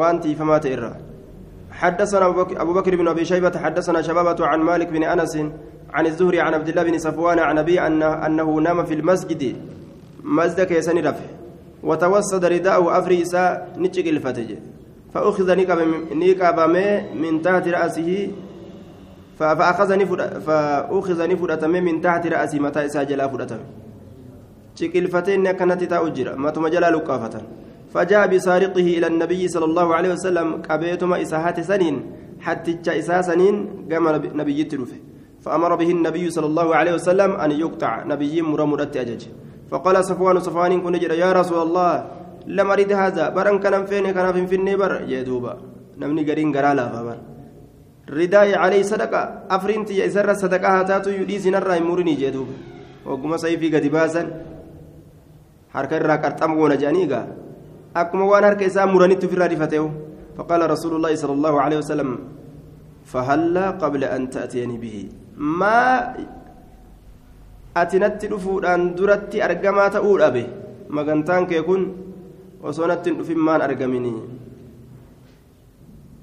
Waan 0.00 0.20
tiifamaa 0.20 0.60
ta'e 0.60 0.72
irraa. 0.72 0.96
حدثنا 1.70 2.26
أبو 2.60 2.72
بكر 2.72 2.96
بن 2.96 3.08
أبي 3.08 3.24
شيبة 3.24 3.58
حدثنا 3.58 4.02
شبابة 4.02 4.46
عن 4.46 4.60
مالك 4.60 4.88
بن 4.88 5.04
أنس 5.04 5.38
عن 5.92 6.06
الزهري 6.06 6.40
عن 6.40 6.54
عبد 6.54 6.68
الله 6.68 6.82
بن 6.82 6.98
صفوان 6.98 7.38
عن 7.38 7.58
أبي 7.58 7.80
أنه, 7.86 8.26
أنه 8.26 8.48
نام 8.60 8.84
في 8.84 8.94
المسجد 8.94 9.56
مسجد 10.24 10.60
كيسن 10.60 10.98
رفع 10.98 11.26
وتوسد 11.82 12.44
رداءه 12.44 12.98
أفري 12.98 13.22
إساء 13.22 13.68
نتشك 13.78 14.06
الفتج 14.08 14.50
فأخذ 15.14 15.48
نيكاب 16.14 16.58
من 17.22 17.42
تحت 17.42 17.68
رأسه 17.68 18.30
فأخذني 19.38 20.06
فأخذني 20.46 21.36
فرأتم 21.36 21.70
من 21.70 22.00
تحت 22.00 22.26
رأسي 22.26 22.58
متى 22.60 22.86
إساجلا 22.86 23.28
فرأتم 23.28 23.58
شكلفتين 24.74 25.50
كانت 25.50 25.84
تأجر 25.84 26.36
ما 26.36 26.50
تمجلا 26.50 26.90
لقافة 26.90 27.40
فجاء 27.94 28.26
بسارقه 28.26 28.80
إلى 28.98 29.06
النبي 29.06 29.48
صلى 29.48 29.64
الله 29.64 29.94
عليه 29.94 30.10
وسلم 30.12 30.62
قبيتما 30.70 31.22
إساهات 31.22 31.60
سنين 31.60 31.96
حتى 32.40 32.98
إساء 32.98 33.20
سنين 33.22 33.54
قام 33.92 34.08
نبي 34.40 34.64
تلوفه 34.64 34.96
فأمر 35.44 35.74
به 35.80 35.90
النبي 35.90 36.30
صلى 36.30 36.46
الله 36.46 36.68
عليه 36.78 36.92
وسلم 36.98 37.30
أن 37.44 37.50
يقطع 37.50 37.92
نبي 38.12 38.42
مرمرة 38.42 38.92
أجج 38.96 39.22
فقال 39.70 39.96
صفوان 40.04 40.36
صفوان 40.40 40.72
كن 40.84 40.94
يا 40.94 41.32
رسول 41.32 41.60
الله 41.66 41.92
لم 42.46 42.66
أريد 42.70 42.92
هذا 42.92 43.24
برن 43.36 43.56
كان 43.58 43.86
فين 43.86 44.10
كان 44.10 44.46
في 44.46 44.56
النبر 44.60 44.92
يا 45.12 45.22
دوبا 45.22 45.52
نمني 46.00 46.22
قرين 46.28 46.48
قرالا 46.56 46.84
فبر 46.94 47.18
afrinti 48.10 49.94
isarra 50.02 50.34
sadaqaa 50.34 50.72
haa 50.76 50.88
taatu 50.90 51.10
dhiisinarraa 51.28 51.76
hin 51.78 51.86
murinii 51.86 52.16
jee 52.18 52.32
duuba 52.34 52.54
hogguma 53.06 53.38
sayfii 53.38 53.70
gadi 53.70 53.90
baasan 53.96 54.26
harka 55.74 55.94
irraa 56.00 56.18
qarxam 56.24 56.56
goona 56.58 56.76
jedhanii 56.80 57.04
egaa 57.06 57.26
akkuma 58.02 58.26
waan 58.32 58.46
harka 58.48 58.66
isaa 58.70 58.86
muranitti 58.94 59.30
ofirraa 59.30 59.50
dhifateehu 59.54 59.90
فقال 60.40 60.70
رسول 60.70 60.96
الله 60.96 61.12
صلى 61.20 61.34
الله 61.36 61.54
عليه 61.60 61.78
وسلم 61.84 62.10
فهلا 63.04 63.66
قبل 63.82 64.04
أن 64.04 64.30
تأتيني 64.30 64.76
به 64.78 64.96
maa 65.36 66.14
ati 67.74 67.98
natti 67.98 68.26
dhufuudhaan 68.28 68.94
duratti 68.96 69.42
argamaa 69.42 69.90
ta'uu 69.90 70.18
dhabe? 70.18 70.44
Magantaan 70.88 71.46
kee 71.46 71.62
kun 71.62 71.82
osoo 72.62 72.86
natti 72.86 73.10
hin 73.10 73.18
dhufin 73.18 73.38
maan 73.38 73.62
argaminii 73.62 74.18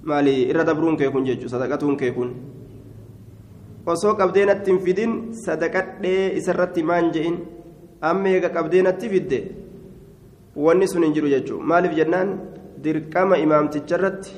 maali? 0.03 0.35
Irra 0.51 0.63
dabruun 0.63 0.97
kee 0.97 1.09
kun 1.11 1.25
jechuun 1.25 1.49
sadaqatuun 1.49 1.97
kee 1.97 2.11
kun. 2.11 2.33
Osoo 3.85 4.15
qabdee 4.19 4.45
natti 4.45 4.71
hin 4.71 4.79
fidin 4.85 5.13
sadaqadhee 5.45 6.33
isarratti 6.39 6.83
maan 6.83 7.11
je'in 7.13 7.37
amma 8.01 8.29
eega 8.29 8.49
qabdee 8.49 8.81
natti 8.83 9.09
fidde? 9.09 9.39
Wanni 10.55 10.87
sun 10.87 11.03
hin 11.03 11.13
jiru 11.15 11.29
jechuun 11.29 11.63
maaliif 11.65 11.95
jennaan? 11.95 12.29
Dirqama 12.83 13.37
imaamticharratti 13.41 14.31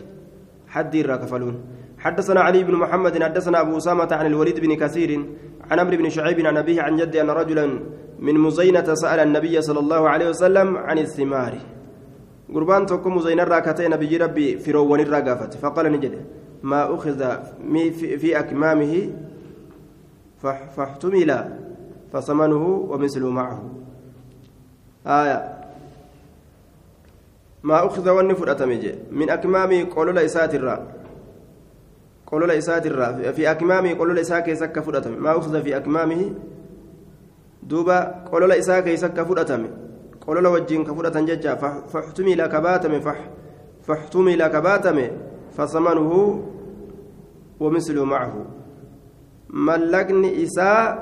haddii 0.74 1.00
irraa 1.04 1.18
kafaluun. 1.18 1.58
حدثنا 2.00 2.42
علي 2.42 2.64
بن 2.64 2.76
محمد 2.76 3.24
حدثنا 3.24 3.62
أبو 3.62 3.78
أسامة 3.78 4.08
عن 4.12 4.26
الوليد 4.26 4.60
بن 4.60 4.76
كثير 4.76 5.26
عن 5.72 5.80
عمرو 5.80 5.98
بن 5.98 6.10
شعيب 6.10 6.46
عن 6.46 6.58
أبيه 6.58 6.82
عن 6.82 6.98
جده 6.98 7.22
أن 7.22 7.30
رجلا 7.30 7.66
من 8.20 8.36
مزينة 8.40 8.94
سأل 8.94 9.20
النبي 9.20 9.62
صلى 9.62 9.80
الله 9.80 10.10
عليه 10.10 10.30
وسلم 10.30 10.78
عن 10.78 10.98
الثمار. 10.98 11.54
قربان 12.54 12.86
توكم 12.86 13.20
زين 13.20 13.40
الراكتة 13.40 13.88
نبي 13.88 14.18
ربي 14.18 14.58
فروان 14.58 15.00
الراقافة 15.00 15.50
فقال 15.50 15.92
نجد 15.92 16.26
ما 16.64 16.96
أخذ 16.96 17.20
في 17.94 18.40
أكمامه؟ 18.40 19.10
فاحتمل 20.76 21.30
فثمنه 22.14 22.66
ومثله 22.90 23.30
معه. 23.30 23.64
آية. 25.08 25.60
ما 27.64 27.86
أخذ 27.86 28.10
ونفر 28.10 28.52
أتمجي 28.52 28.96
من 29.12 29.30
أكمامه 29.30 29.88
قولوا 29.96 30.14
لإسات 30.14 30.56
الرا 32.34 32.38
قولوا 32.38 32.48
لإسات 32.48 32.86
الرا 32.86 33.32
في 33.32 33.52
أكمامه 33.52 33.94
قولوا 33.98 34.14
لإساك 34.14 34.48
يسك 34.48 34.80
فرأتم 34.80 35.24
ما 35.24 35.38
أخذ 35.38 35.62
في 35.64 35.78
أكمامه 35.78 36.32
دوبا 37.64 38.00
قولوا 38.32 38.48
لإساك 38.48 38.88
يسك 38.88 39.22
فرأتم 39.24 39.68
qolola 40.30 40.50
wajjiin 40.54 40.86
ka 40.86 40.94
fudhatan 40.94 41.26
jecha 41.26 41.58
faxtumila 41.90 42.46
ka 42.50 42.62
baatame 42.62 43.02
faxtumila 43.88 44.50
ka 44.54 44.62
baatame 44.62 45.10
fasamanuhu 45.58 46.46
ومثله 47.60 48.06
معه 48.06 48.34
mallaqni 49.50 50.30
isaa 50.46 50.96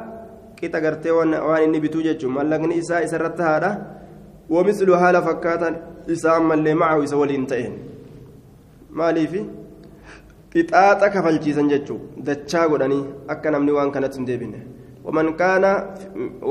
qixa 0.58 0.80
gartee 0.82 1.12
waan 1.12 1.62
inni 1.64 1.80
bituu 1.84 2.02
jechuun 2.02 2.34
mallaqni 2.34 2.80
isaa 2.82 3.04
isarratti 3.06 3.44
haadha 3.44 3.72
ومثل 4.50 4.90
haala 4.96 5.22
fakkaatan 5.22 5.74
isaa 6.08 6.40
ammallee 6.40 6.74
macahu 6.74 7.04
isa 7.04 7.18
waliin 7.20 7.46
ta'een 7.46 7.74
maaliif 8.90 9.34
fixaaxa 10.58 11.10
kafalchiisan 11.14 11.70
jechuun 11.70 12.02
dachaa 12.28 12.68
godhanii 12.72 13.04
akka 13.34 13.52
namni 13.54 13.72
waan 13.78 13.92
kanatti 13.96 14.18
hin 14.20 14.28
deebine. 14.30 14.60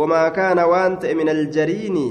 Wamaa 0.00 0.30
kaana 0.38 0.66
waan 0.72 0.98
ta'e 1.02 1.14
min 1.20 1.28
aljariini 1.28 2.07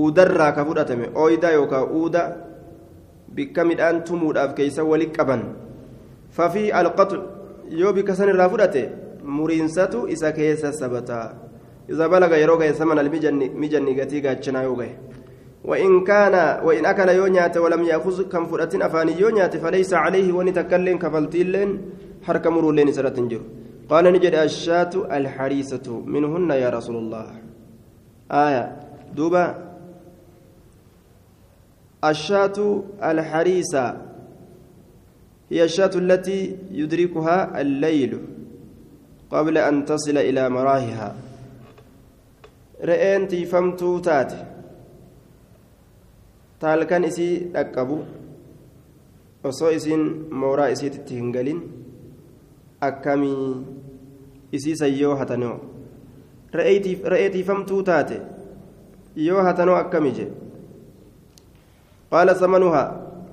uudarraa 0.00 0.52
ka 0.56 0.64
fudhatame 0.70 1.10
ooyidaa 1.24 1.52
yookaan 1.58 1.92
uuda 1.98 2.22
bikka 3.36 3.64
midhaan 3.70 4.02
tumuudhaaf 4.08 4.54
keeysa 4.58 4.84
wali 4.90 5.06
qaban. 5.18 5.44
Fafii 6.36 6.70
alqatu 6.80 7.22
yoo 7.82 7.92
bikka 7.92 8.14
san 8.18 8.28
irraa 8.34 8.48
fudhate 8.56 8.82
muriinsatu 9.36 10.06
isa 10.16 10.32
keessa 10.32 10.72
sabataa. 10.72 11.26
Isa 11.88 12.08
balaga 12.08 12.36
yeroo 12.42 12.58
ga'e 12.58 12.74
saman 12.74 12.98
almijanni 12.98 13.94
gatii 14.00 14.20
gaachanaa 14.26 14.62
yoo 14.68 14.76
ga'e. 14.82 14.92
وإن 15.64 16.04
كان 16.04 16.64
وإن 16.64 16.86
أكل 16.86 17.08
يونيات 17.08 17.56
ولم 17.56 17.82
يأخذ 17.84 18.28
كم 18.28 18.46
فرأة 18.46 18.70
أفاني 18.74 19.12
يونيات 19.20 19.56
فليس 19.56 19.94
عليه 19.94 20.32
ونتكلم 20.32 20.98
كفلتيلين 20.98 21.70
حرك 22.22 22.46
مرولين 22.46 22.92
سرة 22.92 23.18
جر 23.30 23.42
قال 23.90 24.04
نجد 24.12 24.34
الشاة 24.34 24.90
الحريسة 25.18 25.86
منهن 26.06 26.50
يا 26.50 26.70
رسول 26.70 26.96
الله. 26.96 27.26
آية. 28.30 28.76
دوبا 29.16 29.46
الشاة 32.04 32.82
الحريسة 33.02 33.96
هي 35.50 35.64
الشاة 35.64 35.90
التي 35.94 36.56
يدركها 36.70 37.60
الليل 37.60 38.12
قبل 39.30 39.58
أن 39.58 39.84
تصل 39.84 40.16
إلى 40.18 40.48
مراهها 40.48 41.14
رئين 42.84 43.28
تيفمتو 43.28 43.98
تات 43.98 44.32
taalkan 46.60 47.04
isii 47.10 47.34
dhaqqabu 47.54 47.98
osoo 49.50 49.70
isiin 49.78 50.04
mooraa 50.42 50.70
isiititti 50.76 51.20
hin 51.20 51.32
galin 51.36 51.60
akkamii 52.88 53.44
isiisan 54.58 54.94
yoo 55.00 55.14
hatanoo 55.22 55.56
re'eetiifamtuu 56.60 57.82
taate 57.90 58.20
yoo 59.28 59.42
hatanoo 59.48 59.76
akkami 59.82 60.12
je 60.18 60.26
qaala 62.10 62.34
samanuhaa 62.42 62.88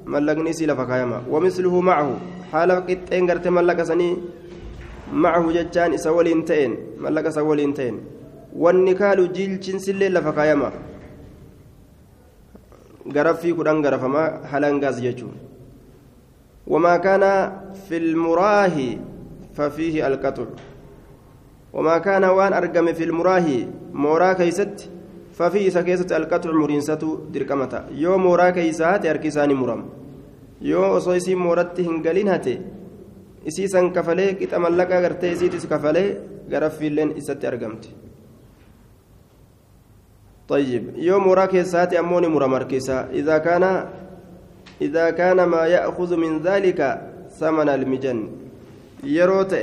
mallaqni 0.05 0.49
isii 0.49 0.65
lafa 0.65 0.85
kaayama. 0.85 1.21
Wamisluhu 1.29 1.81
macahu 1.81 2.13
haala 2.51 2.81
qixxeen 2.87 3.27
garte 3.27 3.49
mallaqa 3.49 3.85
sanii 3.85 4.13
macahu 5.11 5.51
jechaan 5.57 5.93
isa 5.97 6.13
waliin 6.17 6.43
ta'een 6.45 6.77
mallaqa 7.05 7.29
isa 7.35 7.43
waliin 7.43 7.73
ta'een. 7.73 7.97
Wanni 8.53 8.79
wannikaalu 8.79 9.27
jiilchinsillee 9.37 10.09
lafa 10.09 10.31
kaayama. 10.39 10.71
جنسلي 13.13 13.23
لفقايما 13.23 13.29
غرفي 13.29 13.53
كدان 13.53 13.85
غرفما 13.85 14.41
هلانغاز 14.43 14.99
يجو 15.03 15.27
وما 16.67 16.97
كان 16.97 17.51
في 17.89 17.97
المراه 17.97 18.77
ففيه 19.55 20.07
القطع 20.07 20.45
وما 21.73 21.97
كان 21.97 22.23
وان 22.23 22.53
أرقم 22.53 22.93
في 22.93 23.03
المراه 23.03 23.45
مورا 23.93 24.33
كيست 24.33 24.89
ففيه 25.33 25.69
سكيست 25.69 26.11
القطع 26.11 26.51
مرينسة 26.51 27.19
دركمتا 27.33 27.85
يوم 27.91 28.23
مورا 28.23 28.49
كيسات 28.49 29.05
أركساني 29.05 29.53
مرم 29.53 29.85
yoo 30.61 30.95
osoo 30.95 31.13
isiin 31.13 31.37
mooratti 31.37 31.83
hin 31.83 32.01
galin 32.01 32.27
hate 32.27 32.61
isiisan 33.45 33.91
kafalee 33.93 34.33
qixa 34.33 34.59
mallaqaa 34.59 35.01
gartee 35.01 35.31
isiitis 35.31 35.67
kafalee 35.67 36.17
garaffiilleen 36.49 37.13
isatti 37.17 37.47
argamti. 37.47 38.06
طيب 40.49 40.83
يوم 40.95 41.27
وراك 41.27 41.61
ساتي 41.61 41.99
أموني 41.99 42.27
مرمر 42.27 42.63
كيسا 42.63 43.09
إذا 43.13 43.37
كان 43.37 43.63
إذا 44.81 45.09
كان 45.09 45.43
ما 45.43 45.65
يأخذ 45.65 46.15
من 46.17 46.39
ذلك 46.39 46.79
ثمن 47.39 47.69
المجن 47.69 48.19
يروت 49.03 49.53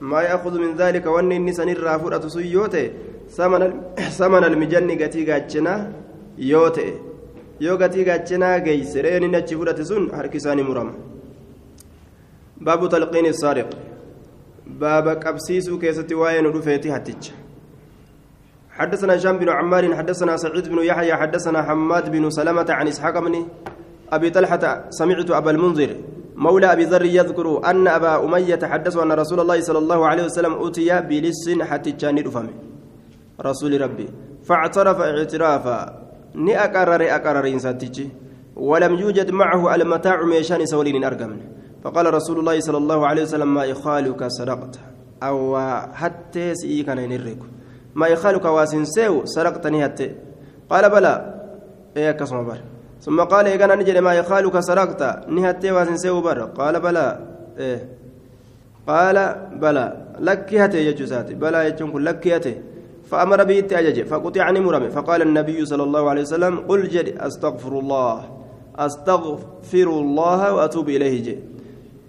ما 0.00 0.22
يأخذ 0.22 0.54
من 0.58 0.76
ذلك 0.76 1.06
وأن 1.06 1.32
النسان 1.32 1.68
الرافورة 1.68 2.28
سيوت 2.28 2.76
ثمن 3.36 3.62
ثمن 4.18 4.44
المجن 4.44 4.88
قتي 5.02 5.32
قاتشنا 5.32 5.74
يوتي 6.38 6.92
yoo 7.60 7.76
gatii 7.80 8.04
gaachinaa 8.04 8.60
geeyse 8.60 9.02
re'een 9.02 9.24
inni 9.26 9.36
achi 9.36 9.56
fudhate 9.56 9.84
sun 9.90 10.10
harki 10.16 10.36
isaanii 10.40 10.64
murama 10.70 10.92
baabu 12.66 12.88
talqiini 12.94 13.30
saariq 13.42 13.70
baaba 14.82 15.14
qabsiisuu 15.24 15.78
keessatti 15.84 16.18
waa'ee 16.22 16.42
nu 16.46 16.50
dhufeeti 16.56 16.92
hatticha 16.94 17.32
حدثنا 18.78 19.16
هشام 19.16 19.38
بن 19.38 19.48
عمار 19.48 19.94
حدثنا 19.96 20.36
سعيد 20.36 20.68
بن 20.68 20.78
يحيى 20.78 21.14
حدثنا 21.14 21.62
حماد 21.62 22.10
بن 22.12 22.30
سلمة 22.30 22.66
عن 22.68 22.88
إسحاق 22.88 23.18
بن 23.18 23.46
أبي 24.12 24.30
طلحة 24.30 24.84
سمعت 24.90 25.30
أبا 25.30 25.50
المنذر 25.50 25.90
مولى 26.36 26.72
أبي 26.72 26.84
ذر 26.84 27.04
يذكر 27.04 27.46
أن 27.70 27.88
أبا 27.88 28.24
أمية 28.24 28.60
حدثه 28.62 29.02
أن 29.02 29.12
رسول 29.12 29.40
الله 29.40 29.60
صلى 29.60 29.78
الله 29.78 30.06
عليه 30.06 30.24
وسلم 30.24 30.52
أتي 30.66 31.00
بلص 31.00 31.44
حتى 31.60 31.92
كان 31.92 32.16
رسول 33.40 33.80
ربي 33.80 34.08
فاعترف 34.44 35.00
اعترافا 35.00 36.06
ni 36.36 36.52
aqarare 36.54 37.10
aqarariinsaatichi 37.12 38.08
ولم 38.56 38.94
يوجد 38.94 39.30
معه 39.30 39.74
المتاع 39.74 40.22
ميشان 40.24 40.66
سولين 40.66 41.04
أرقم. 41.04 41.36
فقال 41.84 42.14
رسول 42.14 42.38
الله 42.38 42.60
صلى 42.60 42.76
الله 42.76 43.06
عليه 43.06 43.22
وسلم 43.22 43.54
ما 43.54 43.64
يخالك 43.64 44.28
سرقت 44.28 44.78
أو 45.22 45.58
حتى 45.92 46.54
سيئك 46.54 46.88
نيرك 46.88 47.38
ما 47.96 48.06
يخالك 48.06 48.44
واسنسيو 48.44 49.24
سرقتني 49.24 49.84
حتى 49.84 50.08
قال 50.70 50.84
بلى. 50.90 51.14
إيه 51.96 52.10
كسم 52.10 52.44
بر 52.44 52.58
ثم 53.00 53.20
قال 53.20 53.46
إيه 53.46 53.66
نجري 53.80 54.00
ما 54.00 54.12
يخالك 54.14 54.60
سرقت 54.60 55.02
نهتي 55.28 55.70
واسنسيو 55.70 56.20
بر. 56.20 56.40
قال 56.58 56.80
بلى. 56.80 57.06
إيه. 57.58 57.88
قال 58.88 59.16
بلى. 59.62 59.86
لك 60.20 60.54
هتي 60.54 60.86
يجوزاتي 60.86 61.34
بلى 61.34 61.66
يجون 61.66 62.02
لك 62.08 62.28
هتي 62.28 62.54
فأمر 63.10 63.44
به 63.44 63.58
التأجج 63.58 64.06
فقطعني 64.10 64.60
مرمي 64.60 64.90
فقال 64.90 65.22
النبي 65.22 65.66
صلى 65.66 65.82
الله 65.82 66.10
عليه 66.10 66.22
وسلم 66.22 66.54
قل 66.68 66.88
جد 66.88 67.08
أستغفر 67.18 67.72
الله. 67.78 68.16
أستغفر 68.78 69.88
الله 70.04 70.54
وأتوب 70.54 70.88
إليه. 70.88 71.22
جي 71.22 71.38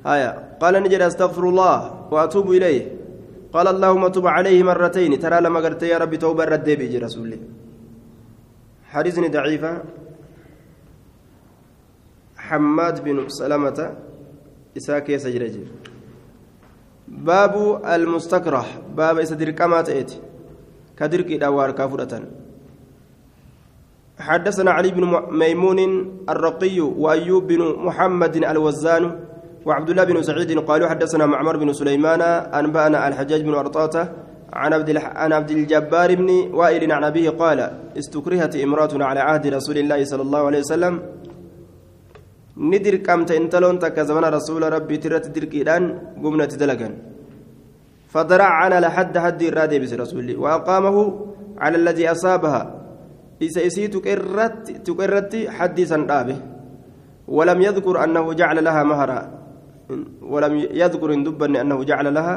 هيا. 0.05 0.31
قال 0.61 0.73
نجد 0.83 1.01
أستغفر 1.01 1.43
الله 1.49 1.77
وأتوب 2.11 2.51
إليه. 2.51 2.96
قال 3.53 3.67
اللهم 3.67 4.07
تب 4.07 4.27
عليه 4.27 4.63
مرتين 4.63 5.19
ترى 5.19 5.41
لما 5.41 5.59
قلت 5.59 5.83
يا 5.83 5.97
ربي 5.97 6.17
توبة 6.17 6.43
رد 6.43 6.69
بيجي 6.69 6.97
رسولي 6.97 7.39
حديثني 8.91 9.27
ضعيفة 9.27 9.71
حماد 12.37 13.03
بن 13.03 13.29
سلمة 13.29 13.79
إساك 14.77 15.09
يسجرج 15.09 15.55
باب 17.07 17.81
المستكره 17.85 18.65
باب 18.95 19.17
إسدر 19.19 19.51
كما 19.51 19.81
تأتي. 19.81 20.19
كدرك 20.99 21.33
دوار 21.33 21.71
كافرة 21.71 22.13
حدثنا 24.19 24.71
علي 24.71 24.91
بن 24.91 25.03
ميمون 25.31 25.79
الرقي 26.29 26.79
وأيوب 26.79 27.47
بن 27.47 27.61
محمد 27.85 28.35
الوزان 28.35 29.03
وعبد 29.67 29.89
الله 29.89 30.03
بن 30.03 30.21
سعيد 30.21 30.59
قالوا 30.59 30.87
حدثنا 30.87 31.25
معمر 31.25 31.57
بن 31.57 31.73
سليمان 31.73 32.21
أنبأنا 32.59 33.07
الحجاج 33.07 33.41
بن 33.41 33.53
أرطاته 33.53 34.03
عن 34.53 34.73
عبد 34.73 34.89
عن 34.97 35.33
عبد 35.33 35.51
الجبار 35.51 36.15
بن 36.15 36.29
وائل 36.59 36.91
عن 36.91 37.03
أبيه 37.03 37.29
قال 37.29 37.59
استكرهت 37.97 38.55
امرأة 38.55 38.93
على 39.09 39.19
عهد 39.19 39.47
رسول 39.47 39.77
الله 39.77 39.99
صلى 40.03 40.21
الله 40.21 40.41
عليه 40.45 40.59
وسلم. 40.59 40.93
ندر 42.57 42.95
كمت 42.95 43.31
انتلون 43.31 43.79
تكزمن 43.79 44.25
رسول 44.37 44.61
ربي 44.73 44.97
ترت 44.97 45.25
دركيدان 45.35 45.83
قمنا 46.23 46.45
تدلقا 46.45 46.89
فدرع 48.13 48.49
على 48.61 48.77
لحد 48.79 49.17
حد 49.17 49.41
الرادي 49.41 49.79
بس 49.79 49.93
رسولي 49.93 50.35
وأقامه 50.35 50.97
على 51.57 51.75
الذي 51.77 52.11
أصابها. 52.11 52.61
إذا 53.41 53.67
إسي 53.67 53.87
تكرت 53.87 54.71
تكرت 54.87 55.33
حديثا 55.57 55.97
رابه. 56.11 56.37
ولم 57.27 57.61
يذكر 57.61 58.03
أنه 58.03 58.33
جعل 58.33 58.63
لها 58.63 58.83
مهرا. 58.83 59.19
ولم 60.21 60.53
يذكر 60.81 61.09
إن 61.13 61.23
دبني 61.23 61.61
أنه 61.61 61.79
جعل 61.83 62.07
لها 62.13 62.35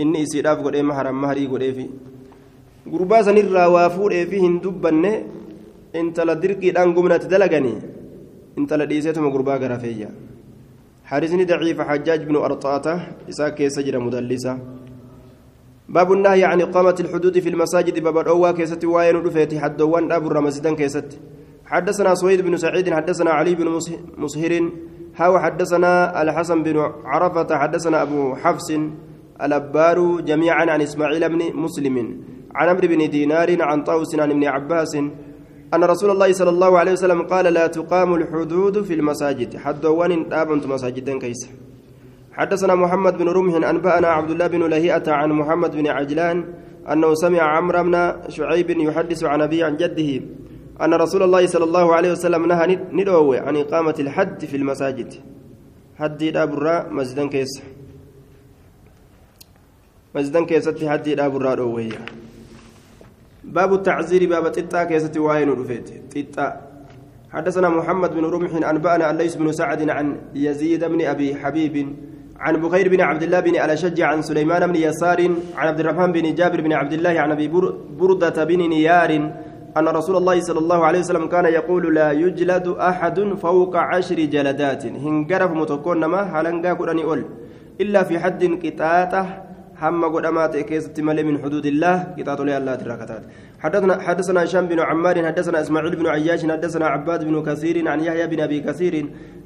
إني 0.00 0.22
إسي 0.22 0.40
راف 0.40 0.58
قد 0.64 0.76
مهرا 0.76 1.10
مهري 1.10 1.46
قد 1.46 1.64
في 1.76 1.86
gurbaa 2.86 3.22
sanirraa 3.26 3.66
waa 3.66 3.90
fuudheefi 3.90 4.38
hin 4.38 4.60
dubbanne 4.62 5.10
intala 6.00 6.38
dirqiidhaan 6.42 6.94
gumnatti 6.94 7.26
dalaganii 7.32 7.78
intala 8.60 8.86
dhiiseetuma 8.86 9.34
gurbaa 9.34 9.58
gara 9.58 9.78
feeyya 9.78 10.10
حارسني 11.06 11.44
ضعيف 11.44 11.80
حجاج 11.80 12.20
بن 12.26 12.36
أرطاطة 12.36 12.94
إساك 13.30 13.54
كيسجر 13.54 13.98
مدلسة. 13.98 14.58
باب 15.88 16.12
النهي 16.12 16.44
عن 16.44 16.60
إقامة 16.60 16.96
الحدود 17.00 17.38
في 17.38 17.48
المساجد 17.48 18.02
باب 18.02 18.18
الأوى 18.18 18.52
كيست 18.52 18.84
وين 18.84 19.16
رفيت 19.16 19.54
حدوان 19.54 20.12
أبو 20.12 20.28
رمزدان 20.28 20.74
كيست. 20.76 21.18
حدثنا 21.66 22.14
سويد 22.14 22.40
بن 22.40 22.56
سعيد 22.56 22.90
حدثنا 22.90 23.30
علي 23.30 23.54
بن 23.54 23.68
مسهر 24.18 24.52
هاو 25.16 25.38
حدثنا 25.38 26.22
الحسن 26.22 26.62
بن 26.62 26.76
عرفة 27.04 27.58
حدثنا 27.58 28.02
أبو 28.02 28.34
حفص 28.34 28.70
الأبار 29.42 30.20
جميعا 30.20 30.64
عن 30.70 30.80
إسماعيل 30.82 31.28
بن 31.28 31.40
مسلم 31.54 31.96
عن 32.54 32.68
عمرو 32.68 32.88
بن 32.88 33.10
دينار 33.10 33.62
عن 33.62 33.82
طاووس 33.84 34.18
عن 34.18 34.30
ابن 34.30 34.44
عباس 34.44 34.94
أن 35.74 35.84
رسول 35.84 36.10
الله 36.10 36.32
صلى 36.32 36.50
الله 36.50 36.78
عليه 36.78 36.92
وسلم 36.92 37.22
قال 37.22 37.44
لا 37.44 37.66
تقام 37.66 38.14
الحدود 38.14 38.82
في 38.82 38.94
المساجد. 38.94 39.56
حدوان 39.56 40.32
آبنت 40.32 40.66
مساجدا 40.66 41.18
كيس. 41.18 41.50
حدثنا 42.32 42.74
محمد 42.74 43.18
بن 43.18 43.28
رمح 43.28 43.68
أنبأنا 43.68 44.08
عبد 44.08 44.30
الله 44.30 44.46
بن 44.46 44.62
لهيئة 44.68 45.12
عن 45.12 45.32
محمد 45.32 45.76
بن 45.76 45.86
عجلان 45.86 46.44
أنه 46.92 47.14
سمع 47.14 47.42
عمرو 47.42 47.82
بن 47.82 48.12
شعيب 48.28 48.70
يحدث 48.70 49.24
عن 49.24 49.42
أبي 49.42 49.64
عن 49.64 49.76
جده 49.76 50.20
أن 50.82 50.94
رسول 50.94 51.22
الله 51.22 51.46
صلى 51.46 51.64
الله 51.64 51.94
عليه 51.94 52.10
وسلم 52.12 52.46
نهى 52.46 52.78
ندوي 52.92 53.38
عن 53.38 53.56
إقامة 53.56 53.94
الحد 53.98 54.44
في 54.44 54.56
المساجد. 54.56 55.14
حد 55.98 56.24
دابرا 56.24 56.88
مسجدا 56.90 57.28
كيس. 57.28 57.62
مسجدا 60.14 60.44
كيست 60.44 60.84
حد 60.84 61.08
دابرا 61.08 61.54
دوية 61.54 62.00
باب 63.44 63.74
التعزير 63.74 64.28
باب 64.28 64.52
تتا 64.52 64.84
كيست 64.84 65.16
واين 65.16 65.48
رفيت. 65.50 65.88
تتا 66.12 66.46
حدثنا 67.32 67.68
محمد 67.68 68.10
بن 68.14 68.24
رمح 68.24 68.68
أنبأنا 68.70 69.10
الليث 69.10 69.34
بن 69.34 69.52
سعد 69.52 69.90
عن 69.90 70.16
يزيد 70.34 70.84
بن 70.84 71.00
أبي 71.04 71.34
حبيب 71.34 71.96
عن 72.40 72.56
بخير 72.56 72.88
بن 72.88 73.00
عبد 73.00 73.22
الله 73.22 73.40
بن 73.40 73.50
الأشج 73.50 74.00
عن 74.00 74.22
سليمان 74.22 74.66
بن 74.66 74.76
يسار 74.76 75.20
عن 75.56 75.68
عبد 75.68 75.80
الرحمن 75.80 76.12
بن 76.12 76.34
جابر 76.34 76.60
بن 76.60 76.72
عبد 76.72 76.92
الله 76.92 77.20
عن 77.20 77.30
أبي 77.32 77.48
بردة 77.98 78.44
بن 78.44 78.68
نيار 78.68 79.10
أن 79.76 79.88
رسول 79.88 80.16
الله 80.16 80.40
صلى 80.40 80.58
الله 80.58 80.84
عليه 80.84 81.00
وسلم 81.00 81.26
كان 81.26 81.44
يقول 81.44 81.94
لا 81.94 82.12
يجلد 82.12 82.66
أحد 82.68 83.18
فوق 83.44 83.76
عشر 83.76 84.18
جلدات. 84.34 84.86
هنقرف 84.86 85.50
متكون 85.50 86.04
ما 86.04 86.22
هلنقا 86.22 86.72
قراني 86.72 87.04
أول. 87.04 87.24
إلا 87.80 88.02
في 88.08 88.18
حد 88.18 88.42
قطاطة 88.64 89.22
هم 89.82 90.04
قدامات 90.04 90.56
كيست 90.56 91.00
ملي 91.00 91.22
من 91.22 91.42
حدود 91.42 91.66
الله 91.66 91.96
قطاط 92.18 92.40
لي 92.40 92.56
الله 92.56 92.74
تراكتات 92.74 93.22
حدثنا 93.60 93.94
حدثنا 94.00 94.44
هشام 94.44 94.66
بن 94.66 94.80
عمار 94.80 95.26
حدثنا 95.26 95.60
إسماعيل 95.60 95.96
بن 95.96 96.06
عياش 96.06 96.46
حدثنا 96.46 96.86
عباد 96.86 97.24
بن 97.24 97.42
كثير 97.42 97.88
عن 97.88 98.00
يحيى 98.00 98.26
بن 98.26 98.40
أبي 98.40 98.60
كثير 98.60 98.94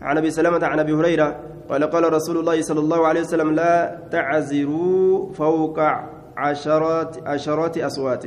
عن 0.03 0.19
أبي 0.19 0.31
سلمة 0.31 0.67
عن 0.67 0.79
أبي 0.79 0.93
هريرة 0.93 1.37
قال 1.71 1.85
قال 1.85 2.13
رسول 2.13 2.39
الله 2.39 2.63
صلى 2.63 2.81
الله 2.81 3.07
عليه 3.07 3.21
وسلم 3.21 3.51
لا 3.55 3.99
تعزروا 4.11 5.33
فوق 5.33 5.79
عشرات 6.37 7.17
عشرات 7.27 7.79
أصوات. 7.79 8.25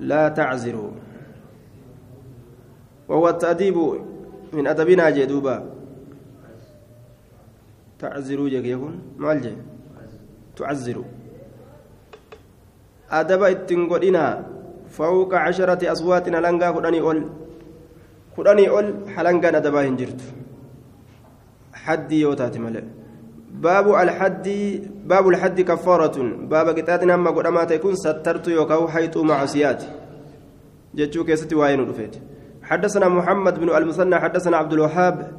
لا 0.00 0.28
تعزروا. 0.28 0.90
وهو 3.08 3.28
التأديب 3.28 3.76
من 4.52 4.66
أدبنا 4.66 5.10
جدوبا 5.10 5.56
تعزروا 7.98 8.48
جك 8.48 8.64
يكون 8.64 8.94
مال 9.18 9.40
جي؟ 9.40 9.54
تعزر 10.56 11.04
أدب 13.10 13.42
التنقلنا 13.44 14.46
فوق 14.90 15.34
عشرة 15.34 15.92
أصوات 15.92 16.28
لنقا 16.28 16.72
خدني 16.72 17.00
أول. 17.00 17.18
خدني 18.36 18.68
أول 18.68 18.86
حلنقا 19.14 19.56
أدبا 19.56 19.80
هنجرت. 19.88 20.20
حدي 21.74 22.20
يوتات 22.20 22.56
ملئ 22.58 22.99
باب 23.50 23.94
الحد 23.94 24.48
باب 25.04 25.28
الحد 25.28 25.60
كفارة. 25.60 26.22
باب 26.48 26.68
قطعة 26.68 27.04
نما 27.04 27.30
قدما 27.30 27.64
تكون 27.64 27.94
سترت 27.94 28.48
يوكاو 28.48 28.88
حيث 28.88 29.16
معصيات. 29.16 29.82
جتشو 30.94 31.24
كيستي 31.24 31.54
واين 31.54 31.90
رفيت. 31.90 32.16
حدثنا 32.62 33.08
محمد 33.08 33.60
بن 33.60 33.68
المثنى 33.76 34.16
حدثنا 34.16 34.56
عبد 34.56 34.72
الوهاب 34.72 35.30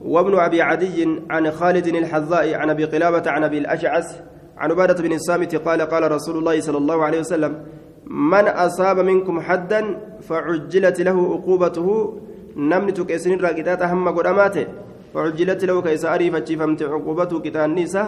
وابن 0.00 0.38
أبي 0.38 0.62
عدي 0.62 1.08
عن 1.30 1.50
خالد 1.50 1.86
الحذاء 1.86 2.54
عن 2.54 2.70
أبي 2.70 2.84
قلابة 2.84 3.30
عن 3.30 3.44
أبي 3.44 3.58
الأشعث 3.58 4.20
عن 4.56 4.70
عبادة 4.70 5.02
بن 5.02 5.12
الصامت 5.12 5.56
قال 5.56 5.82
قال 5.82 6.12
رسول 6.12 6.38
الله 6.38 6.60
صلى 6.60 6.78
الله 6.78 7.04
عليه 7.04 7.20
وسلم 7.20 7.64
من 8.06 8.48
أصاب 8.48 8.98
منكم 8.98 9.40
حدا 9.40 10.00
فعجلت 10.20 11.00
له 11.00 11.34
عقوبته. 11.34 12.18
نمني 12.56 12.92
تكيسن 12.92 13.36
راقدات 13.40 13.82
هم 13.82 14.08
قداماته 14.08 14.66
فعجلت 15.14 15.64
له 15.64 15.82
كيس 15.82 16.04
أريفة 16.04 16.48
فمت 16.60 16.82
عقوبته 16.82 17.40
كتان 17.40 17.74
نيسة 17.74 18.04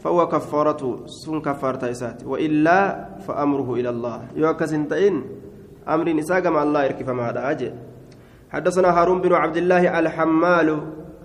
فهو 0.00 0.28
كفارته 0.28 1.06
سن 1.06 1.40
كفارة 1.40 1.90
إسات 1.90 2.24
وإلا 2.24 2.78
فأمره 3.26 3.74
إلى 3.74 3.90
الله. 3.90 4.18
يوكسن 4.36 4.88
تئن 4.88 5.16
أمر 5.88 6.06
نساء 6.12 6.50
مع 6.50 6.62
الله 6.62 6.84
يركف 6.84 7.08
ما 7.08 7.50
أجل. 7.50 7.72
حدثنا 8.50 8.88
هارون 9.00 9.20
بن 9.20 9.32
عبد 9.32 9.56
الله 9.56 9.98
الحمال 9.98 10.68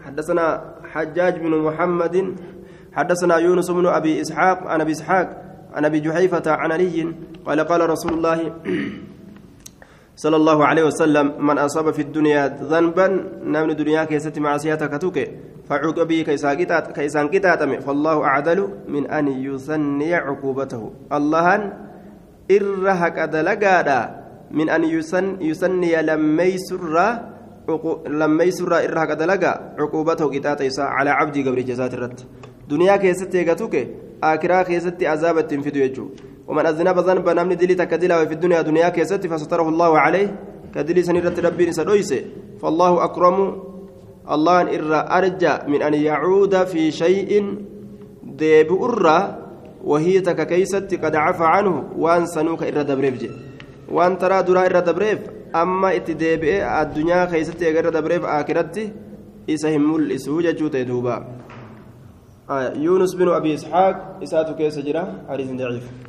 حدثنا 0.05 0.76
حجاج 0.93 1.39
بن 1.39 1.57
محمد 1.57 2.36
حدثنا 2.93 3.36
يونس 3.38 3.71
بن 3.71 3.86
أبي 3.86 4.21
إسحاق 4.21 4.67
عن 4.67 4.82
أبي 4.82 4.91
إسحاق 4.91 5.41
عن 5.73 5.86
أبي 5.86 5.99
جحيفة 5.99 6.51
عن 6.51 6.71
علي 6.71 7.13
قال 7.45 7.59
قال 7.59 7.89
رسول 7.89 8.13
الله 8.13 8.39
صلى 10.16 10.36
الله 10.36 10.66
عليه 10.66 10.84
وسلم 10.84 11.26
من 11.47 11.57
أصاب 11.57 11.91
في 11.91 12.01
الدنيا 12.01 12.47
ذنبا 12.72 13.07
نمن 13.43 13.70
الدنيا 13.70 14.03
كيست 14.03 14.39
معصيتك 14.39 15.01
توكي 15.01 15.28
فعقبي 15.70 16.24
كيسان 16.24 17.28
كتاتم 17.28 17.80
فالله 17.80 18.24
أعدل 18.24 18.59
من 18.88 19.03
أن 19.11 19.28
يثني 19.28 20.16
عقوبته 20.16 20.91
الله 21.13 21.74
إرهك 22.51 23.18
أدلقادا 23.20 24.26
من 24.51 24.70
أن 24.70 24.84
يسن 24.84 25.41
يسني 25.41 26.01
لما 26.01 26.43
يسر 26.43 26.95
لما 28.07 28.43
يسر 28.43 28.72
إرهك 28.78 29.09
أدلقا 29.11 29.53
عقوبته 29.80 30.30
كتاتيسا 30.30 30.82
على 30.82 31.09
عبدي 31.09 31.43
قبل 31.43 31.66
جزات 31.66 31.93
الرد 31.93 32.20
دنيا 32.70 32.95
كيست 32.95 33.36
يغتوكي 33.36 33.84
آكرا 34.24 34.61
كيست 34.63 35.03
عذابة 35.03 35.51
في 35.63 35.70
يجو 35.80 36.09
ومن 36.48 36.66
أذنب 36.66 36.98
ذنبا 37.00 37.34
نمني 37.34 37.56
دلي 37.56 37.76
تكدلا 37.76 38.22
وفي 38.22 38.34
الدنيا 38.34 38.62
دنيا 38.62 38.89
كيست 38.89 39.28
فستره 39.28 39.70
الله 39.70 39.91
عليه. 40.00 40.30
كدلي 40.76 41.04
سنيرة 41.04 41.34
ربي 41.39 41.72
سدويس 41.72 42.14
فالله 42.62 43.04
أكرم. 43.04 43.38
الله 44.32 44.62
إرى 44.62 45.00
أرجى 45.18 45.54
من 45.68 45.82
أن 45.82 45.93
يعود 45.93 46.64
في 46.64 46.91
شيء 46.91 47.32
ديب 48.24 48.70
أرى 48.74 49.20
وهي 49.84 50.22
تككيست 50.22 50.89
قد 51.04 51.16
عفى 51.16 51.43
عنه. 51.43 51.76
وأن 51.98 52.26
سنوك 52.26 52.64
إرى 52.64 52.84
دبريف 52.84 53.32
وأن 53.89 54.18
ترى 54.18 54.43
درا 54.43 54.66
إرى 54.66 54.82
دبريف. 54.82 55.20
أما 55.56 55.96
اتديبئ 55.96 56.62
الدنيا 56.82 57.26
كيست 57.26 57.64
إرى 57.64 57.89
دبريف 57.89 58.26
آكرتي 58.26 58.91
إسهم 59.50 59.96
الإسوجة 59.96 60.52
جوتي 60.52 60.84
دوبا. 60.84 61.26
آه 62.50 62.74
يونس 62.74 63.14
بن 63.14 63.30
أبي 63.30 63.54
إسحاق 63.54 64.20
إساته 64.24 64.54
كيس 64.54 64.80
جرا. 64.80 65.26
حديث 65.30 65.50
ضعيف. 65.52 66.06